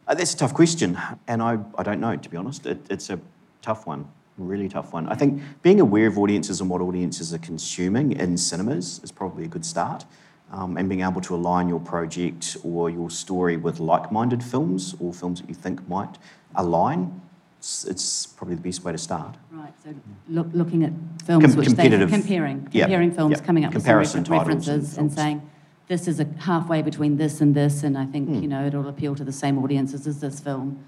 Uh, 0.06 0.14
that's 0.14 0.34
a 0.34 0.36
tough 0.36 0.54
question, 0.54 0.96
and 1.26 1.42
I, 1.42 1.58
I 1.76 1.82
don't 1.82 2.00
know, 2.00 2.14
to 2.14 2.28
be 2.28 2.36
honest. 2.36 2.64
It, 2.64 2.78
it's 2.88 3.10
a 3.10 3.18
tough 3.60 3.88
one, 3.88 4.06
really 4.38 4.68
tough 4.68 4.92
one. 4.92 5.08
I 5.08 5.16
think 5.16 5.42
being 5.62 5.80
aware 5.80 6.06
of 6.06 6.16
audiences 6.16 6.60
and 6.60 6.70
what 6.70 6.80
audiences 6.80 7.34
are 7.34 7.38
consuming 7.38 8.12
in 8.12 8.36
cinemas 8.36 9.00
is 9.02 9.10
probably 9.10 9.44
a 9.44 9.48
good 9.48 9.66
start. 9.66 10.04
Um, 10.52 10.76
and 10.76 10.88
being 10.88 11.00
able 11.00 11.20
to 11.22 11.34
align 11.34 11.68
your 11.68 11.80
project 11.80 12.56
or 12.62 12.88
your 12.88 13.10
story 13.10 13.56
with 13.56 13.80
like 13.80 14.12
minded 14.12 14.44
films 14.44 14.94
or 15.00 15.12
films 15.12 15.40
that 15.40 15.48
you 15.48 15.54
think 15.54 15.88
might 15.88 16.18
align, 16.54 17.20
it's, 17.64 17.84
it's, 17.86 18.26
probably 18.26 18.56
the 18.56 18.60
best 18.60 18.84
way 18.84 18.92
to 18.92 18.98
start. 18.98 19.36
Right, 19.50 19.72
so 19.82 19.94
look, 20.28 20.48
looking 20.52 20.84
at 20.84 20.92
films 21.24 21.46
Com- 21.46 21.56
which 21.56 21.68
competitive. 21.68 22.10
they 22.10 22.16
comparing, 22.18 22.68
Yeah, 22.72 22.84
comparing 22.84 23.12
films, 23.12 23.38
yeah. 23.38 23.46
coming 23.46 23.64
up 23.64 23.72
Comparison 23.72 24.20
with 24.20 24.26
some 24.26 24.32
refer- 24.34 24.44
titles 24.44 24.68
and 24.68 24.76
references 24.76 24.98
and, 24.98 25.12
saying, 25.12 25.50
this 25.88 26.06
is 26.06 26.20
a 26.20 26.26
halfway 26.40 26.82
between 26.82 27.16
this 27.16 27.40
and 27.40 27.54
this, 27.54 27.82
and 27.82 27.96
I 27.96 28.04
think, 28.04 28.28
hmm. 28.28 28.42
you 28.42 28.48
know, 28.48 28.66
it'll 28.66 28.88
appeal 28.88 29.14
to 29.14 29.24
the 29.24 29.32
same 29.32 29.58
audiences 29.58 30.06
as 30.06 30.20
this 30.20 30.40
film. 30.40 30.84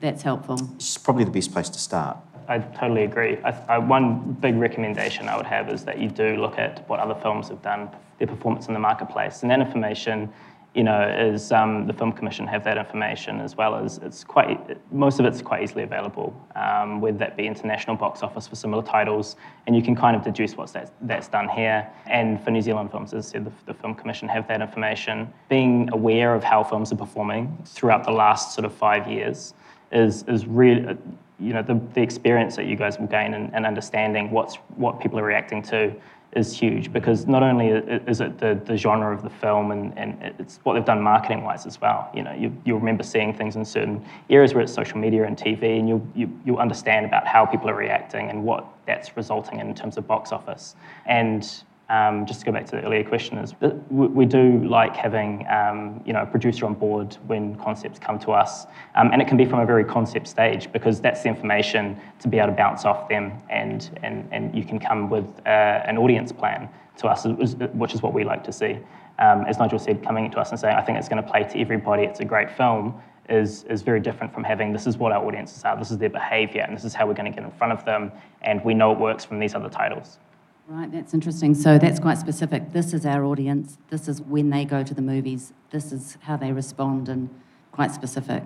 That's 0.00 0.22
helpful. 0.22 0.58
It's 0.76 0.96
probably 0.96 1.24
the 1.24 1.30
best 1.30 1.52
place 1.52 1.68
to 1.68 1.78
start. 1.78 2.16
I 2.48 2.58
totally 2.58 3.04
agree. 3.04 3.38
I, 3.44 3.50
I, 3.68 3.78
one 3.78 4.32
big 4.40 4.56
recommendation 4.56 5.28
I 5.28 5.36
would 5.36 5.46
have 5.46 5.68
is 5.68 5.84
that 5.84 5.98
you 5.98 6.08
do 6.08 6.36
look 6.36 6.58
at 6.58 6.88
what 6.88 7.00
other 7.00 7.14
films 7.20 7.48
have 7.48 7.60
done, 7.60 7.90
their 8.18 8.28
performance 8.28 8.66
in 8.68 8.72
the 8.72 8.80
marketplace, 8.80 9.42
and 9.42 9.50
that 9.50 9.60
information, 9.60 10.32
you 10.74 10.82
know, 10.82 11.02
is 11.02 11.52
um, 11.52 11.86
the 11.86 11.92
Film 11.92 12.10
Commission 12.10 12.48
have 12.48 12.64
that 12.64 12.76
information 12.76 13.40
as 13.40 13.56
well 13.56 13.76
as 13.76 13.98
it's 13.98 14.24
quite 14.24 14.58
most 14.92 15.20
of 15.20 15.26
it's 15.26 15.40
quite 15.40 15.62
easily 15.62 15.84
available, 15.84 16.34
um, 16.56 17.00
whether 17.00 17.16
that 17.18 17.36
be 17.36 17.46
international 17.46 17.94
box 17.94 18.24
office 18.24 18.48
for 18.48 18.56
similar 18.56 18.82
titles, 18.82 19.36
and 19.66 19.76
you 19.76 19.82
can 19.82 19.94
kind 19.94 20.16
of 20.16 20.24
deduce 20.24 20.56
what's 20.56 20.72
that, 20.72 20.92
that's 21.02 21.28
done 21.28 21.48
here. 21.48 21.88
And 22.06 22.42
for 22.42 22.50
New 22.50 22.60
Zealand 22.60 22.90
films, 22.90 23.14
as 23.14 23.28
I 23.28 23.32
said, 23.32 23.44
the, 23.44 23.52
the 23.66 23.74
Film 23.74 23.94
Commission 23.94 24.28
have 24.28 24.48
that 24.48 24.60
information. 24.60 25.32
Being 25.48 25.88
aware 25.92 26.34
of 26.34 26.42
how 26.42 26.64
films 26.64 26.92
are 26.92 26.96
performing 26.96 27.56
throughout 27.64 28.02
the 28.02 28.12
last 28.12 28.52
sort 28.52 28.64
of 28.64 28.74
five 28.74 29.06
years 29.06 29.54
is 29.92 30.24
is 30.24 30.44
really 30.46 30.96
you 31.38 31.52
know 31.52 31.62
the, 31.62 31.80
the 31.94 32.00
experience 32.00 32.56
that 32.56 32.66
you 32.66 32.76
guys 32.76 32.98
will 32.98 33.06
gain 33.06 33.34
and, 33.34 33.54
and 33.54 33.66
understanding 33.66 34.30
what's 34.30 34.56
what 34.76 35.00
people 35.00 35.18
are 35.18 35.24
reacting 35.24 35.62
to 35.62 35.94
is 36.34 36.56
huge 36.56 36.92
because 36.92 37.26
not 37.26 37.42
only 37.42 37.68
is 37.68 38.20
it 38.20 38.38
the, 38.38 38.60
the 38.64 38.76
genre 38.76 39.14
of 39.14 39.22
the 39.22 39.30
film 39.30 39.70
and, 39.70 39.96
and 39.96 40.34
it's 40.38 40.58
what 40.64 40.74
they've 40.74 40.84
done 40.84 41.00
marketing 41.00 41.44
wise 41.44 41.66
as 41.66 41.80
well. 41.80 42.10
You 42.14 42.22
know 42.22 42.32
you, 42.32 42.56
you'll 42.64 42.78
remember 42.78 43.02
seeing 43.02 43.32
things 43.32 43.56
in 43.56 43.64
certain 43.64 44.04
areas 44.30 44.54
where 44.54 44.62
it's 44.62 44.72
social 44.72 44.98
media 44.98 45.24
and 45.24 45.36
tv 45.36 45.78
and 45.78 45.88
you'll, 45.88 46.06
you, 46.14 46.40
you'll 46.44 46.58
understand 46.58 47.06
about 47.06 47.26
how 47.26 47.46
people 47.46 47.70
are 47.70 47.76
reacting 47.76 48.30
and 48.30 48.42
what 48.44 48.66
that's 48.86 49.16
resulting 49.16 49.60
in 49.60 49.68
in 49.68 49.74
terms 49.74 49.96
of 49.96 50.06
box 50.06 50.32
office. 50.32 50.76
And 51.06 51.48
um, 51.90 52.24
just 52.24 52.40
to 52.40 52.46
go 52.46 52.52
back 52.52 52.64
to 52.66 52.76
the 52.76 52.82
earlier 52.82 53.04
question, 53.04 53.36
is 53.38 53.54
we, 53.90 54.24
do 54.24 54.64
like 54.66 54.96
having 54.96 55.46
um, 55.48 56.02
you 56.06 56.12
know 56.12 56.22
a 56.22 56.26
producer 56.26 56.64
on 56.64 56.74
board 56.74 57.14
when 57.26 57.56
concepts 57.56 57.98
come 57.98 58.18
to 58.20 58.32
us, 58.32 58.66
um, 58.94 59.10
and 59.12 59.20
it 59.20 59.28
can 59.28 59.36
be 59.36 59.44
from 59.44 59.60
a 59.60 59.66
very 59.66 59.84
concept 59.84 60.26
stage 60.26 60.72
because 60.72 61.00
that's 61.00 61.22
the 61.22 61.28
information 61.28 62.00
to 62.20 62.28
be 62.28 62.38
able 62.38 62.48
to 62.48 62.56
bounce 62.56 62.84
off 62.84 63.08
them, 63.08 63.32
and 63.50 63.98
and, 64.02 64.26
and 64.32 64.54
you 64.56 64.64
can 64.64 64.78
come 64.78 65.10
with 65.10 65.26
uh, 65.46 65.82
an 65.84 65.98
audience 65.98 66.32
plan 66.32 66.68
to 66.96 67.06
us, 67.06 67.26
which 67.74 67.92
is 67.92 68.02
what 68.02 68.14
we 68.14 68.24
like 68.24 68.42
to 68.44 68.52
see. 68.52 68.78
Um, 69.18 69.44
as 69.44 69.58
Nigel 69.58 69.78
said, 69.78 70.02
coming 70.02 70.30
to 70.30 70.38
us 70.38 70.50
and 70.50 70.58
saying, 70.58 70.74
I 70.76 70.82
think 70.82 70.98
it's 70.98 71.08
going 71.08 71.22
to 71.22 71.28
play 71.28 71.44
to 71.44 71.60
everybody. 71.60 72.04
It's 72.04 72.20
a 72.20 72.24
great 72.24 72.50
film. 72.50 73.00
Is, 73.28 73.64
is 73.64 73.80
very 73.80 74.00
different 74.00 74.34
from 74.34 74.44
having 74.44 74.70
this 74.70 74.86
is 74.86 74.98
what 74.98 75.10
our 75.10 75.24
audiences 75.24 75.64
are, 75.64 75.78
this 75.78 75.90
is 75.90 75.96
their 75.96 76.10
behaviour, 76.10 76.60
and 76.60 76.76
this 76.76 76.84
is 76.84 76.92
how 76.92 77.06
we're 77.06 77.14
going 77.14 77.32
to 77.32 77.34
get 77.34 77.42
in 77.42 77.50
front 77.52 77.72
of 77.72 77.82
them, 77.86 78.12
and 78.42 78.62
we 78.62 78.74
know 78.74 78.92
it 78.92 78.98
works 78.98 79.24
from 79.24 79.38
these 79.38 79.54
other 79.54 79.70
titles. 79.70 80.18
Right, 80.66 80.90
that's 80.90 81.12
interesting. 81.12 81.54
So 81.54 81.78
that's 81.78 82.00
quite 82.00 82.16
specific. 82.16 82.72
This 82.72 82.94
is 82.94 83.04
our 83.04 83.24
audience. 83.24 83.76
This 83.90 84.08
is 84.08 84.22
when 84.22 84.48
they 84.48 84.64
go 84.64 84.82
to 84.82 84.94
the 84.94 85.02
movies. 85.02 85.52
This 85.70 85.92
is 85.92 86.16
how 86.22 86.38
they 86.38 86.52
respond, 86.52 87.08
and 87.08 87.28
quite 87.70 87.92
specific. 87.92 88.42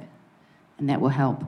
And 0.78 0.88
that 0.88 1.00
will 1.00 1.10
help. 1.10 1.44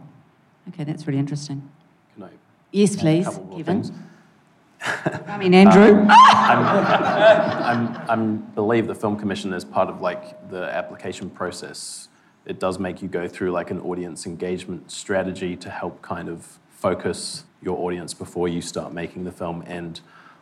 Okay, 0.69 0.85
that's 0.85 1.07
really 1.07 1.19
interesting. 1.19 1.69
Can 2.15 2.25
I 2.25 2.29
Yes, 2.71 2.95
please, 2.95 3.27
Kevin. 3.57 3.93
I 4.83 5.37
mean, 5.39 5.55
Andrew. 5.55 6.07
Um, 6.51 6.59
I'm. 6.67 7.87
I'm, 7.87 8.11
I'm 8.11 8.37
believe 8.55 8.87
the 8.89 8.95
film 8.95 9.17
commission 9.17 9.53
is 9.53 9.65
part 9.65 9.89
of 9.89 10.01
like 10.01 10.51
the 10.51 10.65
application 10.65 11.31
process. 11.31 12.09
It 12.47 12.59
does 12.59 12.79
make 12.79 13.03
you 13.03 13.09
go 13.09 13.29
through 13.29 13.53
like 13.53 13.71
an 13.71 13.81
audience 13.81 14.27
engagement 14.27 14.91
strategy 14.91 15.55
to 15.57 15.71
help 15.71 16.03
kind 16.03 16.29
of 16.29 16.59
focus 16.71 17.45
your 17.63 17.79
audience 17.79 18.15
before 18.15 18.49
you 18.49 18.63
start 18.63 18.93
making 18.93 19.25
the 19.25 19.31
film. 19.31 19.63
And 19.67 20.01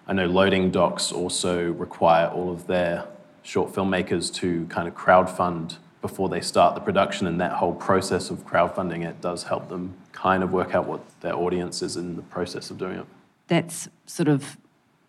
I 0.08 0.14
know 0.14 0.26
loading 0.26 0.70
docs 0.70 1.12
also 1.12 1.70
require 1.72 2.28
all 2.28 2.50
of 2.50 2.66
their 2.66 3.06
short 3.42 3.72
filmmakers 3.72 4.32
to 4.36 4.64
kind 4.66 4.88
of 4.88 4.94
crowdfund 4.94 5.76
before 6.00 6.30
they 6.30 6.40
start 6.40 6.74
the 6.74 6.80
production. 6.80 7.26
And 7.26 7.38
that 7.42 7.52
whole 7.52 7.74
process 7.74 8.30
of 8.30 8.46
crowdfunding 8.46 9.06
it 9.06 9.20
does 9.20 9.42
help 9.42 9.68
them 9.68 9.94
kind 10.12 10.42
of 10.42 10.50
work 10.50 10.74
out 10.74 10.86
what 10.86 11.00
their 11.20 11.34
audience 11.34 11.82
is 11.82 11.96
in 11.96 12.16
the 12.16 12.22
process 12.22 12.70
of 12.70 12.78
doing 12.78 13.00
it. 13.00 13.06
That's 13.48 13.88
sort 14.06 14.28
of 14.28 14.56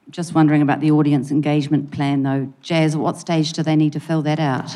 just 0.10 0.36
wondering 0.36 0.62
about 0.62 0.82
the 0.82 0.92
audience 0.92 1.32
engagement 1.32 1.92
plan, 1.92 2.24
though. 2.24 2.54
Jazz, 2.62 2.96
at 2.96 3.00
what 3.00 3.18
stage 3.18 3.54
do 3.54 3.64
they 3.64 3.76
need 3.76 3.94
to 3.94 4.00
fill 4.00 4.22
that 4.24 4.40
out? 4.40 4.76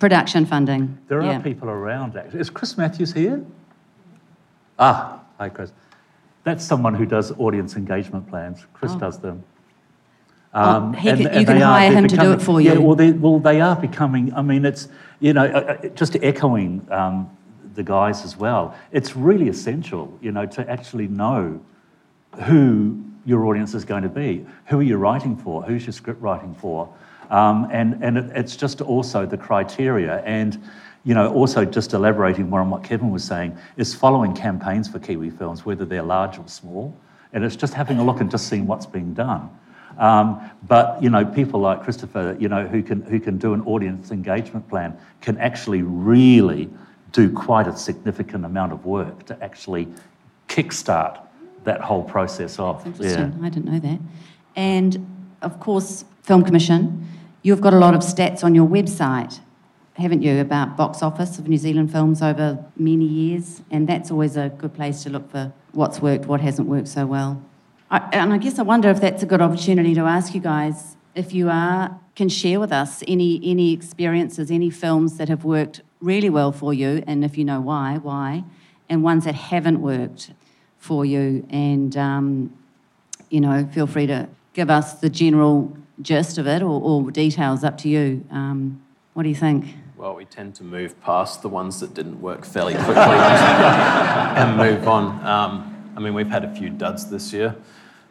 Production 0.00 0.44
funding. 0.44 0.98
There 1.08 1.22
yeah. 1.22 1.38
are 1.38 1.42
people 1.42 1.70
around, 1.70 2.16
actually. 2.16 2.40
Is 2.40 2.50
Chris 2.50 2.76
Matthews 2.76 3.12
here? 3.12 3.42
Ah, 4.78 5.20
hi, 5.38 5.48
Chris. 5.48 5.72
That's 6.44 6.64
someone 6.64 6.94
who 6.94 7.06
does 7.06 7.32
audience 7.38 7.76
engagement 7.76 8.28
plans. 8.28 8.66
Chris 8.74 8.92
Oh. 8.92 8.98
does 8.98 9.18
them. 9.18 9.42
Oh, 10.56 10.92
he 10.92 11.08
can- 11.08 11.18
you 11.20 11.26
and 11.28 11.46
can 11.46 11.60
hire 11.60 11.90
they're 11.90 11.98
him 11.98 12.08
to 12.08 12.16
do 12.16 12.32
it 12.32 12.40
for 12.40 12.60
you. 12.60 12.68
Yeah, 12.68 12.74
you. 12.74 12.82
well, 12.82 13.12
well, 13.18 13.38
they 13.40 13.60
are 13.60 13.74
becoming, 13.74 14.32
I 14.34 14.42
mean, 14.42 14.64
it's, 14.64 14.86
you 15.18 15.32
know, 15.32 15.46
uh, 15.46 15.76
uh, 15.82 15.88
just 15.96 16.16
echoing 16.22 16.86
um, 16.92 17.28
the 17.74 17.82
guys 17.82 18.24
as 18.24 18.36
well, 18.36 18.72
it's 18.92 19.16
really 19.16 19.48
essential, 19.48 20.16
you 20.20 20.30
know, 20.30 20.46
to 20.46 20.70
actually 20.70 21.08
know 21.08 21.60
who 22.44 23.02
your 23.24 23.46
audience 23.46 23.74
is 23.74 23.84
going 23.84 24.04
to 24.04 24.08
be. 24.08 24.46
Who 24.66 24.78
are 24.78 24.82
you 24.82 24.96
writing 24.96 25.36
for? 25.36 25.62
Who's 25.62 25.86
your 25.86 25.92
script 25.92 26.22
writing 26.22 26.54
for? 26.54 26.88
Um, 27.30 27.66
and 27.72 27.98
and 28.02 28.18
it, 28.18 28.30
it's 28.36 28.54
just 28.54 28.80
also 28.80 29.26
the 29.26 29.38
criteria. 29.38 30.22
And, 30.24 30.62
you 31.04 31.14
know, 31.14 31.32
also 31.32 31.64
just 31.64 31.92
elaborating 31.92 32.48
more 32.48 32.60
on 32.60 32.70
what 32.70 32.82
Kevin 32.82 33.10
was 33.10 33.24
saying, 33.24 33.56
is 33.76 33.94
following 33.94 34.34
campaigns 34.34 34.88
for 34.88 34.98
Kiwi 34.98 35.30
films, 35.30 35.64
whether 35.64 35.84
they're 35.84 36.02
large 36.02 36.38
or 36.38 36.48
small. 36.48 36.96
And 37.32 37.44
it's 37.44 37.56
just 37.56 37.74
having 37.74 37.98
a 37.98 38.04
look 38.04 38.20
and 38.20 38.30
just 38.30 38.48
seeing 38.48 38.66
what's 38.66 38.86
being 38.86 39.12
done. 39.12 39.50
Um, 39.98 40.50
but 40.66 41.02
you 41.02 41.10
know, 41.10 41.24
people 41.24 41.60
like 41.60 41.82
Christopher, 41.82 42.36
you 42.40 42.48
know, 42.48 42.66
who 42.66 42.82
can 42.82 43.02
who 43.02 43.20
can 43.20 43.38
do 43.38 43.54
an 43.54 43.60
audience 43.62 44.10
engagement 44.10 44.68
plan, 44.68 44.98
can 45.20 45.38
actually 45.38 45.82
really 45.82 46.68
do 47.12 47.30
quite 47.30 47.68
a 47.68 47.76
significant 47.76 48.44
amount 48.44 48.72
of 48.72 48.84
work 48.84 49.24
to 49.26 49.40
actually 49.42 49.88
kickstart 50.48 51.20
that 51.64 51.80
whole 51.80 52.02
process 52.02 52.58
off. 52.58 52.84
Interesting. 52.86 53.38
I 53.42 53.48
didn't 53.48 53.66
know 53.66 53.78
that. 53.78 54.00
And 54.56 55.28
of 55.42 55.60
course, 55.60 56.04
Film 56.22 56.42
Commission, 56.42 57.06
you've 57.42 57.60
got 57.60 57.72
a 57.72 57.78
lot 57.78 57.94
of 57.94 58.00
stats 58.00 58.42
on 58.42 58.54
your 58.54 58.66
website, 58.66 59.40
haven't 59.94 60.22
you, 60.22 60.40
about 60.40 60.76
box 60.76 61.02
office 61.02 61.38
of 61.38 61.48
New 61.48 61.56
Zealand 61.56 61.92
films 61.92 62.20
over 62.20 62.64
many 62.76 63.04
years? 63.04 63.62
And 63.70 63.88
that's 63.88 64.10
always 64.10 64.36
a 64.36 64.48
good 64.48 64.74
place 64.74 65.02
to 65.04 65.10
look 65.10 65.30
for 65.30 65.52
what's 65.72 66.00
worked, 66.00 66.26
what 66.26 66.40
hasn't 66.40 66.68
worked 66.68 66.88
so 66.88 67.06
well. 67.06 67.42
I, 67.90 68.08
and 68.12 68.32
I 68.32 68.38
guess 68.38 68.58
I 68.58 68.62
wonder 68.62 68.90
if 68.90 69.00
that's 69.00 69.22
a 69.22 69.26
good 69.26 69.40
opportunity 69.40 69.94
to 69.94 70.02
ask 70.02 70.34
you 70.34 70.40
guys 70.40 70.96
if 71.14 71.32
you 71.32 71.48
are 71.48 72.00
can 72.16 72.28
share 72.28 72.60
with 72.60 72.72
us 72.72 73.02
any 73.06 73.40
any 73.44 73.72
experiences, 73.72 74.50
any 74.50 74.70
films 74.70 75.16
that 75.18 75.28
have 75.28 75.44
worked 75.44 75.82
really 76.00 76.30
well 76.30 76.52
for 76.52 76.74
you, 76.74 77.02
and 77.06 77.24
if 77.24 77.38
you 77.38 77.44
know 77.44 77.60
why, 77.60 77.98
why, 77.98 78.44
and 78.88 79.02
ones 79.02 79.24
that 79.24 79.34
haven't 79.34 79.80
worked 79.80 80.32
for 80.78 81.04
you, 81.04 81.46
and 81.50 81.96
um, 81.96 82.56
you 83.30 83.40
know, 83.40 83.68
feel 83.72 83.86
free 83.86 84.06
to 84.06 84.28
give 84.54 84.70
us 84.70 84.94
the 84.94 85.08
general 85.08 85.76
gist 86.02 86.38
of 86.38 86.46
it 86.46 86.62
or, 86.62 86.80
or 86.80 87.10
details. 87.10 87.62
Up 87.62 87.78
to 87.78 87.88
you. 87.88 88.24
Um, 88.30 88.82
what 89.14 89.22
do 89.22 89.28
you 89.28 89.34
think? 89.36 89.66
Well, 90.04 90.16
we 90.16 90.26
tend 90.26 90.54
to 90.56 90.64
move 90.64 91.00
past 91.00 91.40
the 91.40 91.48
ones 91.48 91.80
that 91.80 91.94
didn't 91.94 92.20
work 92.20 92.44
fairly 92.44 92.74
quickly 92.74 92.94
and 92.94 94.54
move 94.54 94.86
on. 94.86 95.26
Um, 95.26 95.92
I 95.96 96.00
mean, 96.00 96.12
we've 96.12 96.28
had 96.28 96.44
a 96.44 96.54
few 96.54 96.68
duds 96.68 97.08
this 97.08 97.32
year. 97.32 97.56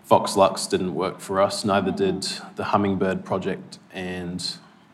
Vox 0.06 0.36
Lux 0.36 0.66
didn't 0.66 0.96
work 0.96 1.20
for 1.20 1.40
us, 1.40 1.64
neither 1.64 1.92
did 1.92 2.24
the 2.56 2.64
Hummingbird 2.64 3.24
project. 3.24 3.78
And 3.94 4.44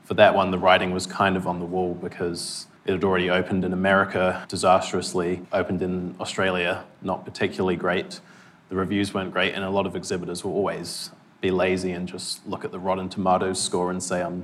for 0.04 0.14
that 0.16 0.36
one, 0.36 0.52
the 0.52 0.58
writing 0.58 0.92
was 0.92 1.06
kind 1.06 1.38
of 1.38 1.48
on 1.48 1.60
the 1.60 1.66
wall 1.66 1.94
because 1.94 2.68
it 2.86 2.92
had 2.92 3.06
already 3.06 3.30
opened 3.30 3.64
in 3.64 3.72
America 3.72 4.46
disastrously, 4.50 5.42
opened 5.54 5.82
in 5.82 6.18
Australia, 6.20 6.84
not 7.02 7.24
particularly 7.24 7.78
great. 7.78 8.20
The 8.68 8.76
reviews 8.76 9.14
weren't 9.14 9.32
great, 9.32 9.54
and 9.54 9.64
a 9.64 9.70
lot 9.70 9.86
of 9.86 9.96
exhibitors 9.96 10.44
will 10.44 10.52
always 10.52 11.12
be 11.40 11.50
lazy 11.50 11.92
and 11.94 12.10
just 12.10 12.46
look 12.46 12.66
at 12.66 12.74
the 12.74 12.80
Rotten 12.80 13.08
Tomatoes 13.08 13.62
score 13.62 13.90
and 13.90 14.04
say, 14.04 14.22
I'm 14.22 14.44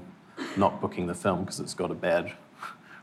not 0.55 0.79
booking 0.79 1.07
the 1.07 1.15
film 1.15 1.41
because 1.41 1.59
it's 1.59 1.73
got 1.73 1.91
a 1.91 1.95
bad 1.95 2.31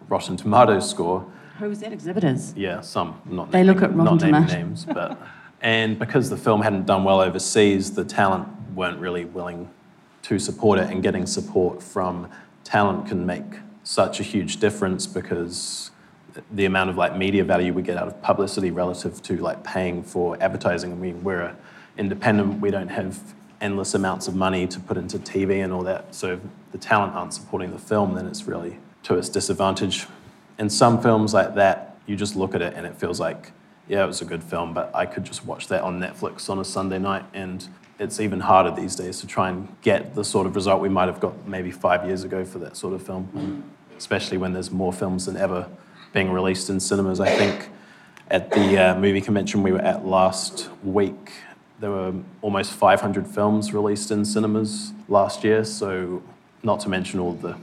Rotten 0.08 0.36
Tomatoes 0.36 0.88
score. 0.88 1.24
Who's 1.58 1.80
that? 1.80 1.92
Exhibitors. 1.92 2.54
Yeah, 2.56 2.80
some 2.80 3.20
not 3.24 3.50
They 3.52 3.58
naming, 3.62 3.74
look 3.74 3.84
at 3.84 3.96
not 3.96 4.04
Rotten 4.12 4.30
naming 4.30 4.48
Tomatoes. 4.48 4.86
names, 4.86 4.86
but 4.86 5.18
and 5.60 5.98
because 5.98 6.28
the 6.30 6.36
film 6.36 6.62
hadn't 6.62 6.86
done 6.86 7.04
well 7.04 7.20
overseas, 7.20 7.92
the 7.94 8.04
talent 8.04 8.48
weren't 8.74 8.98
really 8.98 9.24
willing 9.26 9.70
to 10.22 10.38
support 10.38 10.78
it, 10.78 10.90
and 10.90 11.02
getting 11.02 11.26
support 11.26 11.82
from 11.82 12.28
talent 12.64 13.06
can 13.08 13.24
make 13.26 13.44
such 13.84 14.20
a 14.20 14.22
huge 14.22 14.58
difference 14.58 15.06
because 15.06 15.90
the 16.52 16.64
amount 16.64 16.88
of 16.88 16.96
like 16.96 17.16
media 17.16 17.44
value 17.44 17.72
we 17.72 17.82
get 17.82 17.96
out 17.96 18.08
of 18.08 18.20
publicity 18.22 18.70
relative 18.70 19.20
to 19.22 19.36
like 19.36 19.62
paying 19.64 20.02
for 20.02 20.40
advertising. 20.42 20.90
I 20.92 20.94
mean, 20.94 21.22
we're 21.22 21.54
independent, 21.98 22.60
we 22.60 22.70
don't 22.70 22.88
have 22.88 23.34
endless 23.60 23.94
amounts 23.94 24.26
of 24.28 24.34
money 24.34 24.66
to 24.66 24.80
put 24.80 24.96
into 24.96 25.18
TV 25.18 25.62
and 25.62 25.72
all 25.72 25.82
that. 25.82 26.14
So 26.14 26.32
if 26.34 26.40
the 26.72 26.78
talent 26.78 27.14
aren't 27.14 27.34
supporting 27.34 27.70
the 27.70 27.78
film, 27.78 28.14
then 28.14 28.26
it's 28.26 28.44
really 28.48 28.78
to 29.04 29.14
its 29.14 29.28
disadvantage. 29.28 30.06
In 30.58 30.68
some 30.70 31.00
films 31.00 31.34
like 31.34 31.54
that, 31.54 31.96
you 32.06 32.16
just 32.16 32.36
look 32.36 32.54
at 32.54 32.62
it 32.62 32.74
and 32.74 32.86
it 32.86 32.96
feels 32.96 33.20
like, 33.20 33.52
yeah, 33.88 34.04
it 34.04 34.06
was 34.06 34.22
a 34.22 34.24
good 34.24 34.42
film, 34.42 34.74
but 34.74 34.90
I 34.94 35.06
could 35.06 35.24
just 35.24 35.44
watch 35.44 35.68
that 35.68 35.82
on 35.82 36.00
Netflix 36.00 36.48
on 36.48 36.58
a 36.58 36.64
Sunday 36.64 36.98
night. 36.98 37.24
And 37.34 37.66
it's 37.98 38.20
even 38.20 38.40
harder 38.40 38.70
these 38.70 38.96
days 38.96 39.20
to 39.20 39.26
try 39.26 39.48
and 39.48 39.68
get 39.82 40.14
the 40.14 40.24
sort 40.24 40.46
of 40.46 40.56
result 40.56 40.80
we 40.80 40.88
might 40.88 41.06
have 41.06 41.20
got 41.20 41.46
maybe 41.46 41.70
five 41.70 42.06
years 42.06 42.24
ago 42.24 42.44
for 42.44 42.58
that 42.58 42.76
sort 42.76 42.94
of 42.94 43.02
film, 43.02 43.28
and 43.34 43.62
especially 43.96 44.38
when 44.38 44.52
there's 44.52 44.70
more 44.70 44.92
films 44.92 45.26
than 45.26 45.36
ever 45.36 45.68
being 46.12 46.30
released 46.30 46.68
in 46.68 46.80
cinemas. 46.80 47.20
I 47.20 47.30
think 47.30 47.68
at 48.30 48.50
the 48.50 48.78
uh, 48.78 48.98
movie 48.98 49.20
convention 49.20 49.62
we 49.62 49.72
were 49.72 49.80
at 49.80 50.04
last 50.04 50.68
week, 50.82 51.32
there 51.80 51.90
were 51.90 52.14
almost 52.40 52.72
500 52.72 53.26
films 53.26 53.72
released 53.72 54.10
in 54.10 54.24
cinemas 54.24 54.92
last 55.08 55.44
year. 55.44 55.64
So, 55.64 56.22
not 56.62 56.80
to 56.80 56.88
mention 56.88 57.18
all 57.20 57.32
the 57.32 57.56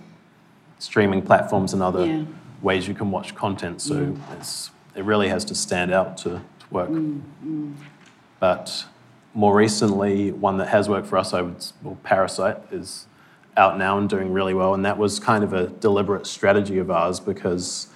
streaming 0.79 1.21
platforms 1.21 1.73
and 1.73 1.81
other 1.83 2.05
Yeah. 2.05 2.23
ways 2.61 2.87
you 2.87 2.93
can 2.93 3.11
watch 3.11 3.35
content. 3.35 3.81
So, 3.81 4.15
it's, 4.37 4.71
it 4.95 5.03
really 5.05 5.29
has 5.29 5.45
to 5.45 5.55
stand 5.55 5.91
out 5.91 6.17
to, 6.19 6.29
to 6.29 6.65
work. 6.71 6.89
Mm, 6.89 7.21
mm. 7.45 7.73
But 8.39 8.85
more 9.33 9.55
recently, 9.55 10.31
one 10.31 10.57
that 10.57 10.69
has 10.69 10.89
worked 10.89 11.07
for 11.07 11.17
us, 11.17 11.33
I 11.33 11.41
would, 11.41 11.63
well, 11.83 11.97
Parasite 12.03 12.57
is 12.71 13.05
out 13.57 13.77
now 13.77 13.97
and 13.97 14.09
doing 14.09 14.31
really 14.31 14.53
well. 14.53 14.73
And 14.73 14.85
that 14.85 14.97
was 14.97 15.19
kind 15.19 15.43
of 15.43 15.53
a 15.53 15.67
deliberate 15.67 16.25
strategy 16.25 16.77
of 16.77 16.89
ours 16.89 17.19
because, 17.19 17.87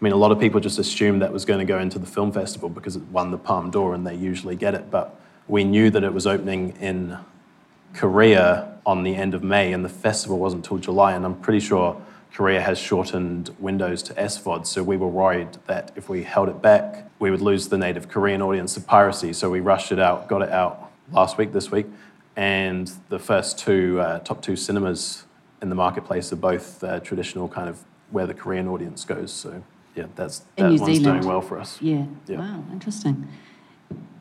I 0.00 0.04
mean, 0.04 0.12
a 0.12 0.16
lot 0.16 0.32
of 0.32 0.40
people 0.40 0.58
just 0.60 0.78
assumed 0.78 1.20
that 1.22 1.32
was 1.32 1.44
going 1.44 1.60
to 1.60 1.66
go 1.66 1.78
into 1.78 1.98
the 1.98 2.06
film 2.06 2.32
festival 2.32 2.68
because 2.68 2.96
it 2.96 3.02
won 3.04 3.30
the 3.30 3.38
Palme 3.38 3.70
d'Or 3.70 3.94
and 3.94 4.06
they 4.06 4.14
usually 4.14 4.56
get 4.56 4.74
it. 4.74 4.90
But 4.90 5.18
we 5.48 5.64
knew 5.64 5.90
that 5.90 6.02
it 6.02 6.12
was 6.12 6.26
opening 6.26 6.74
in 6.80 7.18
Korea 7.94 8.72
on 8.86 9.02
the 9.02 9.14
end 9.14 9.34
of 9.34 9.42
May 9.42 9.72
and 9.72 9.84
the 9.84 9.88
festival 9.90 10.38
wasn't 10.38 10.64
until 10.64 10.78
July. 10.78 11.12
And 11.12 11.24
I'm 11.24 11.36
pretty 11.36 11.60
sure 11.60 12.00
Korea 12.32 12.60
has 12.60 12.78
shortened 12.78 13.54
windows 13.58 14.02
to 14.04 14.14
SVOD. 14.14 14.66
So 14.66 14.82
we 14.82 14.96
were 14.96 15.08
worried 15.08 15.58
that 15.66 15.92
if 15.96 16.08
we 16.08 16.22
held 16.22 16.48
it 16.48 16.62
back, 16.62 17.10
we 17.18 17.30
would 17.30 17.42
lose 17.42 17.68
the 17.68 17.76
native 17.78 18.08
Korean 18.08 18.40
audience 18.40 18.74
to 18.74 18.80
piracy. 18.80 19.32
So 19.32 19.50
we 19.50 19.60
rushed 19.60 19.92
it 19.92 19.98
out, 19.98 20.28
got 20.28 20.42
it 20.42 20.50
out 20.50 20.90
last 21.12 21.36
week, 21.36 21.52
this 21.52 21.70
week. 21.70 21.86
And 22.34 22.90
the 23.10 23.18
first 23.18 23.58
two, 23.58 24.00
uh, 24.00 24.20
top 24.20 24.40
two 24.40 24.56
cinemas 24.56 25.24
in 25.60 25.68
the 25.68 25.74
marketplace 25.74 26.32
are 26.32 26.36
both 26.36 26.82
uh, 26.82 27.00
traditional 27.00 27.48
kind 27.48 27.68
of 27.68 27.84
where 28.10 28.26
the 28.26 28.34
Korean 28.34 28.66
audience 28.66 29.04
goes. 29.04 29.30
So 29.30 29.62
yeah, 29.94 30.06
that's, 30.16 30.40
that 30.56 30.64
one's 30.64 30.80
Zealand. 30.80 31.04
doing 31.04 31.26
well 31.26 31.42
for 31.42 31.58
us. 31.58 31.80
Yeah. 31.82 32.06
Yeah. 32.26 32.38
Wow, 32.38 32.64
interesting. 32.72 33.28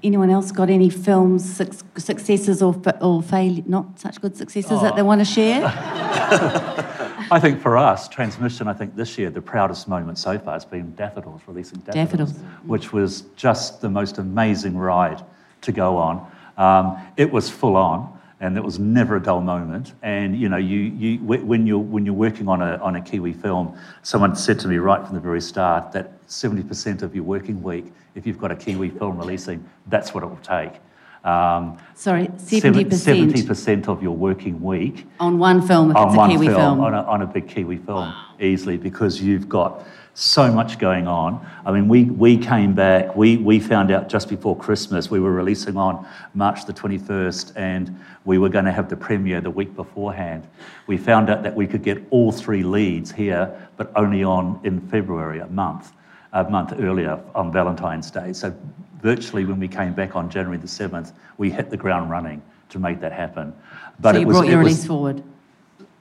Anyone 0.03 0.29
else 0.29 0.51
got 0.51 0.69
any 0.69 0.89
films 0.89 1.61
successes 1.95 2.61
or 2.61 2.75
or 3.01 3.21
fail 3.21 3.63
not 3.67 3.99
such 3.99 4.19
good 4.19 4.35
successes 4.35 4.81
that 4.81 4.95
they 4.95 5.03
want 5.03 5.21
to 5.21 5.25
share? 5.25 5.61
I 7.31 7.39
think 7.39 7.61
for 7.61 7.77
us, 7.77 8.09
transmission, 8.09 8.67
I 8.67 8.73
think 8.73 8.93
this 8.93 9.17
year, 9.17 9.29
the 9.29 9.41
proudest 9.41 9.87
moment 9.87 10.17
so 10.17 10.37
far 10.37 10.53
has 10.53 10.65
been 10.65 10.93
Daffodils, 10.95 11.41
releasing 11.47 11.79
Daffodils, 11.79 12.33
Daffodils. 12.33 12.67
which 12.67 12.91
was 12.91 13.21
just 13.37 13.79
the 13.79 13.89
most 13.89 14.17
amazing 14.17 14.77
ride 14.77 15.23
to 15.61 15.71
go 15.71 15.95
on. 15.95 16.29
Um, 16.57 16.97
it 17.15 17.31
was 17.31 17.49
full 17.49 17.77
on, 17.77 18.19
and 18.41 18.57
it 18.57 18.63
was 18.63 18.79
never 18.79 19.15
a 19.15 19.21
dull 19.21 19.39
moment. 19.39 19.93
And 20.01 20.37
you 20.37 20.49
know, 20.49 20.57
you, 20.57 20.79
you 20.79 21.19
when 21.19 21.65
you're 21.65 21.79
when 21.79 22.05
you're 22.05 22.13
working 22.13 22.49
on 22.49 22.61
a 22.61 22.75
on 22.77 22.97
a 22.97 23.01
Kiwi 23.01 23.31
film, 23.31 23.79
someone 24.03 24.35
said 24.35 24.59
to 24.59 24.67
me 24.67 24.77
right 24.77 25.05
from 25.05 25.15
the 25.15 25.21
very 25.21 25.41
start 25.41 25.93
that 25.93 26.27
70% 26.27 27.01
of 27.01 27.15
your 27.15 27.23
working 27.23 27.63
week, 27.63 27.93
if 28.13 28.27
you've 28.27 28.39
got 28.39 28.51
a 28.51 28.57
Kiwi 28.57 28.89
film 28.89 29.17
releasing, 29.17 29.65
that's 29.87 30.13
what 30.13 30.23
it 30.23 30.27
will 30.27 30.35
take. 30.37 30.73
Um, 31.23 31.77
Sorry, 31.93 32.27
70%, 32.29 32.87
70% 32.89 33.87
of 33.87 34.01
your 34.01 34.15
working 34.15 34.59
week 34.61 35.05
on 35.19 35.37
one 35.37 35.61
film 35.61 35.91
if 35.91 35.97
on 35.97 36.07
it's 36.07 36.15
a 36.15 36.17
one 36.17 36.29
Kiwi 36.31 36.47
film, 36.47 36.57
film. 36.57 36.79
On, 36.81 36.93
a, 36.95 37.01
on 37.03 37.21
a 37.21 37.27
big 37.27 37.47
Kiwi 37.47 37.77
film, 37.77 38.11
easily, 38.39 38.75
because 38.77 39.21
you've 39.21 39.47
got 39.47 39.85
so 40.13 40.51
much 40.51 40.79
going 40.79 41.07
on. 41.07 41.45
I 41.65 41.71
mean, 41.71 41.87
we, 41.87 42.05
we 42.05 42.37
came 42.37 42.73
back, 42.73 43.15
we, 43.15 43.37
we 43.37 43.59
found 43.59 43.91
out 43.91 44.09
just 44.09 44.29
before 44.29 44.57
Christmas, 44.57 45.09
we 45.09 45.19
were 45.19 45.31
releasing 45.31 45.77
on 45.77 46.07
March 46.33 46.65
the 46.65 46.73
21st, 46.73 47.53
and 47.55 47.99
we 48.25 48.37
were 48.37 48.49
going 48.49 48.65
to 48.65 48.71
have 48.71 48.89
the 48.89 48.97
premiere 48.97 49.41
the 49.41 49.51
week 49.51 49.75
beforehand. 49.75 50.47
We 50.87 50.97
found 50.97 51.29
out 51.29 51.43
that 51.43 51.55
we 51.55 51.67
could 51.67 51.83
get 51.83 52.03
all 52.09 52.31
three 52.31 52.63
leads 52.63 53.11
here, 53.11 53.69
but 53.77 53.91
only 53.95 54.23
on 54.23 54.59
in 54.63 54.81
February, 54.89 55.39
a 55.39 55.47
month, 55.47 55.93
a 56.33 56.43
month 56.49 56.73
earlier 56.79 57.19
on 57.35 57.51
Valentine's 57.51 58.11
Day. 58.11 58.33
So 58.33 58.53
virtually 59.01 59.45
when 59.45 59.59
we 59.59 59.67
came 59.67 59.93
back 59.93 60.15
on 60.15 60.29
January 60.29 60.57
the 60.57 60.67
7th, 60.67 61.11
we 61.37 61.49
hit 61.49 61.69
the 61.69 61.77
ground 61.77 62.09
running 62.09 62.41
to 62.69 62.79
make 62.79 62.99
that 63.01 63.11
happen. 63.11 63.53
But 63.99 64.13
so 64.13 64.17
it 64.17 64.21
you 64.21 64.27
was, 64.27 64.37
brought 64.37 64.47
your 64.47 64.61
it 64.61 64.63
was- 64.63 64.65
release 64.73 64.85
forward. 64.85 65.23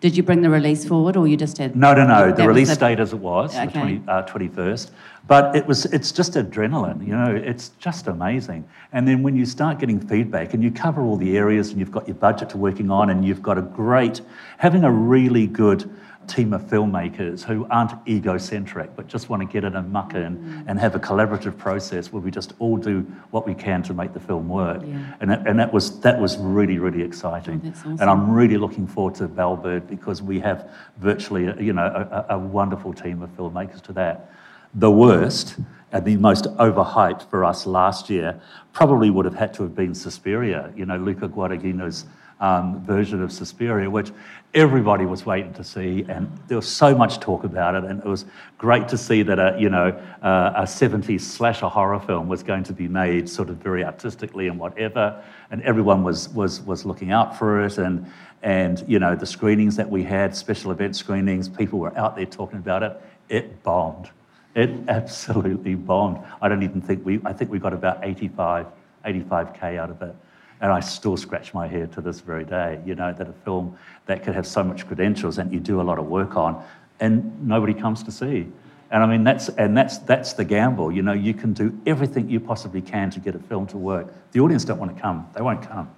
Did 0.01 0.17
you 0.17 0.23
bring 0.23 0.41
the 0.41 0.49
release 0.49 0.87
forward, 0.87 1.15
or 1.19 1.29
you 1.29 1.37
just 1.37 1.59
had? 1.59 1.77
no, 1.77 1.93
no, 1.93 2.07
no. 2.07 2.33
The 2.33 2.49
release 2.49 2.73
a- 2.73 2.77
date 2.79 3.01
as 3.01 3.13
it 3.13 3.19
was, 3.19 3.53
the 3.53 3.65
Okay. 3.65 3.73
20, 3.81 4.03
uh, 4.09 4.23
21st. 4.23 4.93
But 5.29 5.55
it 5.55 5.67
was, 5.67 5.85
it's 5.87 6.11
just 6.11 6.33
adrenaline, 6.35 7.07
you 7.07 7.15
know, 7.15 7.35
it's 7.35 7.69
just 7.79 8.07
amazing. 8.07 8.65
And 8.95 9.07
then 9.07 9.23
when 9.23 9.37
you 9.37 9.45
start 9.45 9.79
getting 9.79 10.01
feedback 10.01 10.55
and 10.55 10.63
you 10.63 10.71
cover 10.71 11.03
all 11.03 11.17
the 11.19 11.37
areas 11.37 11.71
and 11.71 11.79
you've 11.79 11.91
got 11.93 12.09
your 12.09 12.15
budget 12.15 12.49
to 12.51 12.57
working 12.57 12.91
on 12.91 13.11
and 13.11 13.27
you've 13.27 13.43
got 13.43 13.59
a 13.59 13.63
great, 13.63 14.23
having 14.57 14.85
a 14.85 14.91
really 14.91 15.47
good 15.47 15.89
team 16.31 16.53
of 16.53 16.63
filmmakers 16.63 17.43
who 17.43 17.67
aren't 17.71 17.93
egocentric 18.09 18.95
but 18.97 19.07
just 19.07 19.29
want 19.29 19.43
to 19.43 19.47
get 19.47 19.65
in 19.65 19.75
and 19.77 19.93
muck 19.93 20.15
in 20.15 20.37
mm. 20.37 20.65
and 20.69 20.79
have 20.79 20.95
a 20.95 20.99
collaborative 20.99 21.57
process 21.59 22.13
where 22.13 22.23
we 22.23 22.31
just 22.31 22.53
all 22.59 22.77
do 22.77 23.01
what 23.31 23.47
we 23.47 23.55
can 23.55 23.83
to 23.83 23.93
make 23.93 24.13
the 24.13 24.21
film 24.21 24.49
work. 24.49 24.83
Yeah. 24.83 25.15
And, 25.21 25.31
that, 25.31 25.47
and 25.47 25.59
that 25.59 25.73
was 25.73 26.01
that 26.01 26.21
was 26.21 26.39
really 26.39 26.79
really 26.79 27.03
exciting. 27.03 27.61
Oh, 27.65 27.69
that's 27.69 27.83
And. 27.85 28.03
I'm 28.03 28.31
really 28.31 28.57
looking 28.57 28.87
forward 28.87 29.15
to 29.17 29.29
Bellbird 29.29 29.89
because 29.89 30.23
we 30.23 30.41
have 30.41 30.69
virtually, 30.99 31.47
a- 31.47 31.61
you 31.61 31.73
know, 31.73 31.87
a, 31.87 32.03
a 32.31 32.37
a 32.37 32.39
wonderful 32.39 32.93
team 32.93 33.23
of 33.23 33.31
filmmakers 33.37 33.81
to 33.83 33.93
that. 33.95 34.31
The 34.75 34.91
worst 34.91 35.57
and 35.93 36.05
the 36.05 36.17
most 36.17 36.45
overhyped 36.57 37.29
for 37.29 37.45
us 37.45 37.67
last 37.67 38.09
year 38.11 38.41
probably 38.73 39.11
would 39.11 39.25
have 39.25 39.35
had 39.35 39.53
to 39.55 39.63
have 39.65 39.75
been 39.75 39.95
Suspiria, 39.95 40.73
you 40.77 40.87
know, 40.87 40.97
Luca 40.97 41.29
Guadagnino's 41.29 42.05
um, 42.41 42.85
version 42.85 43.23
of 43.23 43.31
Suspiria, 43.31 43.89
which 43.91 44.11
everybody 44.55 45.07
was 45.07 45.25
waiting 45.25 45.53
to 45.55 45.63
see, 45.63 46.05
and 46.09 46.31
there 46.49 46.57
was 46.57 46.69
so 46.69 46.95
much 46.95 47.21
talk 47.21 47.45
about 47.45 47.75
it, 47.75 47.85
and 47.85 48.01
it 48.01 48.07
was 48.07 48.25
great 48.59 48.89
to 48.89 48.99
see 48.99 49.23
that 49.23 49.39
a, 49.39 49.57
you 49.59 49.69
know, 49.69 49.89
uh, 50.23 50.53
a 50.57 50.63
70s 50.63 51.21
slasher 51.21 51.69
horror 51.69 52.01
film 52.01 52.29
was 52.29 52.43
going 52.43 52.65
to 52.65 52.73
be 52.73 52.89
made 52.89 53.29
sort 53.29 53.49
of 53.49 53.57
very 53.57 53.85
artistically 53.85 54.49
and 54.49 54.59
whatever, 54.59 55.23
and 55.51 55.63
everyone 55.63 56.03
was, 56.03 56.29
was, 56.31 56.61
was 56.63 56.85
looking 56.85 57.13
out 57.13 57.39
for 57.39 57.65
it, 57.65 57.79
and, 57.79 58.05
and, 58.43 58.85
you 58.89 58.99
know, 58.99 59.15
the 59.15 59.27
screenings 59.27 59.77
that 59.77 59.89
we 59.89 60.03
had, 60.03 60.35
special 60.35 60.73
event 60.73 60.97
screenings, 60.97 61.49
people 61.49 61.79
were 61.79 61.97
out 61.97 62.17
there 62.17 62.27
talking 62.27 62.59
about 62.59 62.83
it, 62.83 63.01
it 63.29 63.63
bombed. 63.63 64.11
It 64.57 64.71
absolutely 64.89 65.77
bombed. 65.77 66.25
I 66.43 66.49
don't 66.49 66.65
even 66.65 66.81
think 66.81 67.07
we, 67.07 67.21
I 67.25 67.33
think 67.33 67.53
we 67.53 67.61
got 67.61 67.73
about 67.73 68.01
85, 68.03 68.67
85K 69.05 69.79
out 69.79 69.91
of 69.91 70.03
it. 70.03 70.15
And 70.61 70.71
I 70.71 70.81
still 70.81 71.17
scratch 71.17 71.55
my 71.55 71.67
head 71.67 71.93
to 71.93 72.01
this 72.01 72.21
very 72.21 72.45
day, 72.45 72.81
you 72.85 72.95
know, 72.95 73.13
that 73.13 73.29
a 73.29 73.33
film 73.33 73.77
that 74.07 74.23
could 74.23 74.35
have 74.35 74.47
so 74.47 74.63
much 74.63 74.87
credentials 74.87 75.39
and 75.39 75.53
you 75.53 75.61
do 75.61 75.81
a 75.81 75.83
lot 75.83 75.99
of 75.99 76.07
work 76.07 76.37
on 76.37 76.63
and 77.01 77.47
nobody 77.47 77.75
comes 77.75 78.03
to 78.03 78.13
see. 78.13 78.47
And 78.91 79.03
I 79.03 79.07
mean, 79.07 79.25
that's, 79.25 79.49
and 79.51 79.77
that's, 79.77 79.99
that's 79.99 80.33
the 80.33 80.45
gamble. 80.45 80.93
You 80.93 81.03
know, 81.03 81.13
you 81.13 81.33
can 81.33 81.53
do 81.53 81.79
everything 81.87 82.29
you 82.29 82.41
possibly 82.41 82.83
can 82.83 83.11
to 83.11 83.21
get 83.21 83.35
a 83.35 83.39
film 83.39 83.67
to 83.69 83.79
work. 83.79 84.13
The 84.33 84.41
audience 84.41 84.65
don't 84.65 84.79
want 84.79 84.95
to 84.95 85.01
come. 85.01 85.29
They 85.35 85.43
won't 85.43 85.67
come. 85.67 85.91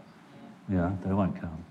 Yeah, 0.68 0.92
they 1.04 1.12
won't 1.12 1.40
come. 1.40 1.64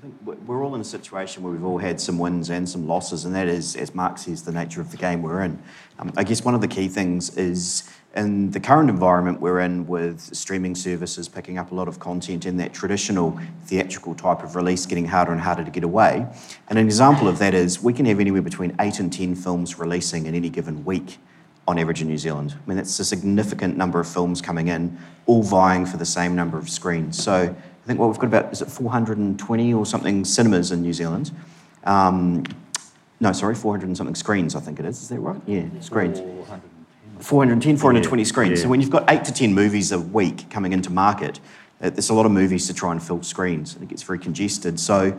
I 0.00 0.02
think 0.04 0.14
we- 0.24 0.34
we're 0.46 0.64
all 0.64 0.74
in 0.74 0.80
a 0.80 0.84
situation 0.84 1.42
where 1.42 1.52
we've 1.52 1.62
all 1.62 1.76
had 1.76 2.00
some 2.00 2.18
wins 2.18 2.48
and 2.48 2.66
some 2.66 2.88
losses, 2.88 3.26
and 3.26 3.34
that 3.34 3.48
is, 3.48 3.76
as 3.76 3.94
Mark 3.94 4.16
says, 4.16 4.40
the 4.40 4.52
nature 4.52 4.80
of 4.80 4.92
the 4.92 4.96
game 4.96 5.20
we're 5.20 5.42
in. 5.42 5.58
Um, 5.98 6.10
I 6.16 6.24
guess 6.24 6.42
one 6.42 6.54
of 6.54 6.62
the 6.62 6.68
key 6.68 6.88
things 6.88 7.36
is 7.36 7.82
in 8.16 8.50
the 8.52 8.60
current 8.60 8.88
environment 8.88 9.42
we're 9.42 9.60
in 9.60 9.86
with 9.86 10.34
streaming 10.34 10.74
services 10.74 11.28
picking 11.28 11.58
up 11.58 11.70
a 11.70 11.74
lot 11.74 11.86
of 11.86 11.98
content 12.00 12.46
and 12.46 12.58
that 12.58 12.72
traditional 12.72 13.38
theatrical 13.66 14.14
type 14.14 14.42
of 14.42 14.56
release 14.56 14.86
getting 14.86 15.04
harder 15.04 15.32
and 15.32 15.42
harder 15.42 15.64
to 15.64 15.70
get 15.70 15.84
away. 15.84 16.26
And 16.70 16.78
an 16.78 16.86
example 16.86 17.28
of 17.28 17.38
that 17.38 17.52
is 17.52 17.82
we 17.82 17.92
can 17.92 18.06
have 18.06 18.20
anywhere 18.20 18.40
between 18.40 18.74
eight 18.80 19.00
and 19.00 19.12
10 19.12 19.34
films 19.34 19.78
releasing 19.78 20.24
in 20.24 20.34
any 20.34 20.48
given 20.48 20.82
week 20.86 21.18
on 21.68 21.78
average 21.78 22.00
in 22.00 22.08
New 22.08 22.16
Zealand. 22.18 22.54
I 22.56 22.68
mean, 22.68 22.78
that's 22.78 22.98
a 23.00 23.04
significant 23.04 23.76
number 23.76 24.00
of 24.00 24.08
films 24.08 24.40
coming 24.40 24.68
in, 24.68 24.96
all 25.26 25.42
vying 25.42 25.84
for 25.84 25.98
the 25.98 26.06
same 26.06 26.34
number 26.34 26.56
of 26.56 26.70
screens. 26.70 27.22
So 27.22 27.54
think 27.90 27.98
what 27.98 28.08
we've 28.08 28.18
got 28.18 28.28
about, 28.28 28.52
is 28.52 28.62
it 28.62 28.70
420 28.70 29.74
or 29.74 29.84
something 29.84 30.24
cinemas 30.24 30.70
in 30.70 30.80
New 30.80 30.92
Zealand? 30.92 31.32
Um, 31.82 32.44
No, 33.18 33.32
sorry, 33.32 33.54
400 33.56 33.86
and 33.86 33.96
something 33.96 34.14
screens, 34.14 34.54
I 34.54 34.60
think 34.60 34.78
it 34.78 34.86
is. 34.86 35.02
Is 35.02 35.08
that 35.08 35.18
right? 35.18 35.40
Yeah, 35.44 35.64
screens. 35.80 36.20
410, 36.20 37.20
410 37.20 37.76
420 37.76 38.24
screens. 38.24 38.58
yeah. 38.58 38.62
So 38.62 38.68
when 38.70 38.80
you've 38.80 38.90
got 38.90 39.10
eight 39.10 39.24
to 39.24 39.32
10 39.32 39.52
movies 39.52 39.92
a 39.92 39.98
week 39.98 40.48
coming 40.50 40.72
into 40.72 40.90
market, 40.90 41.40
uh, 41.82 41.90
there's 41.90 42.08
a 42.10 42.14
lot 42.14 42.24
of 42.26 42.32
movies 42.32 42.66
to 42.68 42.74
try 42.74 42.92
and 42.92 43.02
fill 43.02 43.22
screens 43.22 43.74
and 43.74 43.82
it 43.82 43.88
gets 43.88 44.04
very 44.04 44.18
congested. 44.20 44.78
So 44.78 45.18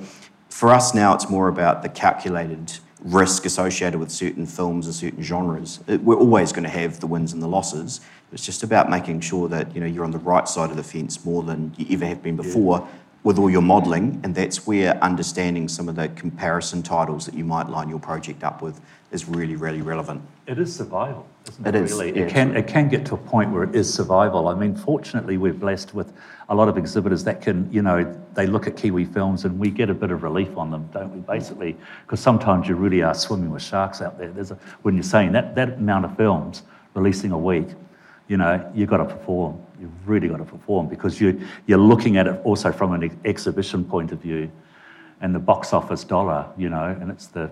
for 0.49 0.69
us 0.69 0.95
now, 0.95 1.13
it's 1.13 1.29
more 1.29 1.47
about 1.49 1.83
the 1.83 1.89
calculated 1.89 2.79
risk 3.03 3.45
associated 3.45 3.99
with 3.99 4.11
certain 4.11 4.45
films 4.45 4.85
and 4.85 4.95
certain 4.95 5.21
genres. 5.21 5.81
It, 5.87 6.01
we're 6.03 6.17
always 6.17 6.51
going 6.53 6.63
to 6.63 6.69
have 6.69 7.01
the 7.01 7.07
wins 7.07 7.33
and 7.33 7.41
the 7.41 7.47
losses. 7.47 7.99
It's 8.31 8.45
just 8.45 8.63
about 8.63 8.89
making 8.89 9.21
sure 9.21 9.49
that 9.49 9.73
you 9.75 9.81
know 9.81 9.87
you're 9.87 10.05
on 10.05 10.11
the 10.11 10.19
right 10.19 10.47
side 10.47 10.69
of 10.69 10.77
the 10.77 10.83
fence 10.83 11.25
more 11.25 11.43
than 11.43 11.73
you 11.77 11.85
ever 11.95 12.05
have 12.05 12.23
been 12.23 12.35
before 12.35 12.87
with 13.23 13.37
all 13.37 13.49
your 13.49 13.61
modelling, 13.61 14.19
and 14.23 14.33
that's 14.33 14.65
where 14.65 14.97
understanding 15.03 15.67
some 15.67 15.87
of 15.87 15.95
the 15.95 16.07
comparison 16.09 16.81
titles 16.81 17.25
that 17.25 17.35
you 17.35 17.43
might 17.43 17.69
line 17.69 17.87
your 17.87 17.99
project 17.99 18.43
up 18.43 18.61
with 18.61 18.81
is 19.11 19.27
really, 19.27 19.55
really 19.55 19.81
relevant. 19.81 20.21
It 20.47 20.57
is 20.57 20.73
survival, 20.73 21.27
isn't 21.47 21.67
it? 21.67 21.75
It 21.75 21.83
is, 21.83 21.91
Really, 21.91 22.17
yeah, 22.17 22.25
it 22.25 22.29
can 22.31 22.55
it 22.55 22.67
can 22.67 22.89
get 22.89 23.05
to 23.07 23.15
a 23.15 23.17
point 23.17 23.51
where 23.51 23.63
it 23.63 23.75
is 23.75 23.93
survival. 23.93 24.47
I 24.47 24.55
mean, 24.55 24.75
fortunately, 24.75 25.37
we're 25.37 25.53
blessed 25.53 25.93
with 25.93 26.13
a 26.49 26.55
lot 26.55 26.67
of 26.67 26.77
exhibitors 26.77 27.23
that 27.25 27.41
can, 27.41 27.71
you 27.71 27.81
know, 27.81 28.03
they 28.33 28.47
look 28.47 28.65
at 28.67 28.75
Kiwi 28.75 29.05
films 29.05 29.45
and 29.45 29.59
we 29.59 29.69
get 29.69 29.89
a 29.89 29.93
bit 29.93 30.11
of 30.11 30.23
relief 30.23 30.57
on 30.57 30.71
them, 30.71 30.89
don't 30.91 31.13
we? 31.13 31.19
Mm. 31.19 31.27
Basically, 31.27 31.77
because 32.05 32.19
sometimes 32.19 32.67
you 32.67 32.75
really 32.75 33.03
are 33.03 33.13
swimming 33.13 33.51
with 33.51 33.61
sharks 33.61 34.01
out 34.01 34.17
there. 34.17 34.31
There's 34.31 34.51
a, 34.51 34.57
when 34.81 34.95
you're 34.95 35.03
saying 35.03 35.33
that 35.33 35.55
that 35.55 35.73
amount 35.73 36.05
of 36.05 36.17
films 36.17 36.63
releasing 36.93 37.31
a 37.31 37.37
week, 37.37 37.67
you 38.31 38.37
know, 38.37 38.71
you've 38.73 38.89
got 38.89 38.97
to 38.97 39.05
perform. 39.05 39.61
You've 39.77 40.07
really 40.07 40.29
got 40.29 40.37
to 40.37 40.45
perform 40.45 40.87
because 40.87 41.19
you 41.19 41.41
you're 41.67 41.85
looking 41.93 42.15
at 42.15 42.27
it 42.27 42.39
also 42.45 42.71
from 42.71 42.93
an 42.93 43.03
ex- 43.03 43.15
exhibition 43.25 43.83
point 43.83 44.13
of 44.13 44.19
view, 44.21 44.49
and 45.19 45.35
the 45.35 45.39
box 45.39 45.73
office 45.73 46.05
dollar, 46.05 46.47
you 46.57 46.69
know, 46.69 46.97
and 47.01 47.11
it's 47.11 47.27
the 47.27 47.51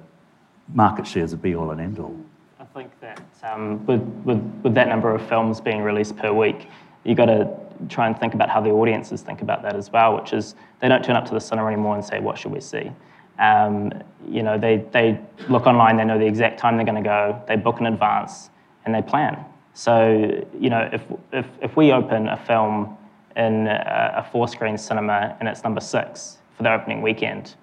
market 0.73 1.05
shares 1.05 1.33
a 1.33 1.37
be 1.37 1.53
all 1.53 1.71
and 1.71 1.81
end 1.81 1.99
all. 1.99 2.15
I 2.61 2.63
think 2.63 2.97
that 3.01 3.21
um, 3.43 3.85
with, 3.87 4.01
with, 4.23 4.41
with 4.63 4.73
that 4.75 4.87
number 4.87 5.13
of 5.13 5.21
films 5.27 5.59
being 5.59 5.81
released 5.81 6.15
per 6.15 6.31
week, 6.31 6.69
you've 7.03 7.17
got 7.17 7.25
to 7.25 7.49
try 7.89 8.07
and 8.07 8.17
think 8.17 8.33
about 8.33 8.49
how 8.49 8.61
the 8.61 8.69
audiences 8.69 9.21
think 9.21 9.41
about 9.41 9.61
that 9.63 9.75
as 9.75 9.91
well, 9.91 10.15
which 10.15 10.31
is 10.31 10.55
they 10.79 10.87
don't 10.87 11.03
turn 11.03 11.17
up 11.17 11.25
to 11.25 11.33
the 11.33 11.41
cinema 11.41 11.67
anymore 11.67 11.95
and 11.95 12.05
say, 12.05 12.21
what 12.21 12.37
should 12.37 12.53
we 12.53 12.61
see? 12.61 12.89
Um, 13.37 13.91
you 14.29 14.43
know, 14.43 14.57
they, 14.57 14.85
they 14.91 15.19
look 15.49 15.65
online, 15.65 15.97
they 15.97 16.05
know 16.05 16.19
the 16.19 16.27
exact 16.27 16.57
time 16.57 16.77
they're 16.77 16.85
going 16.85 17.03
to 17.03 17.09
go, 17.09 17.41
they 17.49 17.57
book 17.57 17.81
in 17.81 17.87
advance, 17.87 18.49
and 18.85 18.95
they 18.95 19.01
plan. 19.01 19.43
So, 19.79 20.45
you 20.59 20.69
know, 20.69 20.89
if, 20.91 21.01
if, 21.31 21.45
if 21.61 21.77
we 21.77 21.93
open 21.93 22.27
a 22.27 22.35
film 22.35 22.97
in 23.37 23.67
a, 23.67 24.15
a 24.17 24.29
four-screen 24.29 24.77
cinema 24.77 25.37
and 25.39 25.47
it's 25.47 25.63
number 25.63 25.79
six 25.79 26.39
for 26.57 26.63
the 26.63 26.73
opening 26.73 27.01
weekend, 27.01 27.55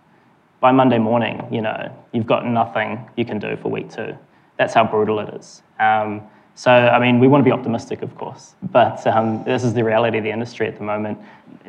by 0.58 0.72
Monday 0.72 0.96
morning, 0.96 1.46
you 1.50 1.60
know, 1.60 1.94
you've 2.12 2.24
got 2.24 2.46
nothing 2.46 3.06
you 3.16 3.26
can 3.26 3.38
do 3.38 3.54
for 3.58 3.70
week 3.70 3.90
two. 3.90 4.16
That's 4.56 4.72
how 4.72 4.82
brutal 4.82 5.20
it 5.20 5.34
is. 5.34 5.62
Um, 5.78 6.22
so, 6.54 6.70
I 6.70 6.98
mean, 6.98 7.20
we 7.20 7.28
want 7.28 7.44
to 7.44 7.44
be 7.44 7.52
optimistic, 7.52 8.00
of 8.00 8.16
course, 8.16 8.54
but 8.62 9.06
um, 9.06 9.44
this 9.44 9.62
is 9.62 9.74
the 9.74 9.84
reality 9.84 10.16
of 10.16 10.24
the 10.24 10.30
industry 10.30 10.66
at 10.66 10.78
the 10.78 10.84
moment. 10.84 11.18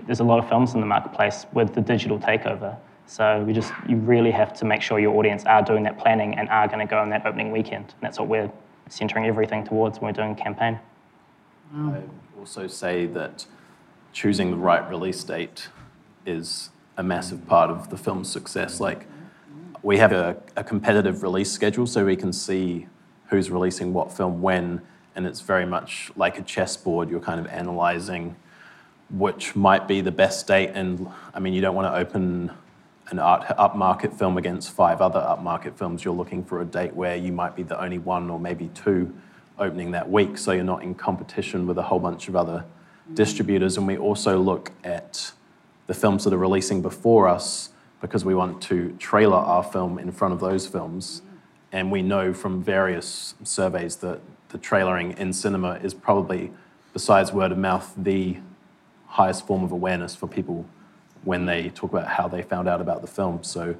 There's 0.05 0.21
a 0.21 0.23
lot 0.23 0.39
of 0.39 0.47
films 0.47 0.75
in 0.75 0.79
the 0.79 0.87
marketplace 0.87 1.45
with 1.51 1.75
the 1.75 1.81
digital 1.81 2.19
takeover. 2.19 2.77
So 3.05 3.43
we 3.45 3.51
just, 3.51 3.73
you 3.85 3.97
really 3.97 4.31
have 4.31 4.53
to 4.59 4.65
make 4.65 4.81
sure 4.81 4.97
your 4.97 5.17
audience 5.17 5.43
are 5.43 5.61
doing 5.61 5.83
that 5.83 5.97
planning 5.99 6.35
and 6.35 6.47
are 6.47 6.67
going 6.67 6.79
to 6.79 6.89
go 6.89 6.99
on 6.99 7.09
that 7.09 7.25
opening 7.25 7.51
weekend. 7.51 7.83
And 7.83 8.01
that's 8.01 8.17
what 8.17 8.29
we're 8.29 8.49
centering 8.89 9.25
everything 9.25 9.65
towards 9.65 9.99
when 9.99 10.09
we're 10.09 10.23
doing 10.23 10.35
campaign. 10.35 10.79
I 11.75 12.01
also 12.39 12.67
say 12.67 13.05
that 13.07 13.45
choosing 14.13 14.51
the 14.51 14.57
right 14.57 14.87
release 14.89 15.23
date 15.23 15.69
is 16.25 16.69
a 16.97 17.03
massive 17.03 17.45
part 17.47 17.69
of 17.69 17.89
the 17.89 17.97
film's 17.97 18.31
success. 18.31 18.79
Like, 18.79 19.07
we 19.83 19.97
have 19.97 20.11
a, 20.11 20.37
a 20.55 20.63
competitive 20.63 21.23
release 21.23 21.51
schedule 21.51 21.85
so 21.85 22.05
we 22.05 22.15
can 22.15 22.33
see 22.33 22.87
who's 23.29 23.51
releasing 23.51 23.93
what 23.93 24.11
film 24.11 24.41
when, 24.41 24.81
and 25.15 25.25
it's 25.27 25.41
very 25.41 25.65
much 25.65 26.11
like 26.15 26.39
a 26.39 26.41
chessboard. 26.41 27.09
You're 27.09 27.19
kind 27.19 27.39
of 27.39 27.47
analyzing 27.47 28.35
which 29.09 29.55
might 29.55 29.87
be 29.87 30.01
the 30.01 30.11
best 30.11 30.47
date, 30.47 30.71
and 30.73 31.07
I 31.33 31.39
mean, 31.39 31.53
you 31.53 31.61
don't 31.61 31.75
want 31.75 31.87
to 31.87 31.97
open 31.97 32.51
an 33.09 33.19
art 33.19 33.45
upmarket 33.57 34.13
film 34.17 34.37
against 34.37 34.71
five 34.71 35.01
other 35.01 35.19
upmarket 35.19 35.77
films. 35.77 36.03
You're 36.03 36.13
looking 36.13 36.43
for 36.43 36.61
a 36.61 36.65
date 36.65 36.93
where 36.93 37.15
you 37.15 37.31
might 37.31 37.55
be 37.55 37.63
the 37.63 37.81
only 37.81 37.99
one 37.99 38.29
or 38.29 38.39
maybe 38.39 38.69
two 38.73 39.15
opening 39.57 39.91
that 39.91 40.09
week, 40.09 40.37
so 40.37 40.51
you're 40.51 40.63
not 40.63 40.83
in 40.83 40.93
competition 40.93 41.67
with 41.67 41.77
a 41.77 41.83
whole 41.83 41.99
bunch 41.99 42.27
of 42.27 42.35
other 42.35 42.65
distributors. 43.13 43.77
And 43.77 43.87
we 43.87 43.97
also 43.97 44.39
look 44.39 44.71
at 44.83 45.31
the 45.87 45.93
films 45.93 46.25
that 46.25 46.33
are 46.33 46.37
releasing 46.37 46.81
before 46.81 47.27
us 47.27 47.69
because 48.01 48.25
we 48.25 48.35
want 48.35 48.61
to 48.63 48.91
trailer 48.99 49.37
our 49.37 49.63
film 49.63 49.97
in 49.97 50.11
front 50.11 50.33
of 50.33 50.39
those 50.39 50.67
films. 50.67 51.21
And 51.71 51.91
we 51.91 52.01
know 52.01 52.33
from 52.33 52.61
various 52.61 53.35
surveys 53.43 53.97
that 53.97 54.19
the 54.49 54.57
trailering 54.57 55.17
in 55.17 55.33
cinema 55.33 55.79
is 55.81 55.93
probably, 55.93 56.51
besides 56.93 57.31
word 57.31 57.51
of 57.51 57.57
mouth, 57.57 57.93
the 57.97 58.37
highest 59.07 59.47
form 59.47 59.63
of 59.63 59.71
awareness 59.71 60.15
for 60.15 60.27
people 60.27 60.65
when 61.27 61.45
they 61.45 61.69
talk 61.69 61.91
about 61.91 62.07
how 62.07 62.25
they 62.25 62.41
found 62.41 62.69
out 62.69 62.79
about 62.79 63.01
the 63.01 63.07
film. 63.07 63.43
So 63.43 63.75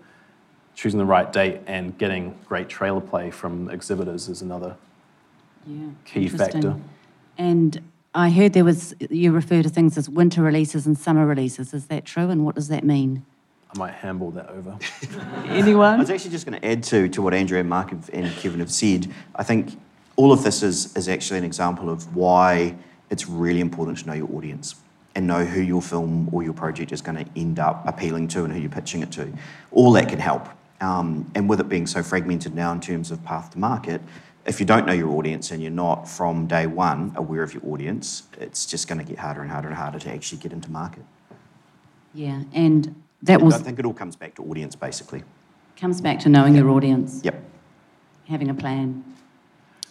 choosing 0.76 0.98
the 1.00 1.06
right 1.06 1.32
date 1.32 1.62
and 1.66 1.98
getting 1.98 2.38
great 2.46 2.68
trailer 2.68 3.00
play 3.00 3.32
from 3.32 3.70
exhibitors 3.70 4.28
is 4.28 4.42
another 4.42 4.76
Yeah, 5.66 5.88
key 6.04 6.24
interesting. 6.26 6.62
factor. 6.62 6.76
And 7.38 7.82
I 8.14 8.32
heard 8.32 8.52
there 8.52 8.66
was, 8.66 8.94
you 9.10 9.32
refer 9.32 9.64
to 9.64 9.70
things 9.70 9.98
as 9.98 10.10
winter 10.10 10.42
releases 10.42 10.86
and 10.86 10.98
summer 10.98 11.26
releases. 11.26 11.74
Is 11.74 11.86
that 11.86 12.04
true? 12.04 12.30
And 12.30 12.44
what 12.44 12.56
does 12.56 12.68
that 12.68 12.84
mean? 12.84 13.26
I 13.74 13.80
might 13.80 13.94
handball 13.94 14.32
that 14.32 14.50
over. 14.50 14.78
Anyone? 15.48 15.96
I 15.96 16.00
was 16.00 16.10
actually 16.10 16.32
just 16.32 16.46
going 16.46 16.60
to 16.60 16.68
add 16.68 16.84
to, 16.84 17.08
to 17.08 17.22
what 17.22 17.34
Andrew 17.34 17.60
and 17.60 17.70
Mark 17.70 17.92
have, 17.92 18.10
and 18.12 18.30
Kevin 18.36 18.60
have 18.60 18.72
said. 18.72 19.08
I 19.36 19.44
think 19.44 19.80
all 20.18 20.34
of 20.34 20.44
this 20.44 20.64
is, 20.64 20.96
is 20.98 21.08
actually 21.08 21.38
an 21.38 21.46
example 21.46 21.90
of 21.90 22.14
why 22.14 22.76
it's 23.10 23.30
really 23.30 23.62
important 23.62 24.00
to 24.00 24.08
know 24.08 24.14
your 24.14 24.30
audience 24.36 24.76
and 25.18 25.26
know 25.26 25.44
who 25.44 25.60
your 25.60 25.82
film 25.82 26.30
or 26.32 26.44
your 26.44 26.54
project 26.54 26.92
is 26.92 27.02
going 27.02 27.26
to 27.26 27.30
end 27.36 27.58
up 27.58 27.82
appealing 27.88 28.28
to 28.28 28.44
and 28.44 28.54
who 28.54 28.60
you're 28.60 28.70
pitching 28.70 29.02
it 29.02 29.12
to. 29.12 29.28
All 29.72 29.92
that 29.94 30.10
can 30.10 30.20
help. 30.20 30.48
Um, 30.80 31.30
and 31.34 31.50
with 31.50 31.60
it 31.60 31.68
being 31.68 31.88
so 31.88 32.04
fragmented 32.04 32.54
now 32.54 32.72
in 32.72 32.80
terms 32.80 33.10
of 33.10 33.24
path 33.26 33.50
to 33.54 33.58
market, 33.60 34.00
if 34.46 34.60
you 34.60 34.66
don't 34.68 34.86
know 34.86 34.94
your 34.94 35.10
audience 35.10 35.50
and 35.50 35.60
you're 35.60 35.72
not 35.72 36.08
from 36.08 36.46
day 36.46 36.68
one 36.68 37.14
aware 37.16 37.42
of 37.42 37.52
your 37.52 37.66
audience, 37.66 38.28
it's 38.40 38.68
just 38.68 38.88
going 38.88 39.00
to 39.00 39.04
get 39.04 39.18
harder 39.18 39.42
and 39.42 39.50
harder 39.50 39.68
and 39.70 39.76
harder 39.76 39.98
to 39.98 40.10
actually 40.12 40.38
get 40.38 40.54
into 40.54 40.70
market. 40.70 41.04
Yeah, 42.14 42.44
and 42.54 43.02
that 43.24 43.42
was. 43.42 43.56
I 43.56 43.58
think 43.58 43.80
it 43.80 43.86
all 43.86 43.94
comes 43.96 44.16
back 44.16 44.36
to 44.36 44.44
audience 44.44 44.76
basically. 44.76 45.24
comes 45.76 46.00
back 46.00 46.20
to 46.20 46.30
knowing 46.30 46.56
your 46.56 46.70
audience, 46.70 47.22
Yep. 47.24 47.44
having 48.28 48.50
a 48.52 48.54
plan. 48.54 49.04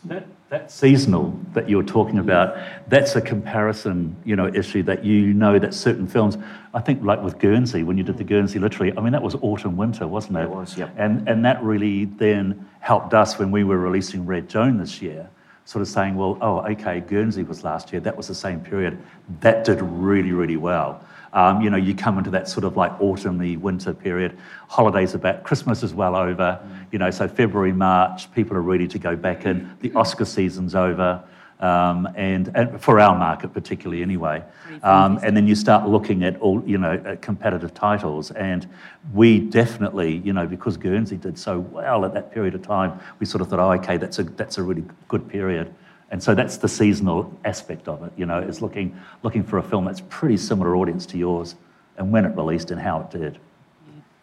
That, 0.05 0.29
that 0.49 0.71
seasonal 0.71 1.39
that 1.55 1.69
you're 1.69 1.83
talking 1.83 2.19
about, 2.19 2.57
that's 2.89 3.17
a 3.17 3.21
comparison, 3.21 4.17
you 4.25 4.37
know, 4.37 4.47
issue 4.47 4.83
that 4.85 5.05
you 5.05 5.35
know 5.35 5.59
that 5.59 5.75
certain 5.75 6.07
films, 6.07 6.39
I 6.73 6.81
think 6.81 7.03
like 7.03 7.21
with 7.21 7.39
Guernsey, 7.41 7.83
when 7.83 7.99
you 7.99 8.05
did 8.05 8.17
the 8.17 8.25
mm. 8.25 8.29
Guernsey 8.29 8.61
literally, 8.61 8.97
I 8.97 9.01
mean, 9.01 9.13
that 9.13 9.23
was 9.23 9.35
autumn, 9.37 9.77
winter, 9.77 10.07
wasn't 10.07 10.39
it? 10.39 10.43
It 10.43 10.51
was, 10.51 10.79
yep. 10.79 10.95
And, 10.97 11.29
and 11.29 11.45
that 11.45 11.61
really 11.65 12.05
then 12.05 12.69
helped 12.79 13.13
us 13.13 13.39
when 13.39 13.51
we 13.51 13.65
were 13.65 13.79
releasing 13.79 14.25
Red 14.25 14.49
Joan 14.49 14.79
this 14.79 15.03
year, 15.03 15.29
sort 15.65 15.83
of 15.83 15.89
saying, 15.89 16.15
well, 16.15 16.39
oh, 16.41 16.61
okay, 16.61 17.01
Guernsey 17.01 17.43
was 17.43 17.65
last 17.65 17.93
year, 17.93 18.01
that 18.03 18.17
was 18.17 18.29
the 18.29 18.35
same 18.35 18.61
period. 18.61 19.03
That 19.41 19.65
did 19.65 19.83
really, 19.83 20.31
really 20.31 20.57
well. 20.57 21.05
Um, 21.37 21.61
you 21.61 21.69
know, 21.69 21.77
you 21.77 21.95
come 21.95 22.17
into 22.17 22.31
that 22.31 22.49
sort 22.49 22.65
of 22.65 22.79
like 22.79 22.99
autumny 22.99 23.59
winter 23.59 23.93
period. 23.93 24.39
Holidays 24.69 25.15
are 25.15 25.19
back. 25.19 25.45
Christmas 25.45 25.83
is 25.83 25.93
well 25.93 26.17
over. 26.17 26.59
You 26.93 26.99
know, 26.99 27.11
so 27.11 27.29
February, 27.29 27.75
March, 27.75 28.33
people 28.33 28.57
are 28.57 28.63
ready 28.63 28.89
to 28.89 28.99
go 28.99 29.15
back 29.15 29.45
in. 29.45 29.71
The 29.81 29.93
Oscar 29.93 30.25
season's 30.25 30.75
over, 30.75 31.23
um, 31.61 32.09
and, 32.17 32.51
and 32.55 32.81
for 32.81 32.99
our 33.01 33.19
market 33.19 33.53
particularly 33.53 34.03
anyway. 34.03 34.43
Um, 34.83 35.21
and 35.23 35.37
then 35.37 35.47
you 35.47 35.55
start 35.55 35.87
looking 35.87 36.25
at 36.25 36.41
all, 36.41 36.63
you 36.65 36.79
know, 36.79 37.03
at 37.05 37.21
competitive 37.21 37.75
titles. 37.75 38.31
And 38.31 38.67
we 39.13 39.39
definitely, 39.39 40.17
you 40.25 40.33
know, 40.33 40.47
because 40.47 40.79
Guernsey 40.79 41.19
did 41.19 41.39
so 41.39 41.59
well 41.59 42.07
at 42.07 42.15
that 42.15 42.33
period 42.33 42.55
of 42.55 42.63
time, 42.63 42.99
we 43.19 43.27
sort 43.27 43.43
of 43.43 43.51
thought, 43.51 43.59
oh, 43.59 43.73
okay, 43.73 43.99
that's 43.99 44.19
a 44.19 44.23
that's 44.23 44.57
a 44.57 44.63
really 44.63 44.85
good 45.09 45.29
period. 45.29 45.75
And 46.11 46.23
so 46.23 46.35
that's 46.35 46.59
the 46.59 46.69
seasonal 46.69 47.33
aspect 47.45 47.89
of 47.89 48.03
it, 48.05 48.13
you 48.17 48.27
know, 48.27 48.39
is 48.39 48.63
looking, 48.63 48.97
looking 49.23 49.43
for 49.43 49.59
a 49.59 49.63
film 49.63 49.85
that's 49.85 50.03
pretty 50.09 50.37
similar 50.37 50.77
audience 50.77 51.05
to 51.07 51.19
yours 51.19 51.57
and 51.97 52.13
when 52.13 52.25
it 52.25 52.37
released 52.37 52.71
and 52.71 52.81
how 52.81 53.01
it 53.01 53.11
did. 53.11 53.39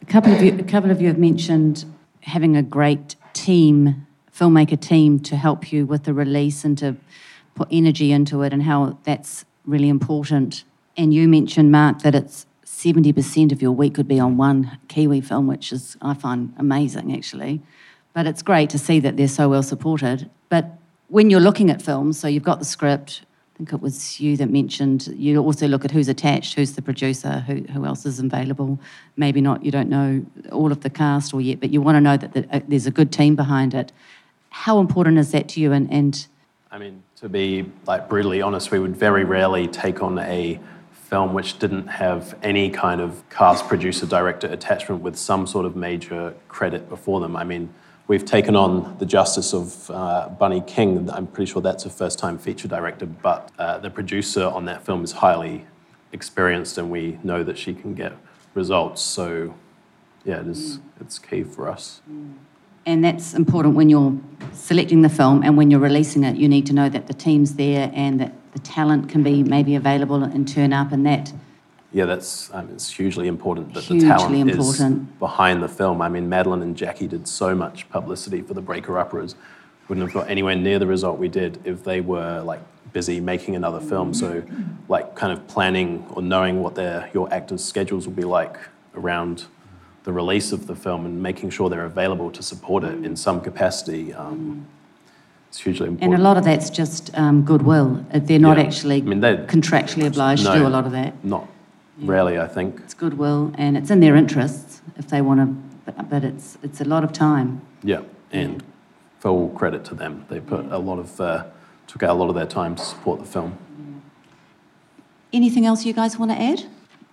A 0.02 0.06
couple 0.06 0.34
of 0.34 0.42
you, 0.42 0.58
a 0.58 0.64
couple 0.64 0.92
of 0.92 1.02
you 1.02 1.08
have 1.08 1.18
mentioned 1.18 1.86
having 2.22 2.56
a 2.56 2.64
great 2.64 3.16
team, 3.34 4.08
filmmaker 4.34 4.80
team, 4.80 5.20
to 5.20 5.36
help 5.36 5.72
you 5.72 5.86
with 5.86 6.04
the 6.04 6.14
release 6.14 6.64
and 6.64 6.78
to 6.78 6.96
put 7.56 7.68
energy 7.72 8.12
into 8.12 8.42
it, 8.42 8.54
and 8.54 8.64
how 8.64 8.98
that's 9.04 9.46
really 9.66 9.90
important. 9.90 10.64
And 10.98 11.14
you 11.14 11.28
mentioned, 11.28 11.72
Mark, 11.72 12.02
that 12.02 12.16
it's 12.16 12.46
seventy 12.64 13.14
percent 13.14 13.52
of 13.52 13.62
your 13.62 13.72
week 13.72 13.96
could 13.96 14.08
be 14.08 14.20
on 14.20 14.38
one 14.38 14.78
Kiwi 14.88 15.22
film, 15.22 15.48
which 15.48 15.72
is 15.72 15.96
I 16.02 16.14
find 16.14 16.54
amazing 16.58 17.16
actually. 17.16 17.62
But 18.14 18.28
it's 18.28 18.42
great 18.42 18.70
to 18.72 18.78
see 18.78 19.00
that 19.00 19.18
they're 19.18 19.28
so 19.28 19.50
well 19.50 19.64
supported. 19.64 20.30
But 20.50 20.78
when 21.14 21.30
you're 21.30 21.40
looking 21.40 21.70
at 21.70 21.80
films, 21.80 22.18
so 22.20 22.28
you've 22.28 22.42
got 22.42 22.58
the 22.58 22.66
script, 22.66 23.22
I 23.54 23.58
think 23.58 23.72
it 23.72 23.82
was 23.82 24.20
you 24.20 24.36
that 24.38 24.50
mentioned 24.50 25.14
you 25.16 25.38
also 25.38 25.68
look 25.68 25.86
at 25.86 25.92
who's 25.92 26.08
attached, 26.08 26.56
who's 26.56 26.74
the 26.74 26.82
producer, 26.82 27.42
who, 27.42 27.58
who 27.72 27.86
else 27.86 28.04
is 28.08 28.18
available. 28.18 28.80
Maybe 29.16 29.40
not, 29.40 29.64
you 29.64 29.70
don't 29.70 29.90
know 29.90 30.26
all 30.52 30.72
of 30.72 30.82
the 30.82 30.90
cast 30.90 31.32
or 31.32 31.40
yet, 31.40 31.60
but 31.60 31.70
you 31.70 31.82
want 31.82 31.98
to 31.98 32.02
know 32.02 32.18
that 32.18 32.34
the, 32.34 32.48
uh, 32.52 32.62
there's 32.68 32.88
a 32.88 32.92
good 32.92 33.12
team 33.12 33.36
behind 33.36 33.76
it. 33.76 33.92
How 34.50 34.80
important 34.80 35.20
is 35.20 35.32
that 35.34 35.50
to 35.50 35.62
you? 35.62 35.72
And, 35.72 35.88
and 35.94 36.26
I 36.72 36.80
mean, 36.80 37.04
to 37.18 37.30
be 37.30 37.70
like 37.86 38.10
brutally 38.10 38.42
honest, 38.42 38.72
we 38.72 38.80
would 38.80 38.98
very 38.98 39.24
rarely 39.24 39.68
take 39.68 40.02
on 40.02 40.18
a 40.18 40.60
film 40.94 41.36
which 41.36 41.60
didn't 41.60 41.90
have 41.90 42.36
any 42.42 42.72
kind 42.72 43.00
of 43.00 43.22
cast, 43.30 43.68
producer, 43.68 44.08
director 44.08 44.48
attachment 44.48 45.04
with 45.04 45.16
some 45.16 45.46
sort 45.46 45.68
of 45.68 45.76
major 45.76 46.34
credit 46.48 46.90
before 46.90 47.20
them. 47.20 47.36
I 47.36 47.44
mean, 47.44 47.72
we've 48.14 48.24
taken 48.26 48.56
on 48.56 48.96
the 49.00 49.08
Justice 49.08 49.56
of 49.56 49.90
uh, 49.90 50.30
Bunny 50.30 50.62
King. 50.68 51.10
I'm 51.10 51.26
pretty 51.26 51.52
sure 51.52 51.64
that's 51.64 51.86
a 51.86 51.90
first 51.90 52.20
time 52.20 52.38
feature 52.38 52.68
director, 52.68 53.08
but 53.08 53.52
uh, 53.58 53.80
the 53.80 53.90
producer 53.90 54.44
on 54.44 54.66
that 54.66 54.86
film 54.86 55.04
is 55.04 55.14
highly 55.14 55.66
experienced 56.12 56.78
and 56.78 56.92
we 56.92 57.18
know 57.24 57.44
that 57.44 57.58
she 57.58 57.74
can 57.74 57.96
get 57.96 58.14
results. 58.54 59.02
So, 59.02 59.56
yeah, 60.26 60.42
it 60.42 60.48
is, 60.48 60.78
it's 61.02 61.18
key 61.18 61.42
for 61.44 61.68
us. 61.68 62.02
and 62.86 63.04
that's 63.04 63.34
important 63.34 63.74
when 63.74 63.90
you're 63.90 64.16
selecting 64.52 65.02
the 65.02 65.10
film 65.10 65.42
and 65.42 65.58
when 65.58 65.72
you're 65.72 65.80
releasing 65.80 66.24
it. 66.24 66.36
You 66.36 66.48
need 66.48 66.68
to 66.68 66.74
know 66.74 66.90
that 66.90 67.08
the 67.08 67.16
team's 67.16 67.56
there 67.56 67.90
and 67.96 68.20
that 68.20 68.34
the 68.52 68.60
talent 68.60 69.10
can 69.10 69.24
be 69.24 69.42
maybe 69.42 69.74
available 69.74 70.22
and 70.24 70.48
turn 70.48 70.72
up, 70.72 70.92
and 70.92 71.04
that 71.08 71.34
Yeah, 71.94 72.06
that's 72.06 72.52
um, 72.54 72.70
it's 72.74 72.90
hugely 72.90 73.28
important 73.28 73.74
that 73.76 73.84
Hugely 73.84 74.00
the 74.10 74.16
talent 74.16 74.50
important. 74.50 75.10
is 75.10 75.18
behind 75.20 75.62
the 75.62 75.68
film. 75.68 76.02
I 76.02 76.10
mean, 76.10 76.28
Madeline 76.28 76.64
and 76.64 76.76
Jackie 76.76 77.08
did 77.08 77.28
so 77.28 77.54
much 77.54 77.88
publicity 77.92 78.42
for 78.42 78.56
the 78.56 78.62
Breaker 78.62 78.94
Upperers. 78.94 79.36
Wouldn't 79.88 80.06
have 80.08 80.14
got 80.14 80.30
anywhere 80.30 80.56
near 80.56 80.80
the 80.80 80.88
result 80.88 81.20
we 81.20 81.28
did 81.30 81.60
if 81.66 81.84
they 81.84 82.02
were 82.02 82.42
like 82.42 82.62
busy 82.94 83.20
making 83.20 83.56
another 83.56 83.80
film. 83.80 84.14
So, 84.14 84.44
like, 84.88 85.14
kind 85.16 85.32
of 85.32 85.48
planning 85.48 86.06
or 86.16 86.22
knowing 86.24 86.64
what 86.64 86.74
their 86.74 87.10
your 87.14 87.32
actors' 87.32 87.64
schedules 87.64 88.08
will 88.08 88.16
be 88.16 88.24
like 88.24 88.58
around 88.96 89.46
the 90.04 90.12
release 90.14 90.52
of 90.52 90.66
the 90.68 90.76
film 90.76 91.06
and 91.06 91.22
making 91.22 91.52
sure 91.52 91.70
they're 91.70 91.86
available 91.86 92.32
to 92.32 92.42
support 92.42 92.84
it 92.84 93.06
in 93.06 93.16
some 93.16 93.40
capacity. 93.40 94.14
Um, 94.14 94.66
it's 95.50 95.60
hugely 95.60 95.88
important. 95.88 96.14
and 96.14 96.20
a 96.22 96.24
lot 96.24 96.38
of 96.38 96.44
that's 96.44 96.72
just 96.72 97.16
um, 97.18 97.44
goodwill. 97.44 98.04
They're 98.12 98.40
not 98.40 98.58
Yeah. 98.58 98.64
actually 98.64 98.98
I 98.98 99.02
mean, 99.02 99.20
they're 99.20 99.46
contractually 99.46 100.08
obliged 100.08 100.44
to 100.48 100.54
do 100.54 100.66
a 100.66 100.70
lot 100.70 100.86
of 100.88 100.92
that. 100.94 101.24
Not 101.24 101.48
rarely, 102.00 102.40
I 102.40 102.48
think. 102.48 102.80
It's 102.80 102.94
goodwill, 102.94 103.52
and 103.58 103.78
it's 103.78 103.90
in 103.90 104.00
their 104.00 104.16
interests 104.16 104.82
if 104.98 105.08
they 105.08 105.22
want 105.22 105.40
to. 105.40 105.46
But, 105.86 106.10
but 106.10 106.24
it's 106.24 106.58
it's 106.64 106.82
a 106.82 106.86
lot 106.86 107.04
of 107.04 107.12
time. 107.12 107.62
Yeah, 107.84 108.02
and 108.32 108.64
full 109.20 109.50
credit 109.50 109.84
to 109.86 109.96
them. 109.96 110.26
They 110.30 110.40
put 110.40 110.66
a 110.66 110.78
lot 110.78 111.00
of, 111.00 111.20
uh, 111.22 111.46
took 111.88 112.04
out 112.04 112.10
a 112.10 112.14
lot 112.14 112.30
of 112.30 112.36
their 112.36 112.46
time 112.46 112.76
to 112.76 112.84
support 112.84 113.20
the 113.20 113.26
film. 113.26 113.58
Anything 115.32 115.66
else 115.66 115.86
you 115.86 115.94
guys 115.94 116.18
want 116.20 116.32
to 116.32 116.40
add? 116.42 116.64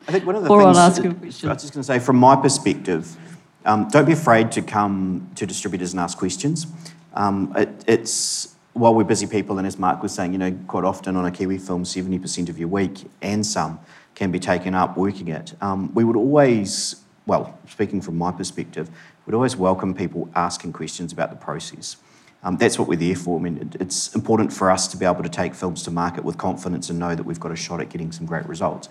I 0.08 0.12
think 0.12 0.26
one 0.26 0.34
of 0.36 0.42
the 0.42 0.50
Or 0.50 0.62
I'll 0.62 0.76
ask 0.76 1.02
you 1.02 1.10
a 1.10 1.12
I 1.12 1.16
question. 1.16 1.48
was 1.48 1.62
just 1.62 1.72
going 1.72 1.82
to 1.82 1.86
say, 1.86 1.98
from 1.98 2.16
my 2.16 2.36
perspective, 2.36 3.16
um, 3.64 3.88
don't 3.88 4.06
be 4.06 4.12
afraid 4.12 4.50
to 4.52 4.62
come 4.62 5.30
to 5.36 5.46
distributors 5.46 5.92
and 5.92 6.00
ask 6.00 6.18
questions. 6.18 6.66
Um, 7.14 7.52
it, 7.56 7.68
it's 7.86 8.54
while 8.72 8.94
we're 8.94 9.04
busy 9.04 9.26
people, 9.26 9.58
and 9.58 9.66
as 9.66 9.78
Mark 9.78 10.02
was 10.02 10.12
saying, 10.12 10.32
you 10.32 10.38
know, 10.38 10.52
quite 10.68 10.84
often 10.84 11.16
on 11.16 11.26
a 11.26 11.30
Kiwi 11.30 11.58
film, 11.58 11.84
seventy 11.84 12.18
percent 12.18 12.48
of 12.48 12.58
your 12.58 12.68
week 12.68 13.04
and 13.22 13.44
some 13.44 13.78
can 14.14 14.30
be 14.30 14.38
taken 14.38 14.74
up 14.74 14.96
working 14.96 15.28
it. 15.28 15.54
Um, 15.60 15.92
we 15.94 16.04
would 16.04 16.16
always, 16.16 16.96
well, 17.26 17.58
speaking 17.68 18.00
from 18.00 18.18
my 18.18 18.32
perspective, 18.32 18.90
we'd 19.26 19.34
always 19.34 19.56
welcome 19.56 19.94
people 19.94 20.28
asking 20.34 20.72
questions 20.72 21.12
about 21.12 21.30
the 21.30 21.36
process. 21.36 21.96
Um, 22.42 22.56
that's 22.56 22.78
what 22.78 22.88
we're 22.88 22.96
there 22.96 23.16
for. 23.16 23.38
I 23.38 23.42
mean, 23.42 23.58
it, 23.58 23.80
it's 23.80 24.14
important 24.14 24.52
for 24.52 24.70
us 24.70 24.88
to 24.88 24.96
be 24.96 25.04
able 25.04 25.22
to 25.22 25.28
take 25.28 25.54
films 25.54 25.82
to 25.84 25.90
market 25.90 26.24
with 26.24 26.38
confidence 26.38 26.88
and 26.88 26.98
know 26.98 27.14
that 27.14 27.24
we've 27.24 27.40
got 27.40 27.52
a 27.52 27.56
shot 27.56 27.80
at 27.80 27.90
getting 27.90 28.12
some 28.12 28.26
great 28.26 28.46
results. 28.46 28.88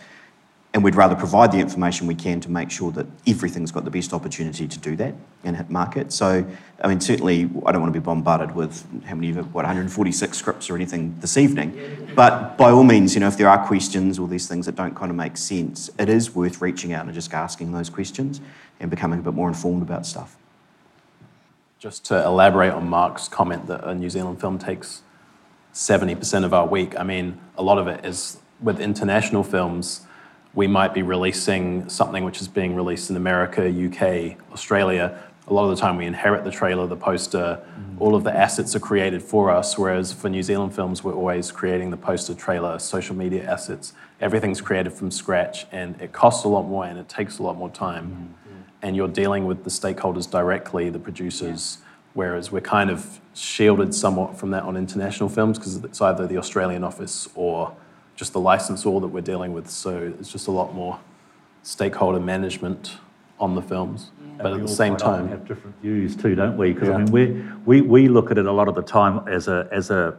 And 0.72 0.84
we'd 0.84 0.96
rather 0.96 1.16
provide 1.16 1.52
the 1.52 1.58
information 1.58 2.06
we 2.06 2.14
can 2.14 2.40
to 2.42 2.52
make 2.52 2.70
sure 2.70 2.92
that 2.92 3.08
everything's 3.26 3.72
got 3.72 3.86
the 3.86 3.92
best 3.92 4.14
opportunity 4.14 4.68
to 4.68 4.80
do 4.80 4.96
that 4.98 5.16
and 5.44 5.58
hit 5.58 5.72
market. 5.72 6.12
So, 6.14 6.46
I 6.84 6.88
mean, 6.88 7.02
certainly, 7.02 7.50
I 7.66 7.72
don't 7.72 7.82
want 7.82 7.92
to 7.92 8.00
be 8.00 8.04
bombarded 8.04 8.54
with 8.54 8.86
how 9.06 9.16
many, 9.16 9.32
what, 9.32 9.66
146 9.66 10.38
scripts 10.38 10.70
or 10.70 10.76
anything 10.76 11.16
this 11.22 11.38
evening. 11.38 12.12
But 12.16 12.56
by 12.56 12.70
all 12.70 12.84
means, 12.84 13.16
you 13.16 13.20
know, 13.20 13.28
if 13.28 13.36
there 13.36 13.50
are 13.50 13.66
questions 13.66 14.20
or 14.20 14.28
these 14.28 14.48
things 14.48 14.68
that 14.68 14.76
don't 14.76 14.96
kind 14.96 15.10
of 15.10 15.18
make 15.18 15.38
sense, 15.38 15.90
it 15.98 16.08
is 16.08 16.36
worth 16.36 16.62
reaching 16.62 16.94
out 16.94 17.06
and 17.06 17.14
just 17.16 17.34
asking 17.34 17.72
those 17.72 17.90
questions 17.90 18.40
and 18.80 18.92
becoming 18.92 19.18
a 19.18 19.22
bit 19.24 19.34
more 19.34 19.48
informed 19.48 19.82
about 19.82 20.06
stuff. 20.06 20.38
Just 21.80 22.06
to 22.06 22.24
elaborate 22.24 22.74
on 22.74 22.88
Mark's 22.88 23.28
comment 23.28 23.66
that 23.68 23.84
a 23.86 23.96
New 23.96 24.10
Zealand 24.10 24.40
film 24.40 24.60
takes 24.60 25.02
70% 25.74 26.44
of 26.44 26.54
our 26.54 26.68
week, 26.68 27.00
I 27.00 27.04
mean, 27.04 27.40
a 27.58 27.64
lot 27.64 27.80
of 27.80 27.88
it 27.88 28.06
is 28.06 28.38
with 28.62 28.80
international 28.80 29.44
films, 29.44 30.02
we 30.54 30.68
might 30.68 30.94
be 30.94 31.02
releasing 31.02 31.88
something 31.90 32.24
which 32.24 32.42
is 32.42 32.48
being 32.48 32.76
released 32.76 33.10
in 33.10 33.16
America, 33.16 33.68
UK, 33.70 34.38
Australia. 34.52 35.22
A 35.48 35.54
lot 35.54 35.70
of 35.70 35.76
the 35.76 35.82
time 35.82 35.98
we 35.98 36.06
inherit 36.06 36.44
the 36.44 36.52
trailer, 36.52 36.86
the 36.88 36.96
poster, 36.96 37.60
mm. 37.80 38.02
all 38.02 38.16
of 38.16 38.24
the 38.24 38.36
assets 38.36 38.76
are 38.76 38.80
created 38.80 39.22
for 39.22 39.52
us, 39.52 39.78
whereas 39.78 40.12
for 40.12 40.30
New 40.30 40.44
Zealand 40.44 40.76
films, 40.76 41.04
we're 41.04 41.14
always 41.14 41.52
creating 41.52 41.92
the 41.92 41.98
poster, 41.98 42.34
trailer, 42.34 42.78
social 42.80 43.16
media 43.16 43.44
assets. 43.50 43.94
Everything's 44.22 44.62
created 44.62 44.94
from 44.94 45.12
scratch 45.12 45.66
and 45.72 46.00
it 46.02 46.12
costs 46.12 46.44
a 46.46 46.48
lot 46.48 46.64
more 46.64 46.86
and 46.86 47.00
it 47.00 47.10
takes 47.10 47.40
a 47.40 47.44
lot 47.44 47.56
more 47.56 47.70
time. 47.70 48.36
Mm. 48.48 48.52
Mm. 48.52 48.64
And 48.82 48.96
you're 48.96 49.08
dealing 49.08 49.46
with 49.46 49.64
the 49.64 49.70
stakeholders 49.70 50.30
directly, 50.30 50.90
the 50.90 51.00
producers, 51.00 51.80
whereas 52.14 52.52
we're 52.52 52.62
kind 52.62 52.90
of 52.90 53.20
shielded 53.34 53.94
somewhat 53.94 54.38
from 54.38 54.52
that 54.52 54.64
on 54.64 54.76
international 54.76 55.30
films 55.30 55.58
because 55.58 55.78
it's 55.84 56.02
either 56.02 56.28
the 56.28 56.38
Australian 56.38 56.84
office 56.84 57.30
or 57.36 57.76
just 58.20 58.34
the 58.34 58.40
licensor 58.40 59.00
that 59.00 59.08
we're 59.08 59.22
dealing 59.22 59.54
with. 59.54 59.70
So 59.70 60.14
it's 60.20 60.30
just 60.30 60.48
a 60.48 60.52
lot 60.52 60.76
more 60.76 61.00
stakeholder 61.64 62.20
management 62.20 62.98
on 63.40 63.56
the 63.56 63.62
films. 63.62 64.12
But 64.38 64.48
We 64.48 64.52
at 64.52 64.56
the 64.58 64.62
all 64.64 64.68
same 64.68 64.96
quite 64.96 65.08
often 65.08 65.22
time, 65.22 65.30
have 65.30 65.48
different 65.48 65.82
views 65.82 66.18
too, 66.18 66.36
don't 66.36 66.58
we? 66.58 66.74
Because 66.74 66.90
I 66.90 66.98
mean, 66.98 67.12
we, 67.12 67.42
we 67.66 67.82
we 67.82 68.08
look 68.10 68.30
at 68.30 68.38
it 68.38 68.46
a 68.46 68.52
lot 68.52 68.68
of 68.68 68.76
the 68.76 68.82
time 68.82 69.26
as 69.30 69.48
a 69.48 69.68
as 69.72 69.90
a 69.90 70.18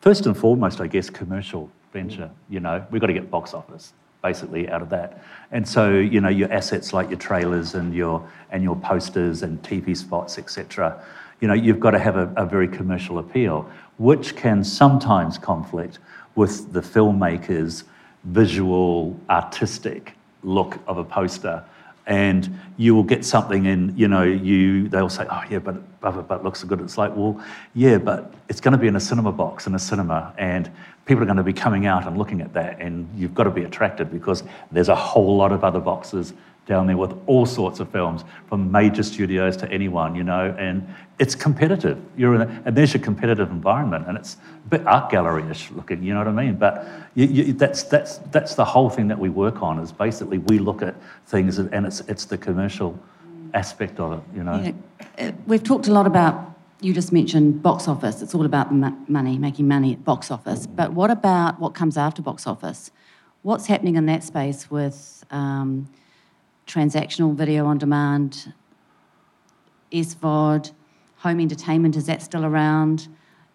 first 0.00 0.26
and 0.26 0.36
foremost, 0.36 0.80
I 0.80 0.86
guess, 0.86 1.10
commercial 1.10 1.68
venture. 1.92 2.30
Mm. 2.32 2.54
You 2.54 2.60
know, 2.60 2.86
we've 2.90 3.00
got 3.00 3.08
to 3.08 3.12
get 3.12 3.30
box 3.30 3.52
office 3.52 3.92
basically 4.22 4.68
out 4.68 4.82
of 4.82 4.90
that, 4.90 5.24
and 5.50 5.66
so 5.66 5.90
you 5.94 6.20
know 6.20 6.28
your 6.28 6.52
assets 6.52 6.92
like 6.92 7.10
your 7.10 7.18
trailers 7.18 7.74
and 7.74 7.92
your 7.94 8.28
and 8.52 8.62
your 8.62 8.76
posters 8.76 9.42
and 9.42 9.60
TV 9.62 9.96
spots, 9.96 10.38
etc. 10.38 11.02
You 11.40 11.48
know, 11.48 11.54
you've 11.54 11.80
got 11.80 11.92
to 11.92 11.98
have 11.98 12.16
a, 12.16 12.32
a 12.36 12.46
very 12.46 12.68
commercial 12.68 13.18
appeal, 13.18 13.68
which 13.98 14.36
can 14.36 14.62
sometimes 14.62 15.38
conflict 15.38 15.98
with 16.34 16.72
the 16.72 16.80
filmmaker's 16.80 17.84
visual, 18.24 19.18
artistic 19.28 20.14
look 20.42 20.78
of 20.86 20.98
a 20.98 21.04
poster. 21.04 21.64
And 22.06 22.58
you 22.76 22.94
will 22.94 23.04
get 23.04 23.24
something 23.24 23.66
and 23.68 23.96
you 23.96 24.08
know 24.08 24.22
you 24.22 24.88
they'll 24.88 25.08
say 25.08 25.26
oh 25.30 25.44
yeah 25.48 25.60
but 25.60 26.00
but, 26.00 26.26
but 26.26 26.42
looks 26.42 26.64
good. 26.64 26.80
It's 26.80 26.98
like 26.98 27.14
well 27.14 27.40
yeah 27.74 27.98
but 27.98 28.34
it's 28.48 28.60
going 28.60 28.72
to 28.72 28.78
be 28.78 28.88
in 28.88 28.96
a 28.96 29.00
cinema 29.00 29.30
box 29.30 29.66
in 29.66 29.74
a 29.74 29.78
cinema 29.78 30.34
and 30.38 30.70
people 31.04 31.22
are 31.22 31.26
going 31.26 31.36
to 31.36 31.44
be 31.44 31.52
coming 31.52 31.86
out 31.86 32.06
and 32.06 32.16
looking 32.16 32.40
at 32.40 32.52
that 32.54 32.80
and 32.80 33.08
you've 33.16 33.34
got 33.34 33.44
to 33.44 33.50
be 33.50 33.64
attracted 33.64 34.10
because 34.10 34.42
there's 34.72 34.88
a 34.88 34.94
whole 34.94 35.36
lot 35.36 35.52
of 35.52 35.62
other 35.62 35.78
boxes 35.78 36.32
down 36.70 36.86
there 36.86 36.96
with 36.96 37.12
all 37.26 37.44
sorts 37.44 37.80
of 37.80 37.90
films 37.90 38.24
from 38.48 38.70
major 38.70 39.02
studios 39.02 39.56
to 39.56 39.68
anyone 39.70 40.14
you 40.14 40.22
know 40.22 40.54
and 40.56 40.86
it's 41.18 41.34
competitive 41.34 41.98
you're 42.16 42.34
in 42.36 42.42
a, 42.42 42.62
and 42.64 42.76
there's 42.76 42.94
your 42.94 43.02
competitive 43.02 43.50
environment 43.50 44.06
and 44.06 44.16
it's 44.16 44.36
a 44.66 44.68
bit 44.68 44.86
art 44.86 45.10
gallery-ish 45.10 45.70
looking 45.72 46.00
you 46.02 46.12
know 46.14 46.20
what 46.20 46.28
i 46.28 46.32
mean 46.44 46.54
but 46.54 46.86
you, 47.16 47.26
you, 47.26 47.52
that's 47.52 47.82
that's 47.82 48.18
that's 48.34 48.54
the 48.54 48.64
whole 48.64 48.88
thing 48.88 49.08
that 49.08 49.18
we 49.18 49.28
work 49.28 49.62
on 49.62 49.80
is 49.80 49.90
basically 49.90 50.38
we 50.38 50.58
look 50.58 50.80
at 50.80 50.94
things 51.26 51.58
and 51.58 51.84
it's 51.84 52.00
it's 52.12 52.24
the 52.24 52.38
commercial 52.38 52.96
aspect 53.52 53.98
of 53.98 54.12
it 54.12 54.22
you 54.36 54.44
know 54.44 54.56
Yeah, 54.62 54.72
uh, 55.18 55.32
we've 55.46 55.62
talked 55.62 55.88
a 55.88 55.92
lot 55.92 56.06
about. 56.06 56.34
You 56.82 56.94
just 56.94 57.12
mentioned 57.12 57.62
box 57.62 57.88
office. 57.88 58.22
It's 58.22 58.34
all 58.34 58.46
about 58.46 58.70
the 58.70 58.96
money, 59.06 59.36
making 59.38 59.68
money 59.68 59.92
at 59.92 60.02
box 60.02 60.30
office. 60.30 60.66
But 60.66 60.92
what 60.94 61.10
about 61.10 61.60
what 61.60 61.74
comes 61.74 61.98
after 61.98 62.22
box 62.22 62.46
office? 62.46 62.90
What's 63.42 63.66
happening 63.66 63.96
in 63.96 64.06
that 64.06 64.22
space 64.24 64.70
with 64.70 65.24
um, 65.30 65.88
transactional 66.70 67.34
video 67.34 67.66
on 67.66 67.78
demand, 67.78 68.52
SVOD, 69.92 70.72
home 71.16 71.40
entertainment? 71.40 71.96
Is 71.96 72.06
that 72.06 72.22
still 72.22 72.44
around? 72.44 73.08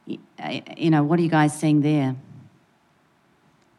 Uh, 0.10 0.60
You 0.78 0.90
know, 0.90 1.04
what 1.04 1.20
are 1.20 1.22
you 1.22 1.30
guys 1.30 1.58
seeing 1.58 1.82
there? 1.82 2.16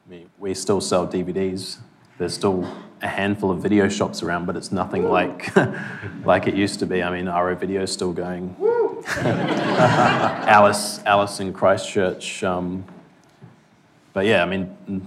I 0.06 0.10
mean, 0.10 0.30
we 0.38 0.54
still 0.54 0.80
sell 0.80 1.06
DVDs. 1.06 1.78
There's 2.18 2.34
still 2.34 2.66
a 3.02 3.08
handful 3.08 3.50
of 3.50 3.58
video 3.58 3.88
shops 3.88 4.22
around, 4.22 4.46
but 4.46 4.56
it's 4.56 4.72
nothing 4.72 5.04
like 5.08 5.54
like 6.24 6.46
it 6.46 6.54
used 6.54 6.78
to 6.80 6.86
be. 6.86 7.02
I 7.02 7.10
mean, 7.10 7.26
Aro 7.26 7.58
Video 7.58 7.82
is 7.82 7.92
still 7.92 8.12
going. 8.12 8.56
Alice, 10.56 11.00
Alice 11.04 11.40
in 11.40 11.52
Christchurch. 11.52 12.42
Um, 12.42 12.84
but 14.14 14.24
yeah, 14.24 14.42
I 14.42 14.46
mean, 14.46 14.74
mm, 14.88 15.02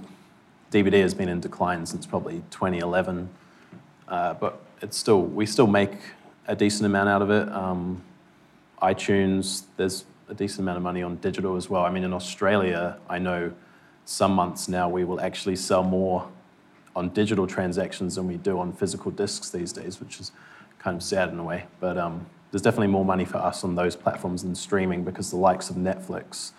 DVD 0.71 1.01
has 1.01 1.13
been 1.15 1.29
in 1.29 1.39
decline 1.39 1.85
since 1.85 2.05
probably 2.05 2.43
2011. 2.51 3.29
Uh, 4.09 4.33
but 4.33 4.61
it's 4.81 4.97
still 4.97 5.21
we 5.21 5.45
still 5.45 5.67
make 5.67 5.93
a 6.47 6.55
decent 6.55 6.85
amount 6.85 7.09
out 7.09 7.21
of 7.21 7.29
it. 7.29 7.47
Um, 7.49 8.03
iTunes, 8.81 9.63
there's 9.77 10.05
a 10.29 10.33
decent 10.33 10.61
amount 10.61 10.77
of 10.77 10.83
money 10.83 11.03
on 11.03 11.15
digital 11.17 11.55
as 11.55 11.69
well. 11.69 11.83
I 11.85 11.91
mean, 11.91 12.03
in 12.03 12.13
Australia, 12.13 12.97
I 13.09 13.19
know 13.19 13.53
some 14.05 14.33
months 14.33 14.67
now 14.67 14.89
we 14.89 15.03
will 15.03 15.21
actually 15.21 15.55
sell 15.55 15.83
more 15.83 16.27
on 16.95 17.09
digital 17.09 17.45
transactions 17.45 18.15
than 18.15 18.27
we 18.27 18.37
do 18.37 18.59
on 18.59 18.73
physical 18.73 19.11
discs 19.11 19.49
these 19.49 19.71
days, 19.71 19.99
which 19.99 20.19
is 20.19 20.31
kind 20.79 20.97
of 20.97 21.03
sad 21.03 21.29
in 21.29 21.39
a 21.39 21.43
way. 21.43 21.65
But 21.79 21.97
um, 21.97 22.25
there's 22.51 22.61
definitely 22.61 22.87
more 22.87 23.05
money 23.05 23.25
for 23.25 23.37
us 23.37 23.63
on 23.63 23.75
those 23.75 23.95
platforms 23.95 24.43
than 24.43 24.55
streaming 24.55 25.03
because 25.03 25.29
the 25.29 25.37
likes 25.37 25.69
of 25.69 25.75
Netflix, 25.75 26.51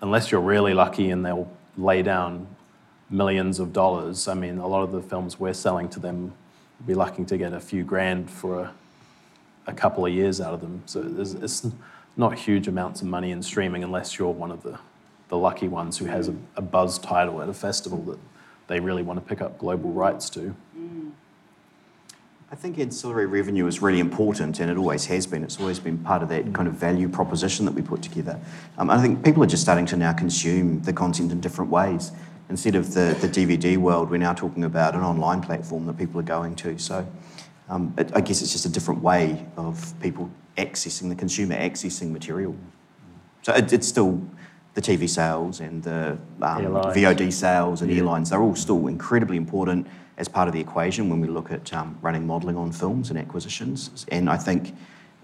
unless 0.00 0.30
you're 0.30 0.40
really 0.40 0.72
lucky 0.72 1.10
and 1.10 1.24
they'll 1.24 1.50
lay 1.76 2.02
down 2.02 2.46
millions 3.10 3.58
of 3.60 3.72
dollars, 3.72 4.28
I 4.28 4.34
mean, 4.34 4.58
a 4.58 4.66
lot 4.66 4.82
of 4.82 4.92
the 4.92 5.02
films 5.02 5.38
we're 5.38 5.52
selling 5.52 5.88
to 5.90 6.00
them, 6.00 6.32
be 6.84 6.94
lucky 6.94 7.24
to 7.24 7.36
get 7.36 7.52
a 7.52 7.60
few 7.60 7.84
grand 7.84 8.30
for 8.30 8.60
a, 8.60 8.74
a 9.66 9.72
couple 9.72 10.04
of 10.04 10.12
years 10.12 10.40
out 10.40 10.54
of 10.54 10.60
them. 10.60 10.82
So 10.86 11.02
it's 11.16 11.66
not 12.16 12.38
huge 12.38 12.68
amounts 12.68 13.00
of 13.02 13.08
money 13.08 13.30
in 13.30 13.42
streaming 13.42 13.84
unless 13.84 14.18
you're 14.18 14.30
one 14.30 14.50
of 14.50 14.62
the, 14.62 14.78
the 15.28 15.36
lucky 15.36 15.68
ones 15.68 15.98
who 15.98 16.06
has 16.06 16.28
a, 16.28 16.34
a 16.56 16.62
buzz 16.62 16.98
title 16.98 17.40
at 17.42 17.48
a 17.48 17.54
festival 17.54 18.02
that 18.02 18.18
they 18.68 18.80
really 18.80 19.02
want 19.02 19.18
to 19.18 19.26
pick 19.26 19.40
up 19.40 19.58
global 19.58 19.90
rights 19.92 20.28
to. 20.30 20.54
I 22.50 22.54
think 22.54 22.78
ancillary 22.78 23.26
revenue 23.26 23.66
is 23.66 23.82
really 23.82 23.98
important, 23.98 24.60
and 24.60 24.70
it 24.70 24.76
always 24.76 25.06
has 25.06 25.26
been. 25.26 25.42
It's 25.42 25.58
always 25.58 25.80
been 25.80 25.98
part 25.98 26.22
of 26.22 26.28
that 26.28 26.54
kind 26.54 26.68
of 26.68 26.74
value 26.74 27.08
proposition 27.08 27.64
that 27.64 27.72
we 27.72 27.82
put 27.82 28.02
together. 28.02 28.38
Um, 28.78 28.88
I 28.88 29.02
think 29.02 29.24
people 29.24 29.42
are 29.42 29.48
just 29.48 29.64
starting 29.64 29.84
to 29.86 29.96
now 29.96 30.12
consume 30.12 30.80
the 30.82 30.92
content 30.92 31.32
in 31.32 31.40
different 31.40 31.72
ways. 31.72 32.12
Instead 32.48 32.76
of 32.76 32.94
the, 32.94 33.16
the 33.20 33.28
DVD 33.28 33.76
world, 33.76 34.10
we're 34.10 34.18
now 34.18 34.32
talking 34.32 34.64
about 34.64 34.94
an 34.94 35.02
online 35.02 35.40
platform 35.40 35.86
that 35.86 35.98
people 35.98 36.20
are 36.20 36.24
going 36.24 36.54
to. 36.54 36.78
So 36.78 37.06
um, 37.68 37.92
it, 37.98 38.12
I 38.14 38.20
guess 38.20 38.40
it's 38.42 38.52
just 38.52 38.66
a 38.66 38.68
different 38.68 39.02
way 39.02 39.44
of 39.56 39.94
people 40.00 40.30
accessing, 40.56 41.08
the 41.08 41.14
consumer 41.14 41.56
accessing 41.56 42.10
material. 42.10 42.54
So 43.42 43.52
it, 43.52 43.72
it's 43.72 43.88
still 43.88 44.20
the 44.74 44.82
TV 44.82 45.08
sales 45.08 45.60
and 45.60 45.82
the 45.82 46.18
um, 46.42 46.66
VOD 46.92 47.32
sales 47.32 47.80
and 47.80 47.90
yeah. 47.90 47.98
airlines, 47.98 48.30
they're 48.30 48.42
all 48.42 48.54
still 48.54 48.86
incredibly 48.88 49.38
important 49.38 49.86
as 50.18 50.28
part 50.28 50.48
of 50.48 50.54
the 50.54 50.60
equation 50.60 51.08
when 51.08 51.20
we 51.20 51.28
look 51.28 51.50
at 51.50 51.72
um, 51.72 51.98
running 52.02 52.26
modelling 52.26 52.56
on 52.56 52.72
films 52.72 53.10
and 53.10 53.18
acquisitions. 53.18 54.06
And 54.12 54.28
I 54.28 54.36
think, 54.36 54.74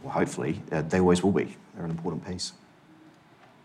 well, 0.02 0.12
hopefully, 0.12 0.62
uh, 0.72 0.82
they 0.82 1.00
always 1.00 1.22
will 1.22 1.32
be. 1.32 1.56
They're 1.74 1.84
an 1.84 1.90
important 1.90 2.26
piece. 2.26 2.52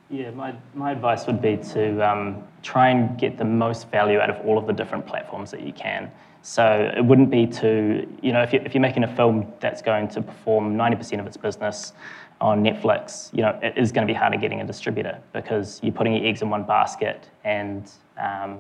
Yeah, 0.09 0.31
my, 0.31 0.55
my 0.73 0.91
advice 0.91 1.27
would 1.27 1.41
be 1.41 1.57
to 1.57 2.09
um, 2.09 2.43
try 2.63 2.89
and 2.89 3.19
get 3.19 3.37
the 3.37 3.43
most 3.43 3.91
value 3.91 4.19
out 4.19 4.29
of 4.29 4.45
all 4.45 4.57
of 4.57 4.65
the 4.65 4.71
different 4.71 5.05
platforms 5.05 5.51
that 5.51 5.61
you 5.61 5.73
can. 5.73 6.09
So 6.43 6.91
it 6.95 7.03
wouldn't 7.03 7.29
be 7.29 7.45
to, 7.47 8.07
you 8.21 8.31
know, 8.31 8.41
if, 8.41 8.53
you, 8.53 8.61
if 8.63 8.73
you're 8.73 8.81
making 8.81 9.03
a 9.03 9.15
film 9.15 9.51
that's 9.59 9.81
going 9.81 10.07
to 10.09 10.21
perform 10.21 10.77
90% 10.77 11.19
of 11.19 11.27
its 11.27 11.35
business 11.35 11.91
on 12.39 12.63
Netflix, 12.63 13.33
you 13.33 13.41
know, 13.41 13.59
it 13.61 13.77
is 13.77 13.91
going 13.91 14.07
to 14.07 14.11
be 14.11 14.17
harder 14.17 14.37
getting 14.37 14.61
a 14.61 14.65
distributor 14.65 15.19
because 15.33 15.81
you're 15.83 15.91
putting 15.91 16.13
your 16.13 16.25
eggs 16.25 16.41
in 16.41 16.49
one 16.49 16.63
basket. 16.63 17.29
And 17.43 17.91
um, 18.17 18.59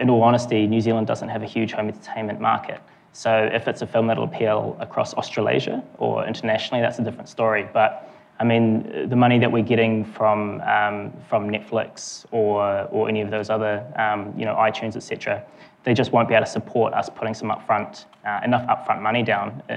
in 0.00 0.10
all 0.10 0.24
honesty, 0.24 0.66
New 0.66 0.80
Zealand 0.80 1.06
doesn't 1.06 1.28
have 1.28 1.44
a 1.44 1.46
huge 1.46 1.70
home 1.70 1.86
entertainment 1.86 2.40
market. 2.40 2.80
So 3.12 3.48
if 3.52 3.68
it's 3.68 3.82
a 3.82 3.86
film 3.86 4.08
that'll 4.08 4.24
appeal 4.24 4.76
across 4.80 5.14
Australasia 5.14 5.84
or 5.98 6.26
internationally, 6.26 6.82
that's 6.82 6.98
a 6.98 7.04
different 7.04 7.28
story. 7.28 7.68
But 7.72 8.11
I 8.42 8.44
mean, 8.44 9.08
the 9.08 9.16
money 9.16 9.38
that 9.38 9.50
we're 9.50 9.62
getting 9.74 10.04
from 10.04 10.60
um, 10.62 11.12
from 11.28 11.48
Netflix 11.48 12.26
or 12.30 12.88
or 12.90 13.08
any 13.08 13.20
of 13.20 13.30
those 13.30 13.48
other, 13.48 13.74
um, 13.96 14.34
you 14.36 14.44
know, 14.44 14.56
iTunes, 14.56 14.96
etc 14.96 15.44
they 15.84 15.94
just 15.94 16.12
won't 16.12 16.28
be 16.28 16.34
able 16.34 16.44
to 16.44 16.50
support 16.50 16.94
us 16.94 17.10
putting 17.10 17.34
some 17.34 17.48
upfront, 17.48 18.04
uh, 18.24 18.40
enough 18.44 18.66
upfront 18.66 19.02
money 19.02 19.22
down 19.22 19.62
uh, 19.68 19.72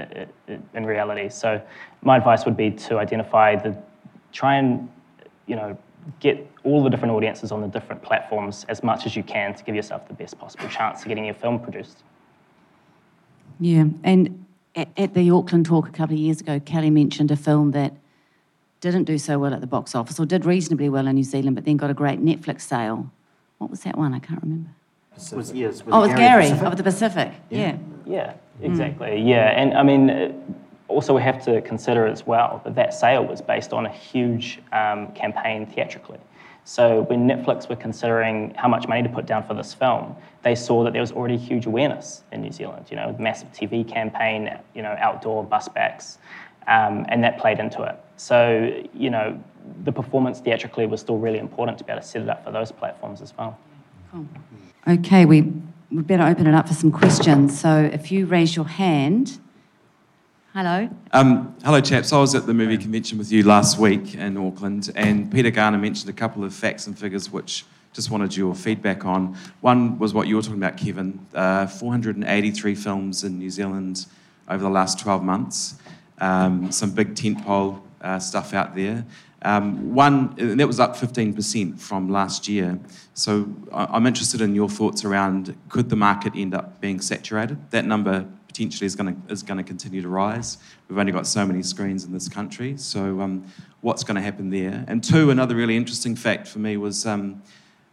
uh, 0.48 0.56
in 0.74 0.86
reality. 0.86 1.28
So 1.28 1.60
my 2.02 2.16
advice 2.16 2.44
would 2.44 2.56
be 2.56 2.70
to 2.70 2.98
identify 2.98 3.56
the, 3.56 3.76
try 4.32 4.56
and, 4.56 4.88
you 5.46 5.56
know, 5.56 5.76
get 6.20 6.48
all 6.62 6.84
the 6.84 6.90
different 6.90 7.12
audiences 7.12 7.50
on 7.50 7.60
the 7.60 7.66
different 7.66 8.02
platforms 8.02 8.64
as 8.68 8.84
much 8.84 9.06
as 9.06 9.16
you 9.16 9.24
can 9.24 9.54
to 9.54 9.64
give 9.64 9.74
yourself 9.74 10.06
the 10.06 10.14
best 10.14 10.38
possible 10.38 10.68
chance 10.68 11.02
of 11.02 11.08
getting 11.08 11.24
your 11.24 11.34
film 11.34 11.58
produced. 11.58 12.04
Yeah, 13.58 13.86
and 14.04 14.44
at, 14.76 14.88
at 14.96 15.14
the 15.14 15.30
Auckland 15.30 15.66
talk 15.66 15.88
a 15.88 15.92
couple 15.92 16.14
of 16.14 16.20
years 16.20 16.40
ago, 16.40 16.60
Kelly 16.60 16.90
mentioned 16.90 17.32
a 17.32 17.36
film 17.36 17.72
that 17.72 17.94
didn't 18.92 19.06
do 19.06 19.18
so 19.18 19.38
well 19.38 19.54
at 19.54 19.60
the 19.60 19.66
box 19.66 19.94
office 19.94 20.18
or 20.18 20.26
did 20.26 20.44
reasonably 20.44 20.88
well 20.88 21.06
in 21.06 21.14
New 21.14 21.24
Zealand, 21.24 21.54
but 21.54 21.64
then 21.64 21.76
got 21.76 21.90
a 21.90 21.94
great 21.94 22.24
Netflix 22.24 22.62
sale. 22.62 23.10
What 23.58 23.70
was 23.70 23.80
that 23.80 23.96
one? 23.96 24.14
I 24.14 24.18
can't 24.18 24.42
remember. 24.42 24.70
Was, 25.32 25.52
yes, 25.52 25.82
oh, 25.86 26.02
with 26.02 26.16
Gary, 26.16 26.48
Gary 26.48 26.66
of 26.66 26.76
the 26.76 26.82
Pacific. 26.82 27.32
Yeah. 27.48 27.78
Yeah, 28.06 28.34
yeah 28.60 28.66
exactly. 28.68 29.08
Mm. 29.08 29.28
Yeah, 29.28 29.60
and 29.60 29.74
I 29.74 29.82
mean, 29.82 30.10
uh, 30.10 30.32
also 30.88 31.14
we 31.14 31.22
have 31.22 31.42
to 31.46 31.62
consider 31.62 32.06
as 32.06 32.26
well 32.26 32.60
that 32.64 32.74
that 32.74 32.92
sale 32.92 33.24
was 33.24 33.40
based 33.40 33.72
on 33.72 33.86
a 33.86 33.90
huge 33.90 34.60
um, 34.72 35.12
campaign 35.12 35.66
theatrically. 35.66 36.18
So 36.64 37.02
when 37.02 37.28
Netflix 37.28 37.68
were 37.68 37.76
considering 37.76 38.52
how 38.56 38.68
much 38.68 38.88
money 38.88 39.02
to 39.02 39.08
put 39.08 39.24
down 39.24 39.46
for 39.46 39.54
this 39.54 39.72
film, 39.72 40.16
they 40.42 40.54
saw 40.54 40.84
that 40.84 40.92
there 40.92 41.00
was 41.00 41.12
already 41.12 41.36
huge 41.36 41.66
awareness 41.66 42.24
in 42.32 42.42
New 42.42 42.52
Zealand. 42.52 42.86
You 42.90 42.96
know, 42.96 43.16
massive 43.18 43.52
TV 43.52 43.88
campaign, 43.88 44.58
you 44.74 44.82
know, 44.82 44.96
outdoor 44.98 45.44
bus 45.44 45.68
backs, 45.68 46.18
um, 46.66 47.06
and 47.08 47.22
that 47.24 47.38
played 47.38 47.58
into 47.58 47.82
it. 47.84 47.96
So 48.16 48.82
you 48.92 49.10
know, 49.10 49.42
the 49.84 49.92
performance 49.92 50.40
theatrically 50.40 50.86
was 50.86 51.00
still 51.00 51.18
really 51.18 51.38
important 51.38 51.78
to 51.78 51.84
be 51.84 51.92
able 51.92 52.02
to 52.02 52.08
set 52.08 52.22
it 52.22 52.28
up 52.28 52.44
for 52.44 52.50
those 52.50 52.72
platforms 52.72 53.20
as 53.20 53.36
well. 53.36 53.58
Cool. 54.12 54.26
Okay, 54.88 55.24
we, 55.24 55.52
we 55.90 56.02
better 56.02 56.22
open 56.22 56.46
it 56.46 56.54
up 56.54 56.68
for 56.68 56.74
some 56.74 56.92
questions. 56.92 57.58
So 57.58 57.90
if 57.92 58.12
you 58.12 58.26
raise 58.26 58.54
your 58.54 58.66
hand. 58.66 59.40
Hello. 60.54 60.88
Um, 61.12 61.54
hello, 61.64 61.80
chaps. 61.82 62.12
I 62.14 62.18
was 62.18 62.34
at 62.34 62.46
the 62.46 62.54
movie 62.54 62.78
convention 62.78 63.18
with 63.18 63.30
you 63.30 63.42
last 63.42 63.78
week 63.78 64.14
in 64.14 64.38
Auckland, 64.38 64.90
and 64.96 65.30
Peter 65.30 65.50
Garner 65.50 65.76
mentioned 65.76 66.08
a 66.08 66.14
couple 66.14 66.44
of 66.44 66.54
facts 66.54 66.86
and 66.86 66.98
figures 66.98 67.30
which 67.30 67.66
just 67.92 68.10
wanted 68.10 68.34
your 68.34 68.54
feedback 68.54 69.04
on. 69.04 69.36
One 69.60 69.98
was 69.98 70.14
what 70.14 70.28
you 70.28 70.36
were 70.36 70.42
talking 70.42 70.56
about, 70.56 70.78
Kevin 70.78 71.26
uh, 71.34 71.66
483 71.66 72.74
films 72.74 73.22
in 73.22 73.38
New 73.38 73.50
Zealand 73.50 74.06
over 74.48 74.62
the 74.62 74.70
last 74.70 74.98
12 75.00 75.22
months, 75.22 75.74
um, 76.20 76.72
some 76.72 76.92
big 76.92 77.14
tentpole 77.14 77.82
uh, 78.06 78.18
stuff 78.20 78.54
out 78.54 78.74
there. 78.74 79.04
Um, 79.42 79.94
one, 79.94 80.34
and 80.38 80.58
that 80.60 80.66
was 80.66 80.80
up 80.80 80.96
15% 80.96 81.78
from 81.78 82.08
last 82.08 82.48
year. 82.48 82.78
So 83.14 83.48
I'm 83.72 84.06
interested 84.06 84.40
in 84.40 84.54
your 84.54 84.68
thoughts 84.68 85.04
around 85.04 85.56
could 85.68 85.88
the 85.90 85.96
market 85.96 86.32
end 86.36 86.54
up 86.54 86.80
being 86.80 87.00
saturated? 87.00 87.70
That 87.70 87.84
number 87.84 88.26
potentially 88.46 88.86
is 88.86 88.96
going 88.96 89.14
to 89.14 89.32
is 89.32 89.42
going 89.42 89.58
to 89.58 89.64
continue 89.64 90.02
to 90.02 90.08
rise. 90.08 90.58
We've 90.88 90.98
only 90.98 91.12
got 91.12 91.26
so 91.26 91.44
many 91.44 91.62
screens 91.62 92.04
in 92.04 92.12
this 92.12 92.28
country, 92.28 92.76
so 92.76 93.20
um, 93.20 93.44
what's 93.82 94.04
going 94.04 94.14
to 94.14 94.22
happen 94.22 94.50
there? 94.50 94.84
And 94.88 95.04
two, 95.04 95.30
another 95.30 95.54
really 95.54 95.76
interesting 95.76 96.16
fact 96.16 96.48
for 96.48 96.60
me 96.60 96.76
was 96.76 97.04
um, 97.06 97.42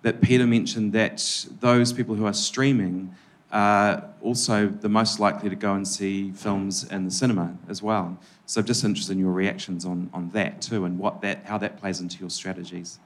that 0.04 0.22
Peter 0.22 0.48
mentioned 0.48 0.94
that 0.94 1.48
those 1.60 1.92
people 1.92 2.16
who 2.16 2.26
are 2.26 2.34
streaming 2.34 3.14
are 3.52 4.04
also 4.22 4.68
the 4.68 4.90
most 4.90 5.20
likely 5.20 5.50
to 5.50 5.56
go 5.56 5.74
and 5.74 5.88
see 5.88 6.32
films 6.32 6.84
in 6.86 7.06
the 7.06 7.12
cinema 7.12 7.56
as 7.68 7.84
well. 7.84 8.18
So 8.46 8.60
I'm 8.62 8.68
just 8.68 8.84
interested 8.84 9.14
in 9.14 9.20
your 9.20 9.32
reactions 9.32 9.86
on, 9.86 10.10
on 10.14 10.30
that 10.32 10.62
too 10.62 10.86
and 10.86 11.00
what 11.00 11.22
that, 11.22 11.46
how 11.46 11.58
that 11.60 11.78
plays 11.80 12.02
into 12.02 12.20
your 12.20 12.30
strategies. 12.30 13.00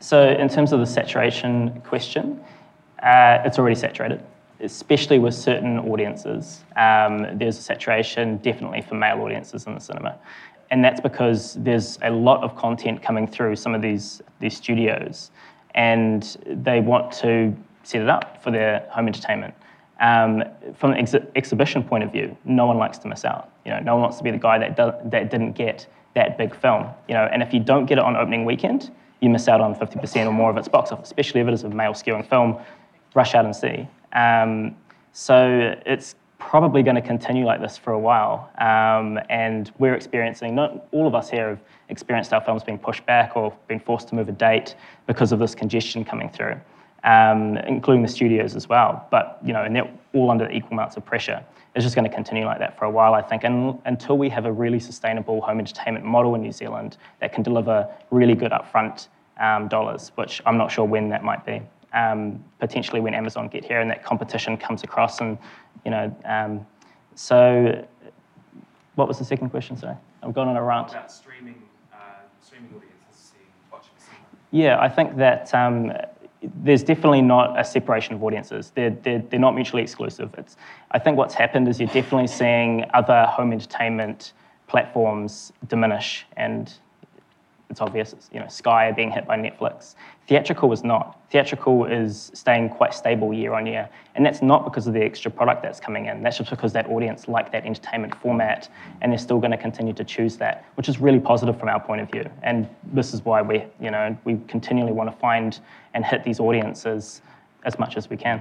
So 0.00 0.28
in 0.28 0.48
terms 0.48 0.72
of 0.72 0.80
the 0.80 0.86
saturation 0.86 1.80
question, 1.82 2.40
uh, 3.02 3.38
it's 3.44 3.58
already 3.58 3.76
saturated, 3.76 4.22
especially 4.60 5.18
with 5.18 5.34
certain 5.34 5.78
audiences. 5.80 6.64
Um, 6.76 7.38
there's 7.38 7.58
a 7.58 7.62
saturation 7.62 8.38
definitely 8.38 8.82
for 8.82 8.94
male 8.94 9.20
audiences 9.20 9.66
in 9.66 9.74
the 9.74 9.80
cinema. 9.80 10.18
And 10.70 10.84
that's 10.84 11.00
because 11.00 11.54
there's 11.54 11.98
a 12.02 12.10
lot 12.10 12.42
of 12.42 12.56
content 12.56 13.02
coming 13.02 13.26
through 13.26 13.56
some 13.56 13.74
of 13.74 13.82
these, 13.82 14.20
these 14.40 14.56
studios 14.56 15.30
and 15.74 16.36
they 16.46 16.80
want 16.80 17.12
to 17.12 17.54
set 17.82 18.02
it 18.02 18.08
up 18.08 18.42
for 18.42 18.50
their 18.50 18.88
home 18.90 19.06
entertainment. 19.06 19.54
Um, 20.00 20.44
from 20.74 20.92
an 20.92 20.98
ex- 20.98 21.14
exhibition 21.34 21.82
point 21.82 22.04
of 22.04 22.12
view, 22.12 22.36
no 22.44 22.66
one 22.66 22.76
likes 22.76 22.98
to 22.98 23.08
miss 23.08 23.24
out. 23.24 23.50
You 23.64 23.72
know, 23.72 23.80
no 23.80 23.94
one 23.94 24.02
wants 24.02 24.18
to 24.18 24.24
be 24.24 24.30
the 24.30 24.38
guy 24.38 24.58
that, 24.58 24.76
do- 24.76 25.10
that 25.10 25.30
didn't 25.30 25.52
get 25.52 25.86
that 26.14 26.36
big 26.36 26.54
film. 26.54 26.88
You 27.08 27.14
know, 27.14 27.28
and 27.32 27.42
if 27.42 27.54
you 27.54 27.60
don't 27.60 27.86
get 27.86 27.98
it 27.98 28.04
on 28.04 28.16
opening 28.16 28.44
weekend, 28.44 28.90
you 29.20 29.30
miss 29.30 29.48
out 29.48 29.60
on 29.60 29.74
50% 29.74 30.26
or 30.26 30.32
more 30.32 30.50
of 30.50 30.56
its 30.56 30.68
box 30.68 30.92
office, 30.92 31.08
especially 31.08 31.40
if 31.40 31.48
it 31.48 31.54
is 31.54 31.64
a 31.64 31.70
male 31.70 31.92
skewing 31.92 32.28
film. 32.28 32.58
Rush 33.14 33.34
out 33.34 33.46
and 33.46 33.56
see. 33.56 33.88
Um, 34.12 34.76
so 35.12 35.74
it's 35.86 36.14
probably 36.38 36.82
going 36.82 36.96
to 36.96 37.02
continue 37.02 37.46
like 37.46 37.62
this 37.62 37.78
for 37.78 37.94
a 37.94 37.98
while. 37.98 38.50
Um, 38.58 39.18
and 39.30 39.72
we're 39.78 39.94
experiencing, 39.94 40.54
not 40.54 40.86
all 40.92 41.06
of 41.06 41.14
us 41.14 41.30
here 41.30 41.48
have 41.48 41.60
experienced 41.88 42.34
our 42.34 42.42
films 42.42 42.62
being 42.62 42.78
pushed 42.78 43.06
back 43.06 43.36
or 43.36 43.56
been 43.68 43.80
forced 43.80 44.08
to 44.08 44.14
move 44.14 44.28
a 44.28 44.32
date 44.32 44.76
because 45.06 45.32
of 45.32 45.38
this 45.38 45.54
congestion 45.54 46.04
coming 46.04 46.28
through 46.28 46.60
um, 47.06 47.56
including 47.58 48.02
the 48.02 48.08
studios 48.08 48.54
as 48.54 48.68
well. 48.68 49.06
But 49.10 49.38
you 49.42 49.52
know, 49.52 49.62
and 49.62 49.74
they're 49.74 49.90
all 50.12 50.30
under 50.30 50.50
equal 50.50 50.72
amounts 50.72 50.96
of 50.96 51.04
pressure. 51.06 51.42
It's 51.74 51.84
just 51.84 51.94
going 51.94 52.08
to 52.08 52.14
continue 52.14 52.44
like 52.44 52.58
that 52.58 52.78
for 52.78 52.86
a 52.86 52.90
while, 52.90 53.14
I 53.14 53.22
think, 53.22 53.44
and 53.44 53.78
until 53.84 54.18
we 54.18 54.28
have 54.30 54.46
a 54.46 54.52
really 54.52 54.80
sustainable 54.80 55.40
home 55.40 55.58
entertainment 55.58 56.04
model 56.04 56.34
in 56.34 56.42
New 56.42 56.52
Zealand 56.52 56.96
that 57.20 57.32
can 57.32 57.42
deliver 57.42 57.86
really 58.10 58.34
good 58.34 58.50
upfront 58.50 59.08
um, 59.38 59.68
dollars, 59.68 60.10
which 60.14 60.40
I'm 60.46 60.56
not 60.56 60.72
sure 60.72 60.84
when 60.84 61.08
that 61.10 61.22
might 61.22 61.44
be. 61.44 61.60
Um, 61.92 62.42
potentially 62.58 63.00
when 63.00 63.14
Amazon 63.14 63.48
get 63.48 63.64
here 63.64 63.80
and 63.80 63.90
that 63.90 64.04
competition 64.04 64.56
comes 64.56 64.82
across, 64.82 65.20
and 65.20 65.38
you 65.84 65.90
know, 65.90 66.14
um, 66.24 66.66
so 67.14 67.86
what 68.96 69.06
was 69.06 69.18
the 69.18 69.24
second 69.24 69.50
question? 69.50 69.76
Sorry, 69.76 69.96
I've 70.22 70.34
gone 70.34 70.48
on 70.48 70.56
a 70.56 70.62
rant. 70.62 70.90
About 70.90 71.12
streaming, 71.12 71.62
uh, 71.92 71.96
streaming 72.42 72.70
audiences 72.70 73.34
watching 73.70 73.92
Yeah, 74.50 74.80
I 74.80 74.88
think 74.88 75.16
that 75.16 75.54
um, 75.54 75.92
there's 76.42 76.82
definitely 76.82 77.22
not 77.22 77.58
a 77.58 77.64
separation 77.64 78.14
of 78.14 78.22
audiences. 78.22 78.72
They're, 78.74 78.90
they're, 78.90 79.20
they're 79.20 79.40
not 79.40 79.54
mutually 79.54 79.82
exclusive. 79.82 80.34
It's, 80.38 80.56
I 80.90 80.98
think 80.98 81.16
what's 81.16 81.34
happened 81.34 81.68
is 81.68 81.80
you're 81.80 81.88
definitely 81.88 82.26
seeing 82.26 82.84
other 82.94 83.26
home 83.26 83.52
entertainment 83.52 84.32
platforms 84.66 85.52
diminish 85.68 86.26
and 86.36 86.72
it's 87.76 87.82
obvious, 87.82 88.14
it's, 88.14 88.30
you 88.32 88.40
know, 88.40 88.48
Sky 88.48 88.90
being 88.90 89.10
hit 89.10 89.26
by 89.26 89.36
Netflix. 89.36 89.96
Theatrical 90.28 90.72
is 90.72 90.82
not. 90.82 91.20
Theatrical 91.30 91.84
is 91.84 92.30
staying 92.32 92.70
quite 92.70 92.94
stable 92.94 93.34
year 93.34 93.52
on 93.52 93.66
year. 93.66 93.86
And 94.14 94.24
that's 94.24 94.40
not 94.40 94.64
because 94.64 94.86
of 94.86 94.94
the 94.94 95.02
extra 95.02 95.30
product 95.30 95.62
that's 95.62 95.78
coming 95.78 96.06
in. 96.06 96.22
That's 96.22 96.38
just 96.38 96.48
because 96.48 96.72
that 96.72 96.86
audience 96.86 97.28
like 97.28 97.52
that 97.52 97.66
entertainment 97.66 98.14
format 98.14 98.70
and 99.02 99.12
they're 99.12 99.18
still 99.18 99.38
going 99.40 99.50
to 99.50 99.58
continue 99.58 99.92
to 99.92 100.04
choose 100.04 100.38
that, 100.38 100.64
which 100.76 100.88
is 100.88 100.98
really 100.98 101.20
positive 101.20 101.60
from 101.60 101.68
our 101.68 101.78
point 101.78 102.00
of 102.00 102.10
view. 102.10 102.24
And 102.42 102.66
this 102.94 103.12
is 103.12 103.22
why 103.26 103.42
we, 103.42 103.62
you 103.78 103.90
know, 103.90 104.16
we 104.24 104.40
continually 104.48 104.92
want 104.92 105.10
to 105.10 105.16
find 105.18 105.60
and 105.92 106.02
hit 106.02 106.24
these 106.24 106.40
audiences 106.40 107.20
as 107.64 107.78
much 107.78 107.98
as 107.98 108.08
we 108.08 108.16
can. 108.16 108.40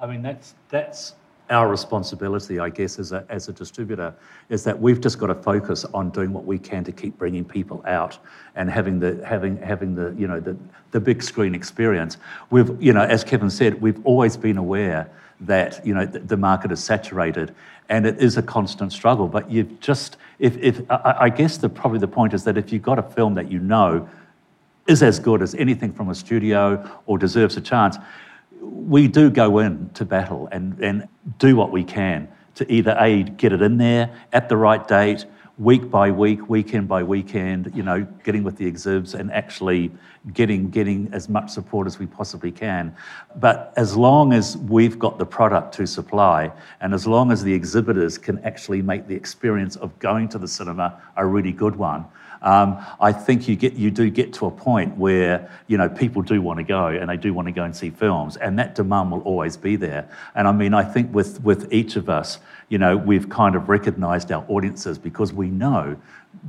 I 0.00 0.06
mean, 0.08 0.22
that's, 0.22 0.56
that's 0.70 1.14
our 1.50 1.68
responsibility, 1.68 2.58
I 2.58 2.70
guess, 2.70 2.98
as 2.98 3.12
a, 3.12 3.24
as 3.28 3.48
a 3.48 3.52
distributor, 3.52 4.14
is 4.48 4.64
that 4.64 4.80
we've 4.80 5.00
just 5.00 5.18
got 5.18 5.28
to 5.28 5.34
focus 5.34 5.84
on 5.86 6.10
doing 6.10 6.32
what 6.32 6.44
we 6.44 6.58
can 6.58 6.84
to 6.84 6.92
keep 6.92 7.16
bringing 7.18 7.44
people 7.44 7.82
out 7.86 8.18
and 8.54 8.70
having 8.70 8.98
the 8.98 9.24
having 9.24 9.56
having 9.58 9.94
the 9.94 10.14
you 10.18 10.26
know 10.26 10.40
the 10.40 10.56
the 10.90 11.00
big 11.00 11.22
screen 11.22 11.54
experience. 11.54 12.16
We've 12.50 12.70
you 12.82 12.92
know, 12.92 13.02
as 13.02 13.24
Kevin 13.24 13.50
said, 13.50 13.80
we've 13.80 14.04
always 14.04 14.36
been 14.36 14.56
aware 14.56 15.10
that 15.40 15.84
you 15.86 15.94
know 15.94 16.06
the, 16.06 16.20
the 16.20 16.36
market 16.36 16.72
is 16.72 16.82
saturated, 16.82 17.54
and 17.88 18.06
it 18.06 18.18
is 18.18 18.36
a 18.36 18.42
constant 18.42 18.92
struggle. 18.92 19.28
But 19.28 19.50
you've 19.50 19.80
just 19.80 20.16
if 20.38 20.56
if 20.58 20.82
I, 20.90 21.16
I 21.20 21.28
guess 21.28 21.58
the 21.58 21.68
probably 21.68 21.98
the 21.98 22.08
point 22.08 22.34
is 22.34 22.44
that 22.44 22.56
if 22.56 22.72
you've 22.72 22.82
got 22.82 22.98
a 22.98 23.02
film 23.02 23.34
that 23.34 23.50
you 23.50 23.60
know 23.60 24.08
is 24.86 25.02
as 25.02 25.18
good 25.18 25.42
as 25.42 25.54
anything 25.56 25.92
from 25.92 26.08
a 26.10 26.14
studio 26.14 26.88
or 27.06 27.18
deserves 27.18 27.56
a 27.56 27.60
chance 27.60 27.96
we 28.66 29.08
do 29.08 29.30
go 29.30 29.58
in 29.58 29.90
to 29.94 30.04
battle 30.04 30.48
and, 30.52 30.78
and 30.80 31.08
do 31.38 31.56
what 31.56 31.70
we 31.70 31.84
can 31.84 32.28
to 32.56 32.70
either 32.72 32.96
A, 32.98 33.22
get 33.22 33.52
it 33.52 33.62
in 33.62 33.76
there 33.76 34.10
at 34.32 34.48
the 34.48 34.56
right 34.56 34.86
date, 34.86 35.26
week 35.58 35.90
by 35.90 36.10
week, 36.10 36.50
weekend 36.50 36.86
by 36.86 37.02
weekend, 37.02 37.72
you 37.74 37.82
know, 37.82 38.06
getting 38.24 38.42
with 38.44 38.56
the 38.56 38.66
exhibs 38.66 39.14
and 39.14 39.32
actually 39.32 39.90
getting, 40.34 40.68
getting 40.68 41.08
as 41.12 41.28
much 41.28 41.50
support 41.50 41.86
as 41.86 41.98
we 41.98 42.06
possibly 42.06 42.52
can. 42.52 42.94
But 43.36 43.72
as 43.76 43.96
long 43.96 44.32
as 44.32 44.56
we've 44.58 44.98
got 44.98 45.18
the 45.18 45.24
product 45.24 45.74
to 45.74 45.86
supply 45.86 46.52
and 46.80 46.92
as 46.92 47.06
long 47.06 47.32
as 47.32 47.42
the 47.42 47.52
exhibitors 47.52 48.18
can 48.18 48.38
actually 48.40 48.82
make 48.82 49.06
the 49.06 49.14
experience 49.14 49.76
of 49.76 49.98
going 49.98 50.28
to 50.30 50.38
the 50.38 50.48
cinema 50.48 51.00
a 51.16 51.24
really 51.24 51.52
good 51.52 51.76
one, 51.76 52.04
um, 52.46 52.78
I 53.00 53.12
think 53.12 53.48
you 53.48 53.56
get 53.56 53.72
you 53.72 53.90
do 53.90 54.08
get 54.08 54.32
to 54.34 54.46
a 54.46 54.50
point 54.52 54.96
where 54.96 55.50
you 55.66 55.76
know 55.76 55.88
people 55.88 56.22
do 56.22 56.40
want 56.40 56.58
to 56.58 56.62
go 56.62 56.86
and 56.86 57.10
they 57.10 57.16
do 57.16 57.34
want 57.34 57.48
to 57.48 57.52
go 57.52 57.64
and 57.64 57.74
see 57.74 57.90
films, 57.90 58.36
and 58.36 58.56
that 58.60 58.76
demand 58.76 59.10
will 59.10 59.20
always 59.22 59.56
be 59.56 59.74
there. 59.74 60.08
And 60.36 60.46
I 60.46 60.52
mean, 60.52 60.72
I 60.72 60.84
think 60.84 61.12
with 61.12 61.42
with 61.42 61.72
each 61.72 61.96
of 61.96 62.08
us, 62.08 62.38
you 62.68 62.78
know, 62.78 62.96
we've 62.96 63.28
kind 63.28 63.56
of 63.56 63.68
recognised 63.68 64.30
our 64.30 64.44
audiences 64.48 64.96
because 64.96 65.32
we 65.32 65.48
know 65.48 65.96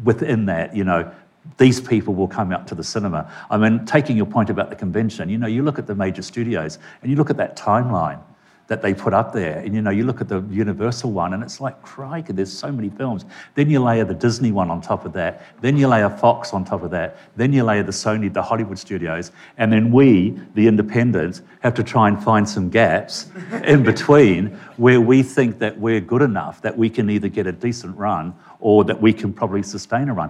within 0.04 0.46
that, 0.46 0.76
you 0.76 0.84
know, 0.84 1.12
these 1.58 1.82
people 1.82 2.14
will 2.14 2.28
come 2.28 2.52
out 2.52 2.68
to 2.68 2.76
the 2.76 2.84
cinema. 2.84 3.34
I 3.50 3.58
mean, 3.58 3.84
taking 3.86 4.16
your 4.16 4.28
point 4.28 4.52
about 4.52 4.70
the 4.70 4.76
convention, 4.76 5.30
you 5.30 5.40
know, 5.40 5.48
you 5.48 5.64
look 5.64 5.80
at 5.80 5.88
the 5.88 5.96
major 5.96 6.22
studios 6.22 6.78
and 7.02 7.10
you 7.10 7.18
look 7.18 7.32
at 7.32 7.38
that 7.38 7.58
timeline 7.58 8.22
that 8.68 8.82
they 8.82 8.94
put 8.94 9.14
up 9.14 9.34
there. 9.34 9.60
And 9.60 9.74
you 9.74 9.82
know, 9.82 9.90
you 9.90 10.04
look 10.04 10.22
at 10.22 10.28
the 10.28 10.42
Universal 10.52 11.12
one 11.12 11.34
and 11.34 11.42
it's 11.42 11.60
like, 11.62 11.82
crikey, 11.82 12.34
there's 12.34 12.52
so 12.52 12.72
many 12.72 12.90
films. 12.90 13.26
Then 13.56 13.70
you 13.70 13.82
layer 13.82 14.04
the 14.04 14.14
Disney 14.14 14.52
one 14.52 14.70
on 14.70 14.82
top 14.82 15.06
of 15.06 15.14
that. 15.14 15.42
Then 15.62 15.78
you 15.78 15.88
layer 15.88 16.10
Fox 16.10 16.54
on 16.54 16.66
top 16.66 16.84
of 16.84 16.92
that. 16.92 17.18
Then 17.38 17.54
you 17.54 17.64
layer 17.64 17.84
the 17.84 17.92
Sony, 17.92 18.32
the 18.32 18.44
Hollywood 18.44 18.78
studios. 18.78 19.32
And 19.58 19.72
then 19.72 19.92
we, 19.92 20.38
the 20.54 20.68
independents, 20.68 21.42
have 21.62 21.74
to 21.76 21.84
try 21.84 22.10
and 22.10 22.22
find 22.22 22.48
some 22.48 22.70
gaps 22.70 23.30
in 23.64 23.84
between 23.84 24.48
where 24.76 25.00
we 25.00 25.24
think 25.24 25.60
that 25.60 25.80
we're 25.80 26.02
good 26.02 26.22
enough 26.22 26.62
that 26.62 26.78
we 26.78 26.90
can 26.90 27.10
either 27.10 27.30
get 27.30 27.48
a 27.48 27.54
decent 27.54 27.98
run 27.98 28.36
or 28.60 28.84
that 28.84 29.02
we 29.02 29.14
can 29.14 29.32
probably 29.32 29.64
sustain 29.64 30.10
a 30.10 30.14
run. 30.14 30.30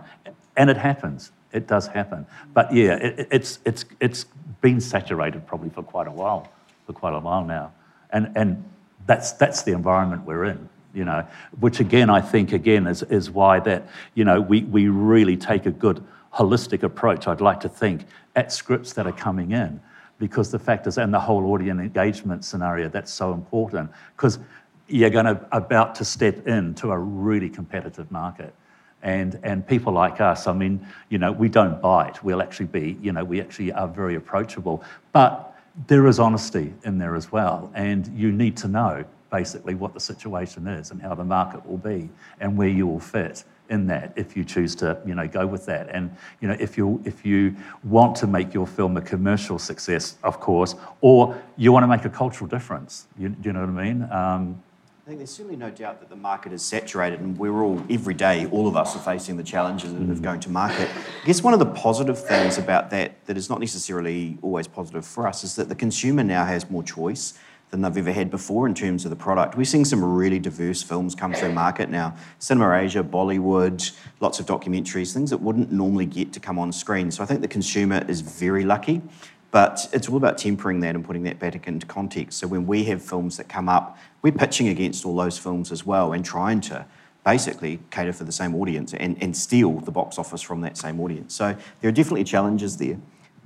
And 0.56 0.70
it 0.70 0.78
happens. 0.78 1.32
It 1.54 1.66
does 1.66 1.88
happen. 1.88 2.28
But 2.54 2.72
yeah, 2.72 2.96
it, 2.98 3.28
it's, 3.32 3.60
it's, 3.66 3.86
it's 4.00 4.26
been 4.62 4.80
saturated 4.80 5.48
probably 5.48 5.70
for 5.70 5.82
quite 5.82 6.08
a 6.08 6.12
while, 6.12 6.52
for 6.86 6.94
quite 6.94 7.14
a 7.14 7.20
while 7.20 7.44
now. 7.44 7.72
And, 8.12 8.32
and 8.36 8.64
that's, 9.06 9.34
that's 9.34 9.64
the 9.64 9.72
environment 9.74 10.26
we're 10.26 10.46
in, 10.46 10.70
you 10.94 11.06
know, 11.06 11.26
which 11.60 11.80
again, 11.80 12.10
I 12.10 12.22
think, 12.22 12.52
again, 12.52 12.88
is, 12.88 13.04
is 13.04 13.30
why 13.30 13.60
that, 13.62 13.88
you 14.16 14.24
know, 14.26 14.42
we, 14.42 14.64
we 14.64 14.88
really 14.88 15.38
take 15.38 15.66
a 15.66 15.72
good 15.72 16.04
holistic 16.34 16.84
approach, 16.84 17.28
I'd 17.28 17.42
like 17.42 17.60
to 17.62 17.70
think, 17.70 18.06
at 18.36 18.52
scripts 18.52 18.94
that 18.94 19.08
are 19.08 19.12
coming 19.12 19.52
in. 19.52 19.80
Because 20.20 20.50
the 20.50 20.60
fact 20.60 20.88
is, 20.88 20.98
and 20.98 21.14
the 21.14 21.20
whole 21.20 21.52
audience 21.52 21.80
engagement 21.80 22.44
scenario, 22.44 22.90
that's 22.90 23.14
so 23.14 23.34
important. 23.34 23.92
Because 24.16 24.40
you're 24.88 25.12
going 25.12 25.26
to 25.26 25.40
about 25.52 25.94
to 25.96 26.06
step 26.06 26.48
into 26.48 26.92
a 26.92 26.98
really 26.98 27.50
competitive 27.50 28.10
market. 28.12 28.54
And, 29.04 29.40
and 29.44 29.66
people 29.66 29.94
like 29.94 30.20
us, 30.20 30.48
I 30.48 30.54
mean, 30.54 30.86
you 31.10 31.20
know, 31.20 31.32
we 31.32 31.50
don't 31.50 31.80
bite. 31.82 32.24
We'll 32.24 32.42
actually 32.42 32.66
be, 32.66 32.98
you 33.02 33.12
know, 33.12 33.24
we 33.24 33.40
actually 33.40 33.72
are 33.72 33.88
very 33.88 34.16
approachable. 34.16 34.84
But 35.12 35.56
there 35.86 36.08
is 36.08 36.20
honesty 36.20 36.74
in 36.84 36.98
there 36.98 37.16
as 37.16 37.32
well, 37.32 37.72
and 37.76 38.08
you 38.18 38.32
need 38.32 38.58
to 38.58 38.68
know 38.68 39.06
basically 39.32 39.76
what 39.76 39.94
the 39.94 40.00
situation 40.00 40.68
is 40.68 40.92
and 40.92 41.02
how 41.02 41.14
the 41.14 41.24
market 41.24 41.66
will 41.66 41.78
be 41.78 42.10
and 42.40 42.58
where 42.58 42.70
you 42.70 42.88
will 42.88 43.00
fit 43.00 43.44
in 43.70 43.86
that 43.86 44.14
if 44.16 44.38
you 44.38 44.46
choose 44.46 44.74
to 44.74 44.98
you 45.06 45.14
know 45.14 45.28
go 45.28 45.46
with 45.46 45.66
that. 45.66 45.90
And 45.90 46.16
you 46.40 46.48
know 46.48 46.56
if 46.60 46.78
you 46.78 47.02
if 47.06 47.26
you 47.26 47.56
want 47.84 48.16
to 48.18 48.28
make 48.28 48.54
your 48.54 48.66
film 48.66 48.96
a 48.98 49.02
commercial 49.02 49.60
success 49.60 50.18
of 50.24 50.40
course 50.40 50.76
or 51.02 51.40
you 51.58 51.72
want 51.72 51.84
to 51.84 51.88
make 51.88 52.06
a 52.06 52.10
cultural 52.10 52.48
difference 52.48 53.08
you, 53.20 53.36
you 53.44 53.52
know 53.52 53.60
what 53.60 53.70
i 53.70 53.84
mean? 53.84 54.10
Um, 54.12 54.64
I 55.08 55.10
think 55.10 55.20
there's 55.20 55.32
certainly 55.32 55.56
no 55.56 55.70
doubt 55.70 56.02
that 56.02 56.10
the 56.10 56.18
market 56.18 56.52
is 56.52 56.62
saturated, 56.62 57.22
and 57.22 57.38
we're 57.38 57.62
all, 57.62 57.82
every 57.90 58.14
day, 58.14 58.46
all 58.48 58.68
of 58.68 58.76
us 58.76 58.94
are 58.94 59.00
facing 59.00 59.38
the 59.38 59.44
challenges 59.44 59.94
of 59.94 60.22
going 60.22 60.42
to 60.42 60.50
market. 60.50 60.90
I 61.24 61.26
guess 61.26 61.42
one 61.42 61.54
of 61.54 61.60
the 61.60 61.66
positive 61.66 62.22
things 62.22 62.58
about 62.58 62.90
that, 62.90 63.26
that 63.26 63.38
is 63.38 63.50
not 63.50 63.62
necessarily 63.62 64.38
always 64.42 64.68
positive 64.68 65.06
for 65.06 65.26
us, 65.26 65.46
is 65.46 65.56
that 65.56 65.70
the 65.70 65.76
consumer 65.76 66.26
now 66.26 66.44
has 66.44 66.70
more 66.70 66.84
choice 66.84 67.36
than 67.70 67.80
they've 67.82 67.96
ever 67.96 68.12
had 68.12 68.30
before 68.30 68.68
in 68.68 68.74
terms 68.74 69.06
of 69.06 69.10
the 69.10 69.16
product. 69.16 69.56
We're 69.56 69.64
seeing 69.64 69.86
some 69.86 70.04
really 70.04 70.40
diverse 70.40 70.84
films 70.84 71.16
come 71.16 71.34
through 71.34 71.54
market 71.54 71.90
now. 71.90 72.14
Cinema 72.40 72.76
Asia, 72.76 73.02
Bollywood, 73.02 73.90
lots 74.20 74.42
of 74.42 74.46
documentaries, 74.46 75.14
things 75.14 75.30
that 75.30 75.38
wouldn't 75.38 75.72
normally 75.72 76.06
get 76.06 76.34
to 76.34 76.42
come 76.42 76.60
on 76.60 76.74
screen. 76.74 77.12
So 77.12 77.24
I 77.24 77.28
think 77.28 77.40
the 77.40 77.48
consumer 77.48 78.04
is 78.10 78.20
very 78.20 78.66
lucky. 78.66 79.02
But 79.52 79.88
it's 79.94 80.10
all 80.10 80.18
about 80.18 80.38
tempering 80.38 80.82
that 80.82 80.96
and 80.96 81.06
putting 81.06 81.24
that 81.24 81.40
back 81.40 81.68
into 81.68 81.86
context. 81.86 82.40
So 82.40 82.48
when 82.48 82.68
we 82.68 82.84
have 82.86 83.02
films 83.02 83.38
that 83.38 83.48
come 83.48 83.70
up, 83.70 83.98
we're 84.22 84.32
pitching 84.34 84.68
against 84.68 85.06
all 85.06 85.16
those 85.16 85.38
films 85.38 85.72
as 85.72 85.86
well 85.86 86.14
and 86.14 86.24
trying 86.24 86.62
to 86.62 86.86
basically 87.26 87.80
cater 87.92 88.14
for 88.14 88.24
the 88.24 88.32
same 88.32 88.56
audience 88.56 88.94
and, 88.94 89.22
and 89.22 89.36
steal 89.36 89.80
the 89.80 89.92
box 89.92 90.18
office 90.18 90.42
from 90.42 90.62
that 90.62 90.78
same 90.78 91.00
audience. 91.00 91.34
So 91.34 91.56
there 91.82 91.90
are 91.90 91.94
definitely 91.94 92.24
challenges 92.24 92.78
there. 92.78 92.98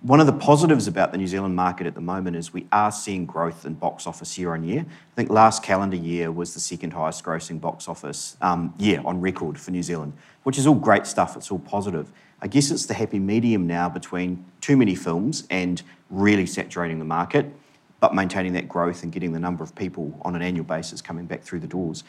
One 0.01 0.19
of 0.19 0.25
the 0.25 0.33
positives 0.33 0.87
about 0.87 1.11
the 1.11 1.19
New 1.19 1.27
Zealand 1.27 1.55
market 1.55 1.85
at 1.85 1.93
the 1.93 2.01
moment 2.01 2.35
is 2.35 2.51
we 2.51 2.65
are 2.71 2.91
seeing 2.91 3.27
growth 3.27 3.67
in 3.67 3.75
box 3.75 4.07
office 4.07 4.35
year 4.35 4.55
on 4.55 4.63
year. 4.63 4.79
I 4.79 5.15
think 5.15 5.29
last 5.29 5.61
calendar 5.61 5.95
year 5.95 6.31
was 6.31 6.55
the 6.55 6.59
second 6.59 6.93
highest 6.93 7.23
grossing 7.23 7.61
box 7.61 7.87
office 7.87 8.35
um, 8.41 8.73
year 8.79 8.99
on 9.05 9.21
record 9.21 9.59
for 9.59 9.69
New 9.69 9.83
Zealand, 9.83 10.13
which 10.41 10.57
is 10.57 10.65
all 10.65 10.73
great 10.73 11.05
stuff. 11.05 11.37
It's 11.37 11.51
all 11.51 11.59
positive. 11.59 12.11
I 12.41 12.47
guess 12.47 12.71
it's 12.71 12.87
the 12.87 12.95
happy 12.95 13.19
medium 13.19 13.67
now 13.67 13.89
between 13.89 14.43
too 14.59 14.75
many 14.75 14.95
films 14.95 15.45
and 15.51 15.83
really 16.09 16.47
saturating 16.47 16.97
the 16.97 17.05
market, 17.05 17.53
but 17.99 18.15
maintaining 18.15 18.53
that 18.53 18.67
growth 18.67 19.03
and 19.03 19.11
getting 19.11 19.33
the 19.33 19.39
number 19.39 19.63
of 19.63 19.75
people 19.75 20.19
on 20.23 20.35
an 20.35 20.41
annual 20.41 20.65
basis 20.65 20.99
coming 20.99 21.27
back 21.27 21.43
through 21.43 21.59
the 21.59 21.67
doors. 21.67 22.03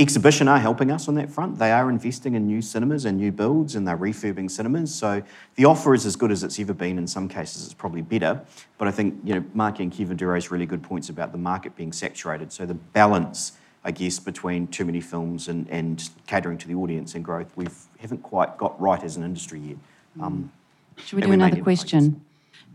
Exhibition 0.00 0.46
are 0.46 0.60
helping 0.60 0.92
us 0.92 1.08
on 1.08 1.16
that 1.16 1.28
front. 1.28 1.58
They 1.58 1.72
are 1.72 1.90
investing 1.90 2.34
in 2.34 2.46
new 2.46 2.62
cinemas 2.62 3.04
and 3.04 3.18
new 3.18 3.32
builds 3.32 3.74
and 3.74 3.86
they're 3.86 3.96
refurbing 3.96 4.48
cinemas. 4.48 4.94
So 4.94 5.22
the 5.56 5.64
offer 5.64 5.92
is 5.92 6.06
as 6.06 6.14
good 6.14 6.30
as 6.30 6.44
it's 6.44 6.60
ever 6.60 6.72
been. 6.72 6.98
In 6.98 7.08
some 7.08 7.28
cases, 7.28 7.64
it's 7.64 7.74
probably 7.74 8.02
better. 8.02 8.40
But 8.78 8.86
I 8.86 8.92
think, 8.92 9.16
you 9.24 9.34
know, 9.34 9.44
Mark 9.54 9.80
and 9.80 9.90
Kevin 9.90 10.16
do 10.16 10.26
raise 10.26 10.52
really 10.52 10.66
good 10.66 10.84
points 10.84 11.08
about 11.08 11.32
the 11.32 11.38
market 11.38 11.74
being 11.74 11.92
saturated. 11.92 12.52
So 12.52 12.64
the 12.64 12.74
balance, 12.74 13.52
I 13.82 13.90
guess, 13.90 14.20
between 14.20 14.68
too 14.68 14.84
many 14.84 15.00
films 15.00 15.48
and, 15.48 15.68
and 15.68 16.08
catering 16.28 16.58
to 16.58 16.68
the 16.68 16.74
audience 16.74 17.16
and 17.16 17.24
growth, 17.24 17.50
we 17.56 17.66
haven't 17.98 18.22
quite 18.22 18.56
got 18.56 18.80
right 18.80 19.02
as 19.02 19.16
an 19.16 19.24
industry 19.24 19.58
yet. 19.58 19.76
Um, 20.20 20.52
Should 20.98 21.16
we 21.16 21.22
do 21.22 21.32
another 21.32 21.60
question? 21.60 22.24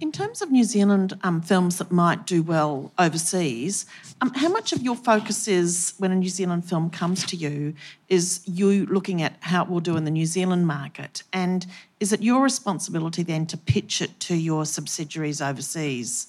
In 0.04 0.12
terms 0.12 0.42
of 0.42 0.52
New 0.52 0.66
Zealand 0.66 1.18
um, 1.24 1.40
films 1.40 1.78
that 1.78 1.90
might 1.90 2.26
do 2.26 2.44
well 2.44 2.92
overseas, 3.00 3.86
um, 4.20 4.34
how 4.34 4.50
much 4.50 4.74
of 4.74 4.82
your 4.82 4.98
focus 4.98 5.48
is 5.48 5.94
when 5.98 6.12
a 6.12 6.16
New 6.16 6.28
Zealand 6.28 6.66
film 6.66 6.90
comes 6.90 7.26
to 7.28 7.38
you 7.38 7.74
is 8.10 8.42
you 8.46 8.86
looking 8.88 9.22
at 9.22 9.38
how 9.40 9.64
it 9.64 9.70
will 9.70 9.80
do 9.80 9.96
in 9.96 10.04
the 10.04 10.12
New 10.12 10.26
Zealand 10.26 10.68
market? 10.68 11.24
And 11.32 11.66
is 12.02 12.12
it 12.12 12.22
your 12.22 12.44
responsibility 12.44 13.24
then 13.24 13.46
to 13.46 13.56
pitch 13.56 14.02
it 14.02 14.20
to 14.20 14.36
your 14.36 14.66
subsidiaries 14.66 15.42
overseas 15.42 16.28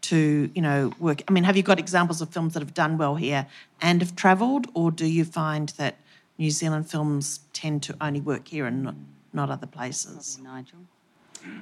to, 0.00 0.50
you 0.52 0.60
know, 0.60 0.92
work? 0.98 1.22
I 1.28 1.30
mean, 1.30 1.44
have 1.44 1.56
you 1.56 1.62
got 1.62 1.78
examples 1.78 2.20
of 2.20 2.30
films 2.30 2.54
that 2.54 2.60
have 2.60 2.74
done 2.74 2.98
well 2.98 3.14
here 3.14 3.46
and 3.80 4.02
have 4.02 4.16
travelled, 4.16 4.66
or 4.74 4.90
do 4.90 5.06
you 5.06 5.24
find 5.24 5.68
that 5.78 5.96
New 6.38 6.50
Zealand 6.50 6.90
films 6.90 7.38
tend 7.52 7.84
to 7.84 7.94
only 8.00 8.20
work 8.20 8.48
here 8.48 8.66
and 8.66 8.82
not, 8.82 8.96
not 9.32 9.48
other 9.48 9.68
places? 9.68 10.40
Nigel. 10.42 10.80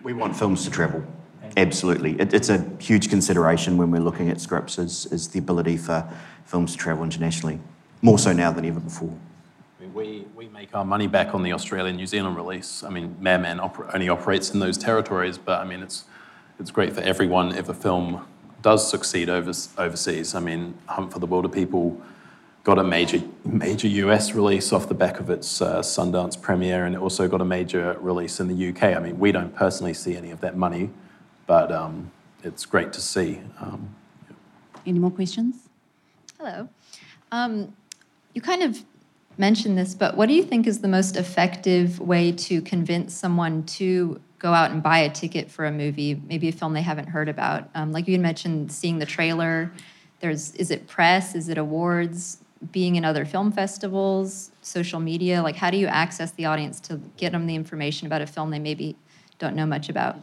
We 0.02 0.14
want 0.14 0.34
films 0.34 0.64
to 0.64 0.70
travel. 0.70 1.04
Absolutely. 1.56 2.20
It, 2.20 2.32
it's 2.32 2.48
a 2.48 2.64
huge 2.78 3.08
consideration 3.08 3.76
when 3.76 3.90
we're 3.90 4.00
looking 4.00 4.30
at 4.30 4.40
scripts 4.40 4.78
is, 4.78 5.06
is 5.06 5.28
the 5.28 5.38
ability 5.38 5.76
for 5.76 6.08
films 6.44 6.72
to 6.72 6.78
travel 6.78 7.04
internationally, 7.04 7.58
more 8.02 8.18
so 8.18 8.32
now 8.32 8.52
than 8.52 8.64
ever 8.64 8.80
before. 8.80 9.14
We, 9.94 10.24
we 10.36 10.48
make 10.48 10.74
our 10.74 10.84
money 10.84 11.06
back 11.06 11.34
on 11.34 11.42
the 11.42 11.52
Australian 11.52 11.96
New 11.96 12.06
Zealand 12.06 12.36
release. 12.36 12.84
I 12.84 12.90
mean, 12.90 13.16
Madman 13.20 13.58
oper- 13.58 13.92
only 13.92 14.08
operates 14.08 14.52
in 14.52 14.60
those 14.60 14.78
territories, 14.78 15.36
but 15.38 15.60
I 15.60 15.64
mean, 15.64 15.82
it's, 15.82 16.04
it's 16.58 16.70
great 16.70 16.92
for 16.92 17.00
everyone 17.00 17.52
if 17.52 17.68
a 17.68 17.74
film 17.74 18.24
does 18.62 18.88
succeed 18.88 19.28
over, 19.28 19.52
overseas. 19.78 20.34
I 20.34 20.40
mean, 20.40 20.74
Hunt 20.86 21.12
for 21.12 21.18
the 21.18 21.26
Wilderpeople 21.26 22.00
got 22.62 22.78
a 22.78 22.84
major, 22.84 23.22
major 23.44 23.88
US 23.88 24.34
release 24.34 24.72
off 24.72 24.88
the 24.88 24.94
back 24.94 25.18
of 25.18 25.30
its 25.30 25.62
uh, 25.62 25.80
Sundance 25.80 26.40
premiere, 26.40 26.84
and 26.84 26.94
it 26.94 27.00
also 27.00 27.26
got 27.26 27.40
a 27.40 27.44
major 27.44 27.96
release 28.00 28.38
in 28.38 28.48
the 28.48 28.68
UK. 28.68 28.96
I 28.96 29.00
mean, 29.00 29.18
we 29.18 29.32
don't 29.32 29.54
personally 29.54 29.94
see 29.94 30.16
any 30.16 30.30
of 30.30 30.40
that 30.40 30.56
money, 30.56 30.90
but 31.50 31.72
um, 31.72 32.12
it's 32.44 32.64
great 32.64 32.92
to 32.92 33.00
see. 33.00 33.40
Um, 33.58 33.92
Any 34.86 35.00
more 35.00 35.10
questions? 35.10 35.68
Hello. 36.38 36.68
Um, 37.32 37.74
you 38.34 38.40
kind 38.40 38.62
of 38.62 38.84
mentioned 39.36 39.76
this, 39.76 39.92
but 39.92 40.16
what 40.16 40.28
do 40.28 40.34
you 40.34 40.44
think 40.44 40.68
is 40.68 40.78
the 40.78 40.86
most 40.86 41.16
effective 41.16 41.98
way 41.98 42.30
to 42.30 42.62
convince 42.62 43.14
someone 43.14 43.64
to 43.64 44.20
go 44.38 44.52
out 44.52 44.70
and 44.70 44.80
buy 44.80 44.98
a 44.98 45.10
ticket 45.10 45.50
for 45.50 45.66
a 45.66 45.72
movie, 45.72 46.22
maybe 46.28 46.46
a 46.46 46.52
film 46.52 46.72
they 46.72 46.82
haven't 46.82 47.08
heard 47.08 47.28
about? 47.28 47.68
Um, 47.74 47.90
like 47.90 48.06
you 48.06 48.12
had 48.14 48.20
mentioned, 48.20 48.70
seeing 48.70 49.00
the 49.00 49.06
trailer. 49.06 49.72
There's 50.20 50.54
is 50.54 50.70
it 50.70 50.86
press? 50.86 51.34
Is 51.34 51.48
it 51.48 51.58
awards? 51.58 52.44
Being 52.70 52.94
in 52.94 53.04
other 53.04 53.24
film 53.24 53.50
festivals, 53.50 54.52
social 54.62 55.00
media. 55.00 55.42
Like, 55.42 55.56
how 55.56 55.72
do 55.72 55.78
you 55.78 55.88
access 55.88 56.30
the 56.30 56.44
audience 56.44 56.78
to 56.82 57.00
get 57.16 57.32
them 57.32 57.48
the 57.48 57.56
information 57.56 58.06
about 58.06 58.22
a 58.22 58.26
film 58.28 58.50
they 58.50 58.60
maybe 58.60 58.94
don't 59.40 59.56
know 59.56 59.66
much 59.66 59.88
about? 59.88 60.16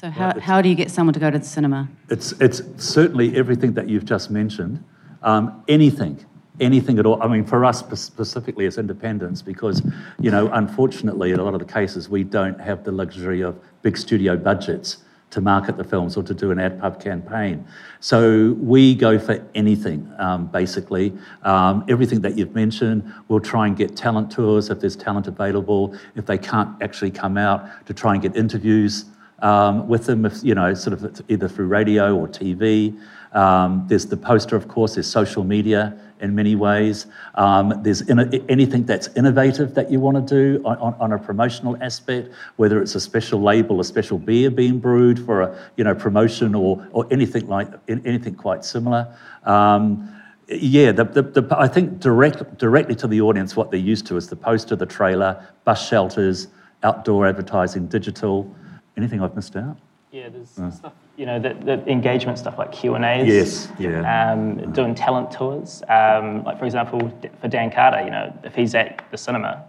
So 0.00 0.10
how, 0.10 0.38
how 0.38 0.62
do 0.62 0.68
you 0.68 0.76
get 0.76 0.92
someone 0.92 1.12
to 1.14 1.18
go 1.18 1.28
to 1.28 1.40
the 1.40 1.44
cinema? 1.44 1.88
It's, 2.08 2.30
it's 2.40 2.62
certainly 2.76 3.36
everything 3.36 3.72
that 3.72 3.88
you've 3.88 4.04
just 4.04 4.30
mentioned. 4.30 4.84
Um, 5.24 5.64
anything, 5.66 6.24
anything 6.60 7.00
at 7.00 7.06
all. 7.06 7.20
I 7.20 7.26
mean, 7.26 7.44
for 7.44 7.64
us 7.64 7.80
specifically 8.00 8.66
as 8.66 8.78
independents, 8.78 9.42
because, 9.42 9.82
you 10.20 10.30
know, 10.30 10.50
unfortunately, 10.52 11.32
in 11.32 11.40
a 11.40 11.42
lot 11.42 11.54
of 11.54 11.58
the 11.58 11.66
cases, 11.66 12.08
we 12.08 12.22
don't 12.22 12.60
have 12.60 12.84
the 12.84 12.92
luxury 12.92 13.40
of 13.40 13.58
big 13.82 13.96
studio 13.96 14.36
budgets 14.36 14.98
to 15.30 15.40
market 15.40 15.76
the 15.76 15.82
films 15.82 16.16
or 16.16 16.22
to 16.22 16.32
do 16.32 16.52
an 16.52 16.60
ad 16.60 16.80
pub 16.80 17.02
campaign. 17.02 17.66
So 17.98 18.52
we 18.60 18.94
go 18.94 19.18
for 19.18 19.44
anything, 19.56 20.08
um, 20.20 20.46
basically. 20.46 21.12
Um, 21.42 21.84
everything 21.88 22.20
that 22.20 22.38
you've 22.38 22.54
mentioned, 22.54 23.12
we'll 23.26 23.40
try 23.40 23.66
and 23.66 23.76
get 23.76 23.96
talent 23.96 24.30
tours 24.30 24.70
if 24.70 24.78
there's 24.78 24.94
talent 24.94 25.26
available. 25.26 25.98
If 26.14 26.24
they 26.24 26.38
can't 26.38 26.80
actually 26.80 27.10
come 27.10 27.36
out, 27.36 27.84
to 27.86 27.94
try 27.94 28.12
and 28.12 28.22
get 28.22 28.36
interviews 28.36 29.06
um, 29.40 29.88
with 29.88 30.06
them, 30.06 30.26
if, 30.26 30.42
you 30.42 30.54
know, 30.54 30.74
sort 30.74 30.94
of 30.94 31.22
either 31.28 31.48
through 31.48 31.66
radio 31.66 32.16
or 32.16 32.28
TV. 32.28 32.98
Um, 33.32 33.84
there's 33.88 34.06
the 34.06 34.16
poster, 34.16 34.56
of 34.56 34.68
course, 34.68 34.94
there's 34.94 35.10
social 35.10 35.44
media 35.44 35.98
in 36.20 36.34
many 36.34 36.56
ways. 36.56 37.06
Um, 37.34 37.80
there's 37.82 38.00
in, 38.02 38.18
anything 38.48 38.84
that's 38.84 39.08
innovative 39.16 39.74
that 39.74 39.90
you 39.90 40.00
want 40.00 40.16
to 40.16 40.34
do 40.34 40.62
on, 40.64 40.78
on, 40.78 40.94
on, 40.94 41.12
a 41.12 41.18
promotional 41.18 41.76
aspect, 41.82 42.32
whether 42.56 42.80
it's 42.80 42.94
a 42.94 43.00
special 43.00 43.40
label, 43.40 43.80
a 43.80 43.84
special 43.84 44.18
beer 44.18 44.50
being 44.50 44.78
brewed 44.78 45.24
for 45.24 45.42
a 45.42 45.70
you 45.76 45.84
know 45.84 45.94
promotion 45.94 46.54
or 46.54 46.86
or 46.92 47.06
anything 47.10 47.46
like 47.46 47.68
anything 47.88 48.34
quite 48.34 48.64
similar. 48.64 49.14
Um, 49.44 50.14
yeah, 50.48 50.92
the, 50.92 51.04
the, 51.04 51.22
the, 51.22 51.58
I 51.58 51.68
think 51.68 52.00
direct, 52.00 52.56
directly 52.56 52.94
to 52.96 53.06
the 53.06 53.20
audience, 53.20 53.54
what 53.54 53.70
they're 53.70 53.78
used 53.78 54.06
to 54.06 54.16
is 54.16 54.28
the 54.28 54.36
poster, 54.36 54.76
the 54.76 54.86
trailer, 54.86 55.46
bus 55.64 55.86
shelters, 55.86 56.48
outdoor 56.82 57.26
advertising, 57.26 57.86
digital. 57.86 58.54
Anything 58.98 59.22
I've 59.22 59.36
missed 59.36 59.54
out? 59.54 59.78
Yeah, 60.10 60.28
there's 60.28 60.58
uh. 60.58 60.70
stuff, 60.72 60.92
you 61.16 61.24
know, 61.24 61.38
the, 61.38 61.54
the 61.54 61.88
engagement 61.88 62.36
stuff 62.36 62.58
like 62.58 62.72
Q 62.72 62.96
and 62.96 63.04
A's. 63.04 63.28
Yes, 63.28 63.68
yeah. 63.78 64.32
Um, 64.32 64.72
doing 64.72 64.92
talent 64.94 65.30
tours, 65.30 65.82
um, 65.88 66.42
like 66.42 66.58
for 66.58 66.64
example, 66.64 67.12
for 67.40 67.46
Dan 67.46 67.70
Carter, 67.70 68.02
you 68.02 68.10
know, 68.10 68.36
if 68.42 68.56
he's 68.56 68.74
at 68.74 69.04
the 69.12 69.16
cinema, 69.16 69.64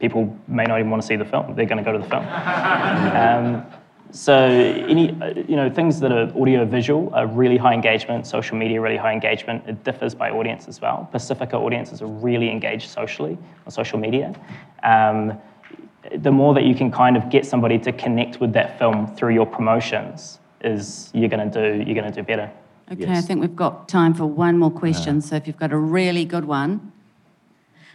people 0.00 0.34
may 0.48 0.64
not 0.64 0.78
even 0.78 0.90
want 0.90 1.02
to 1.02 1.06
see 1.06 1.16
the 1.16 1.26
film. 1.26 1.54
They're 1.54 1.66
going 1.66 1.84
to 1.84 1.84
go 1.84 1.92
to 1.92 1.98
the 1.98 2.08
film. 2.08 2.26
um, 3.16 3.66
so 4.12 4.34
any, 4.34 5.10
uh, 5.20 5.34
you 5.46 5.56
know, 5.56 5.68
things 5.68 6.00
that 6.00 6.12
are 6.12 6.32
audio 6.40 6.64
visual 6.64 7.12
are 7.12 7.26
really 7.26 7.58
high 7.58 7.74
engagement. 7.74 8.26
Social 8.26 8.56
media 8.56 8.80
really 8.80 8.96
high 8.96 9.12
engagement. 9.12 9.64
It 9.66 9.84
differs 9.84 10.14
by 10.14 10.30
audience 10.30 10.68
as 10.68 10.80
well. 10.80 11.08
Pacifica 11.12 11.56
audiences 11.56 12.00
are 12.00 12.06
really 12.06 12.48
engaged 12.48 12.88
socially 12.88 13.36
on 13.66 13.72
social 13.72 13.98
media. 13.98 14.32
Um, 14.84 15.38
the 16.16 16.30
more 16.30 16.54
that 16.54 16.64
you 16.64 16.74
can 16.74 16.90
kind 16.90 17.16
of 17.16 17.30
get 17.30 17.46
somebody 17.46 17.78
to 17.78 17.92
connect 17.92 18.40
with 18.40 18.52
that 18.52 18.78
film 18.78 19.06
through 19.14 19.34
your 19.34 19.46
promotions 19.46 20.38
is 20.62 21.10
you're 21.14 21.28
going 21.28 21.50
to 21.50 21.76
do 21.76 21.84
you're 21.84 21.94
going 21.94 22.10
to 22.10 22.20
do 22.20 22.22
better. 22.22 22.50
Okay, 22.92 23.06
yes. 23.06 23.24
I 23.24 23.26
think 23.26 23.40
we've 23.40 23.56
got 23.56 23.88
time 23.88 24.12
for 24.12 24.26
one 24.26 24.58
more 24.58 24.70
question. 24.70 25.20
So 25.20 25.36
if 25.36 25.46
you've 25.46 25.56
got 25.56 25.72
a 25.72 25.78
really 25.78 26.24
good 26.24 26.44
one, 26.44 26.92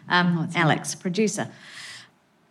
um, 0.07 0.39
oh, 0.39 0.59
Alex, 0.59 0.95
producer. 0.95 1.49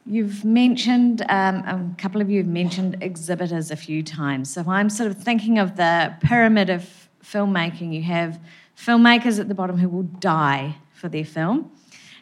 You've 0.07 0.45
mentioned, 0.45 1.21
um, 1.29 1.57
a 1.57 1.95
couple 1.99 2.21
of 2.21 2.31
you 2.31 2.39
have 2.39 2.47
mentioned 2.47 2.97
exhibitors 3.03 3.71
a 3.71 3.77
few 3.77 4.03
times. 4.03 4.51
So 4.51 4.61
if 4.63 4.69
I'm 4.69 4.89
sort 4.89 5.11
of 5.11 5.23
thinking 5.23 5.59
of 5.59 5.77
the 5.77 6.15
pyramid 6.23 6.71
of 6.71 7.09
filmmaking. 7.31 7.93
You 7.93 8.03
have 8.03 8.41
filmmakers 8.77 9.39
at 9.39 9.49
the 9.49 9.55
bottom 9.55 9.79
who 9.79 9.89
will 9.89 10.05
die 10.05 10.77
for 10.93 11.09
their 11.09 11.25
film, 11.25 11.71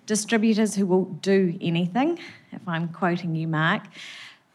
distributors 0.07 0.75
who 0.75 0.87
will 0.87 1.05
do 1.05 1.57
anything, 1.61 2.19
if 2.53 2.67
I'm 2.67 2.89
quoting 2.89 3.35
you, 3.35 3.49
Mark. 3.49 3.83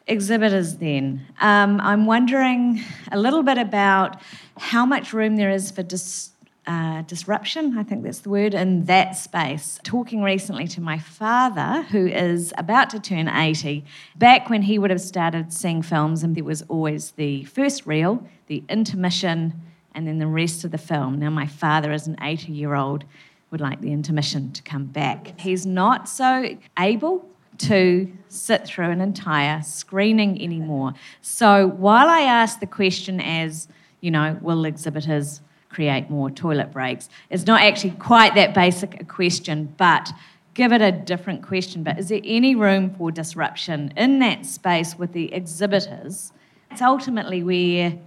Exhibitors, 0.08 0.78
then. 0.78 1.26
Um, 1.40 1.80
I'm 1.82 2.06
wondering 2.06 2.82
a 3.12 3.20
little 3.20 3.44
bit 3.44 3.58
about 3.58 4.22
how 4.58 4.86
much 4.86 5.14
room 5.14 5.36
there 5.36 5.52
is 5.52 5.70
for 5.72 5.84
dis- 5.84 6.32
uh, 6.68 7.02
disruption, 7.04 7.78
I 7.78 7.84
think 7.84 8.04
that's 8.04 8.20
the 8.20 8.30
word, 8.30 8.54
in 8.54 8.86
that 8.86 9.16
space. 9.16 9.80
Talking 9.84 10.22
recently 10.22 10.68
to 10.70 10.82
my 10.82 11.00
father, 11.00 11.84
who 11.84 12.08
is 12.08 12.54
about 12.58 12.90
to 12.92 13.00
turn 13.00 13.28
80, 13.28 13.84
back 14.16 14.50
when 14.50 14.64
he 14.64 14.78
would 14.78 14.90
have 14.90 15.02
started 15.02 15.52
seeing 15.52 15.82
films, 15.82 16.24
and 16.24 16.36
there 16.36 16.44
was 16.44 16.62
always 16.64 17.12
the 17.12 17.44
first 17.46 17.86
reel, 17.86 18.26
the 18.48 18.64
intermission, 18.70 19.54
and 19.94 20.08
then 20.08 20.20
the 20.20 20.28
rest 20.28 20.64
of 20.64 20.72
the 20.72 20.78
film. 20.78 21.20
Now, 21.20 21.30
my 21.30 21.48
father 21.48 21.92
is 21.92 22.08
an 22.08 22.16
80 22.22 22.52
year 22.52 22.76
old 22.76 23.06
would 23.52 23.62
like 23.62 23.82
the 23.82 23.92
intermission 23.92 24.52
to 24.54 24.64
come 24.64 24.86
back. 24.86 25.40
He's 25.40 25.66
not 25.66 26.08
so 26.08 26.58
able 26.80 27.26
to 27.60 28.12
sit 28.30 28.66
through 28.66 28.90
an 28.90 29.02
entire 29.02 29.62
screening 29.62 30.42
anymore. 30.42 30.94
So 31.22 31.68
while 31.68 32.08
I 32.08 32.22
ask 32.22 32.60
the 32.60 32.66
question 32.66 33.20
as, 33.20 33.68
you 34.00 34.10
know, 34.10 34.38
will 34.42 34.66
exhibitors 34.66 35.42
create 35.70 36.10
more 36.10 36.32
toilet 36.32 36.72
breaks, 36.72 37.10
it's 37.30 37.46
not 37.46 37.62
actually 37.62 37.92
quite 37.92 38.36
that 38.36 38.54
basic 38.54 39.00
a 39.02 39.04
question, 39.04 39.74
but 39.78 40.12
give 40.54 40.72
it 40.72 40.82
a 40.82 40.92
different 40.92 41.46
question. 41.46 41.84
But 41.84 42.00
is 42.00 42.10
there 42.10 42.22
any 42.24 42.56
room 42.56 42.96
for 42.96 43.12
disruption 43.12 43.94
in 43.96 44.20
that 44.20 44.46
space 44.46 44.98
with 44.98 45.12
the 45.12 45.32
exhibitors? 45.34 46.32
It's 46.72 46.82
ultimately 46.82 47.44
where 47.44 48.00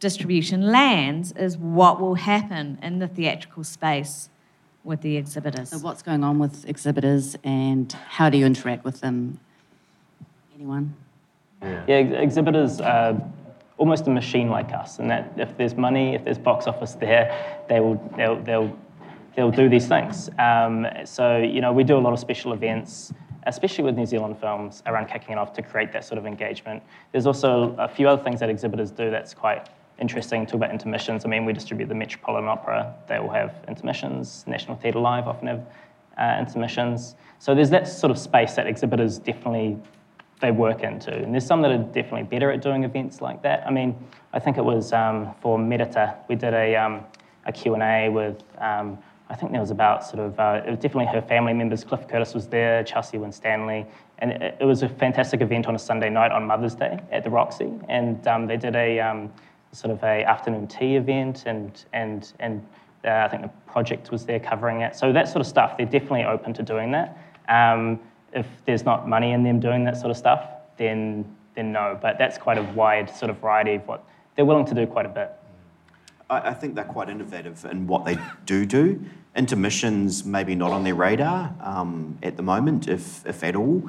distribution 0.00 0.62
lands, 0.62 1.32
is 1.32 1.56
what 1.56 2.00
will 2.00 2.16
happen 2.16 2.78
in 2.82 2.98
the 2.98 3.06
theatrical 3.06 3.62
space 3.62 4.30
with 4.84 5.00
the 5.02 5.16
exhibitors. 5.16 5.70
So, 5.70 5.78
what's 5.78 6.02
going 6.02 6.24
on 6.24 6.38
with 6.38 6.68
exhibitors 6.68 7.36
and 7.44 7.92
how 7.92 8.30
do 8.30 8.38
you 8.38 8.46
interact 8.46 8.84
with 8.84 9.00
them? 9.00 9.38
Anyone? 10.54 10.94
Yeah, 11.62 11.84
yeah 11.86 11.96
exhibitors 11.96 12.80
are 12.80 13.20
almost 13.78 14.06
a 14.06 14.10
machine 14.10 14.48
like 14.48 14.72
us, 14.72 14.98
and 14.98 15.10
that 15.10 15.32
if 15.36 15.56
there's 15.56 15.74
money, 15.74 16.14
if 16.14 16.24
there's 16.24 16.38
box 16.38 16.66
office 16.66 16.94
there, 16.94 17.62
they 17.68 17.80
will, 17.80 17.96
they'll, 18.16 18.40
they'll, 18.42 18.78
they'll 19.36 19.50
do 19.50 19.68
these 19.68 19.88
things. 19.88 20.28
Um, 20.38 20.86
so, 21.04 21.38
you 21.38 21.60
know, 21.60 21.72
we 21.72 21.84
do 21.84 21.96
a 21.96 22.00
lot 22.00 22.12
of 22.12 22.18
special 22.18 22.52
events 22.52 23.12
especially 23.46 23.84
with 23.84 23.96
New 23.96 24.06
Zealand 24.06 24.38
films, 24.38 24.82
around 24.86 25.06
kicking 25.06 25.32
it 25.32 25.38
off 25.38 25.52
to 25.54 25.62
create 25.62 25.92
that 25.92 26.04
sort 26.04 26.18
of 26.18 26.26
engagement. 26.26 26.82
There's 27.12 27.26
also 27.26 27.74
a 27.78 27.88
few 27.88 28.08
other 28.08 28.22
things 28.22 28.40
that 28.40 28.50
exhibitors 28.50 28.90
do 28.90 29.10
that's 29.10 29.34
quite 29.34 29.68
interesting. 30.00 30.46
Talk 30.46 30.54
about 30.54 30.70
intermissions. 30.70 31.24
I 31.24 31.28
mean, 31.28 31.44
we 31.44 31.52
distribute 31.52 31.88
the 31.88 31.94
Metropolitan 31.94 32.48
Opera. 32.48 32.94
They 33.08 33.16
all 33.16 33.30
have 33.30 33.64
intermissions. 33.68 34.44
National 34.46 34.76
Theatre 34.76 34.98
Live 34.98 35.28
often 35.28 35.48
have 35.48 35.66
uh, 36.18 36.36
intermissions. 36.38 37.14
So 37.38 37.54
there's 37.54 37.70
that 37.70 37.88
sort 37.88 38.10
of 38.10 38.18
space 38.18 38.54
that 38.54 38.66
exhibitors 38.66 39.18
definitely 39.18 39.78
they 40.40 40.50
work 40.50 40.82
into. 40.82 41.14
And 41.14 41.34
there's 41.34 41.46
some 41.46 41.62
that 41.62 41.70
are 41.70 41.78
definitely 41.78 42.24
better 42.24 42.50
at 42.50 42.62
doing 42.62 42.84
events 42.84 43.20
like 43.20 43.42
that. 43.42 43.66
I 43.66 43.70
mean, 43.70 43.94
I 44.32 44.38
think 44.38 44.56
it 44.56 44.64
was 44.64 44.92
um, 44.92 45.34
for 45.40 45.58
Merata, 45.58 46.16
we 46.28 46.34
did 46.34 46.54
a, 46.54 46.76
um, 46.76 47.04
a 47.46 47.52
Q&A 47.52 48.08
with, 48.08 48.42
um, 48.58 48.98
I 49.28 49.36
think 49.36 49.52
there 49.52 49.60
was 49.60 49.70
about 49.70 50.04
sort 50.04 50.20
of, 50.20 50.40
uh, 50.40 50.62
it 50.66 50.70
was 50.70 50.78
definitely 50.78 51.06
her 51.06 51.22
family 51.22 51.52
members. 51.52 51.84
Cliff 51.84 52.08
Curtis 52.08 52.34
was 52.34 52.48
there, 52.48 52.82
Chelsea 52.84 53.18
Winstanley. 53.18 53.86
And 54.18 54.32
it, 54.32 54.56
it, 54.60 54.64
was 54.64 54.82
a 54.82 54.88
fantastic 54.88 55.40
event 55.40 55.66
on 55.66 55.74
a 55.74 55.78
Sunday 55.78 56.10
night 56.10 56.32
on 56.32 56.46
Mother's 56.46 56.74
Day 56.74 56.98
at 57.12 57.22
the 57.22 57.30
Roxy. 57.30 57.70
And 57.88 58.26
um, 58.26 58.46
they 58.46 58.56
did 58.56 58.74
a, 58.76 58.98
um, 59.00 59.30
sort 59.72 59.92
of 59.92 60.02
a 60.02 60.24
afternoon 60.24 60.66
tea 60.66 60.96
event, 60.96 61.44
and 61.46 61.84
and 61.92 62.32
and 62.40 62.66
uh, 63.04 63.10
I 63.10 63.28
think 63.28 63.42
the 63.42 63.48
project 63.70 64.10
was 64.10 64.26
there 64.26 64.40
covering 64.40 64.82
it. 64.82 64.96
So 64.96 65.12
that 65.12 65.28
sort 65.28 65.40
of 65.40 65.46
stuff, 65.46 65.76
they're 65.76 65.86
definitely 65.86 66.24
open 66.24 66.52
to 66.54 66.62
doing 66.62 66.90
that. 66.92 67.18
Um, 67.48 68.00
if 68.32 68.46
there's 68.64 68.84
not 68.84 69.08
money 69.08 69.32
in 69.32 69.42
them 69.42 69.58
doing 69.58 69.84
that 69.84 69.96
sort 69.96 70.10
of 70.10 70.16
stuff, 70.16 70.46
then 70.76 71.24
then 71.54 71.72
no. 71.72 71.98
But 72.00 72.18
that's 72.18 72.38
quite 72.38 72.58
a 72.58 72.62
wide 72.62 73.14
sort 73.14 73.30
of 73.30 73.38
variety 73.38 73.74
of 73.74 73.86
what 73.86 74.04
they're 74.34 74.44
willing 74.44 74.66
to 74.66 74.74
do 74.74 74.86
quite 74.86 75.06
a 75.06 75.10
bit. 75.10 75.32
I, 76.28 76.50
I 76.50 76.54
think 76.54 76.74
they're 76.74 76.84
quite 76.84 77.08
innovative 77.08 77.64
in 77.64 77.86
what 77.86 78.04
they 78.04 78.18
do 78.46 78.64
do. 78.64 79.04
Intermissions 79.36 80.24
maybe 80.24 80.54
not 80.54 80.72
on 80.72 80.84
their 80.84 80.94
radar 80.94 81.54
um, 81.60 82.18
at 82.22 82.36
the 82.36 82.42
moment, 82.42 82.88
if, 82.88 83.24
if 83.26 83.44
at 83.44 83.54
all. 83.54 83.88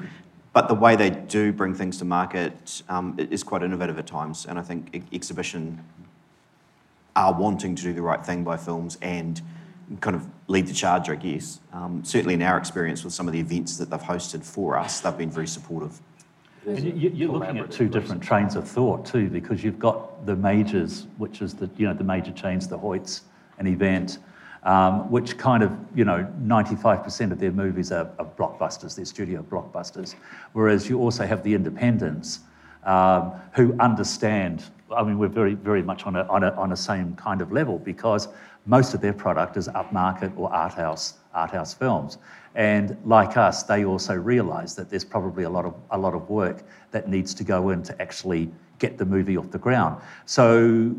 But 0.52 0.68
the 0.68 0.74
way 0.74 0.96
they 0.96 1.10
do 1.10 1.52
bring 1.52 1.74
things 1.74 1.98
to 1.98 2.04
market 2.04 2.82
um, 2.88 3.16
is 3.18 3.42
quite 3.42 3.62
innovative 3.62 3.98
at 3.98 4.06
times. 4.06 4.44
And 4.46 4.58
I 4.58 4.62
think 4.62 4.90
ex- 4.92 5.06
exhibition 5.12 5.82
are 7.16 7.32
wanting 7.32 7.74
to 7.74 7.82
do 7.82 7.92
the 7.92 8.02
right 8.02 8.24
thing 8.24 8.44
by 8.44 8.56
films 8.56 8.98
and 9.00 9.40
kind 10.00 10.16
of 10.16 10.26
lead 10.48 10.66
the 10.66 10.74
charge, 10.74 11.08
I 11.08 11.14
guess. 11.14 11.60
Um, 11.72 12.04
certainly 12.04 12.34
in 12.34 12.42
our 12.42 12.58
experience 12.58 13.04
with 13.04 13.12
some 13.12 13.26
of 13.26 13.32
the 13.32 13.40
events 13.40 13.76
that 13.78 13.90
they've 13.90 14.00
hosted 14.00 14.44
for 14.44 14.78
us, 14.78 15.00
they've 15.00 15.16
been 15.16 15.30
very 15.30 15.46
supportive. 15.46 16.00
And 16.66 17.00
you, 17.00 17.10
you're 17.10 17.32
looking 17.32 17.58
at 17.58 17.70
two 17.70 17.88
different 17.88 18.22
trains 18.22 18.54
of 18.54 18.68
thought 18.68 19.04
too, 19.04 19.28
because 19.28 19.64
you've 19.64 19.80
got 19.80 20.24
the 20.26 20.36
majors, 20.36 21.06
which 21.18 21.42
is 21.42 21.54
the 21.54 21.68
you 21.76 21.88
know 21.88 21.94
the 21.94 22.04
major 22.04 22.30
chains, 22.30 22.68
the 22.68 22.78
Hoyts, 22.78 23.22
an 23.58 23.66
event, 23.66 24.18
um, 24.64 25.10
which 25.10 25.36
kind 25.38 25.62
of 25.62 25.76
you 25.94 26.04
know 26.04 26.26
95% 26.42 27.32
of 27.32 27.38
their 27.38 27.50
movies 27.50 27.90
are, 27.92 28.10
are, 28.18 28.26
blockbusters, 28.26 28.94
they're 28.94 29.04
studio 29.04 29.42
blockbusters. 29.42 30.14
Whereas 30.52 30.88
you 30.88 31.00
also 31.00 31.26
have 31.26 31.42
the 31.42 31.54
independents 31.54 32.40
um, 32.84 33.32
who 33.54 33.76
understand. 33.80 34.64
I 34.94 35.02
mean, 35.02 35.18
we're 35.18 35.28
very 35.28 35.54
very 35.54 35.82
much 35.82 36.04
on 36.06 36.16
a, 36.16 36.22
on 36.24 36.44
a 36.44 36.50
on 36.52 36.72
a 36.72 36.76
same 36.76 37.14
kind 37.16 37.40
of 37.40 37.50
level 37.52 37.78
because 37.78 38.28
most 38.66 38.94
of 38.94 39.00
their 39.00 39.12
product 39.12 39.56
is 39.56 39.68
upmarket 39.68 40.36
or 40.36 40.52
art 40.52 40.74
house 40.74 41.14
art 41.34 41.50
house 41.50 41.74
films. 41.74 42.18
And 42.54 42.96
like 43.04 43.36
us, 43.36 43.62
they 43.62 43.84
also 43.84 44.14
realise 44.14 44.74
that 44.74 44.90
there's 44.90 45.04
probably 45.04 45.44
a 45.44 45.50
lot 45.50 45.64
of 45.64 45.74
a 45.90 45.98
lot 45.98 46.14
of 46.14 46.28
work 46.28 46.62
that 46.90 47.08
needs 47.08 47.34
to 47.34 47.44
go 47.44 47.70
in 47.70 47.82
to 47.84 48.02
actually 48.02 48.50
get 48.78 48.98
the 48.98 49.06
movie 49.06 49.36
off 49.36 49.50
the 49.50 49.58
ground. 49.58 50.00
So 50.26 50.94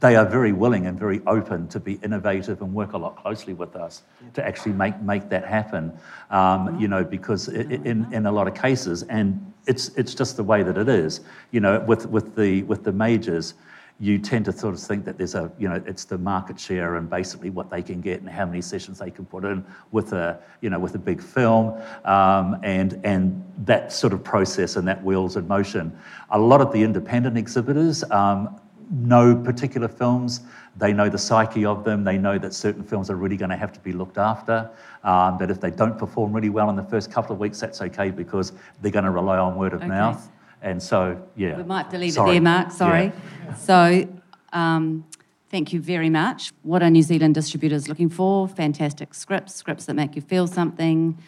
they 0.00 0.16
are 0.16 0.26
very 0.26 0.52
willing 0.52 0.86
and 0.86 0.98
very 0.98 1.20
open 1.26 1.68
to 1.68 1.80
be 1.80 1.94
innovative 2.02 2.62
and 2.62 2.72
work 2.72 2.92
a 2.92 2.98
lot 2.98 3.16
closely 3.16 3.54
with 3.54 3.76
us 3.76 4.02
to 4.34 4.44
actually 4.44 4.72
make 4.72 5.00
make 5.00 5.28
that 5.28 5.46
happen. 5.46 5.92
Um, 6.30 6.78
you 6.80 6.88
know, 6.88 7.04
because 7.04 7.48
in 7.48 8.12
in 8.12 8.26
a 8.26 8.32
lot 8.32 8.48
of 8.48 8.54
cases, 8.54 9.02
and 9.04 9.52
it's 9.66 9.88
it's 9.96 10.14
just 10.14 10.36
the 10.36 10.44
way 10.44 10.62
that 10.62 10.76
it 10.76 10.88
is. 10.88 11.20
You 11.50 11.60
know, 11.60 11.80
with 11.80 12.06
with 12.06 12.34
the 12.34 12.62
with 12.64 12.84
the 12.84 12.92
majors 12.92 13.54
you 14.00 14.18
tend 14.18 14.44
to 14.44 14.52
sort 14.52 14.74
of 14.74 14.80
think 14.80 15.04
that 15.04 15.16
there's 15.16 15.36
a, 15.36 15.52
you 15.56 15.68
know, 15.68 15.80
it's 15.86 16.04
the 16.04 16.18
market 16.18 16.58
share 16.58 16.96
and 16.96 17.08
basically 17.08 17.48
what 17.48 17.70
they 17.70 17.80
can 17.80 18.00
get 18.00 18.20
and 18.20 18.28
how 18.28 18.44
many 18.44 18.60
sessions 18.60 18.98
they 18.98 19.10
can 19.10 19.24
put 19.24 19.44
in 19.44 19.64
with 19.92 20.12
a, 20.12 20.36
you 20.60 20.68
know, 20.68 20.80
with 20.80 20.96
a 20.96 20.98
big 20.98 21.22
film, 21.22 21.80
um, 22.04 22.58
and 22.64 23.00
and 23.04 23.40
that 23.58 23.92
sort 23.92 24.12
of 24.12 24.24
process 24.24 24.74
and 24.74 24.88
that 24.88 25.02
wheels 25.04 25.36
in 25.36 25.46
motion. 25.46 25.96
A 26.30 26.38
lot 26.38 26.60
of 26.60 26.72
the 26.72 26.82
independent 26.82 27.38
exhibitors 27.38 28.02
um, 28.10 28.60
know 28.90 29.34
particular 29.34 29.88
films. 29.88 30.40
They 30.76 30.92
know 30.92 31.08
the 31.08 31.18
psyche 31.18 31.64
of 31.64 31.84
them. 31.84 32.02
They 32.04 32.18
know 32.18 32.38
that 32.38 32.52
certain 32.52 32.82
films 32.82 33.08
are 33.10 33.16
really 33.16 33.36
going 33.36 33.50
to 33.50 33.56
have 33.56 33.72
to 33.72 33.80
be 33.80 33.92
looked 33.92 34.18
after. 34.18 34.70
Um, 35.04 35.38
that 35.38 35.50
if 35.50 35.60
they 35.60 35.70
don't 35.70 35.98
perform 35.98 36.32
really 36.32 36.50
well 36.50 36.68
in 36.70 36.76
the 36.76 36.82
first 36.82 37.10
couple 37.12 37.32
of 37.32 37.38
weeks, 37.38 37.60
that's 37.60 37.80
okay 37.80 38.10
because 38.10 38.52
they're 38.82 38.90
going 38.90 39.04
to 39.04 39.10
rely 39.10 39.38
on 39.38 39.56
word 39.56 39.72
of 39.72 39.80
okay. 39.80 39.88
mouth. 39.88 40.30
And 40.62 40.82
so, 40.82 41.22
yeah. 41.36 41.56
We 41.56 41.62
might 41.62 41.90
delete 41.90 42.14
Sorry. 42.14 42.30
it 42.30 42.32
there, 42.34 42.40
Mark. 42.42 42.72
Sorry. 42.72 43.12
Yeah. 43.44 43.54
So, 43.54 44.08
um, 44.52 45.04
thank 45.50 45.72
you 45.72 45.80
very 45.80 46.10
much. 46.10 46.52
What 46.62 46.82
are 46.82 46.90
New 46.90 47.02
Zealand 47.02 47.34
distributors 47.34 47.86
looking 47.86 48.08
for? 48.08 48.48
Fantastic 48.48 49.14
scripts, 49.14 49.54
scripts 49.54 49.84
that 49.84 49.94
make 49.94 50.16
you 50.16 50.22
feel 50.22 50.46
something, 50.46 51.18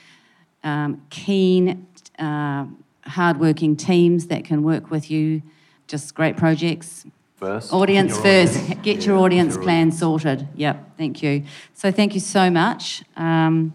um, 0.65 1.03
keen, 1.11 1.87
uh, 2.19 2.65
hardworking 3.03 3.77
teams 3.77 4.27
that 4.29 4.45
can 4.45 4.63
work 4.63 4.91
with 4.91 5.11
you, 5.11 5.43
just 5.87 6.15
great 6.15 6.37
projects. 6.37 7.07
First. 7.37 7.73
Audience 7.73 8.19
first. 8.19 8.57
Audience. 8.59 8.83
Get 8.83 8.97
yeah, 8.99 9.07
your 9.07 9.19
audience 9.19 9.55
your 9.55 9.63
plan 9.63 9.89
audience. 9.89 9.99
sorted. 9.99 10.49
Yep, 10.55 10.97
thank 10.97 11.23
you. 11.23 11.45
So, 11.75 11.93
thank 11.93 12.15
you 12.15 12.21
so 12.21 12.51
much 12.51 13.03
um, 13.17 13.75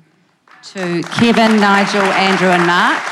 to 0.64 1.04
Kevin, 1.04 1.60
Nigel, 1.60 2.02
Andrew, 2.02 2.50
and 2.50 2.66
Mark. 2.66 3.04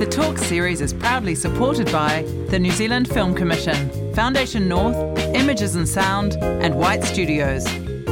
The 0.00 0.06
Talk 0.06 0.38
series 0.38 0.80
is 0.80 0.94
proudly 0.94 1.34
supported 1.34 1.92
by 1.92 2.22
the 2.48 2.58
New 2.58 2.70
Zealand 2.70 3.06
Film 3.08 3.34
Commission, 3.34 4.14
Foundation 4.14 4.66
North, 4.66 4.96
Images 5.34 5.76
and 5.76 5.86
Sound, 5.86 6.34
and 6.40 6.74
White 6.74 7.04
Studios. 7.04 7.66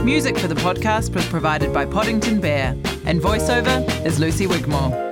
Music 0.05 0.37
for 0.39 0.49
the 0.49 0.55
podcast 0.57 1.15
was 1.15 1.27
provided 1.29 1.73
by 1.73 1.87
Poddington 1.87 2.41
Bear, 2.41 2.77
and 3.07 3.21
voiceover 3.21 3.89
is 4.05 4.21
Lucy 4.21 4.47
Wigmore. 4.47 5.12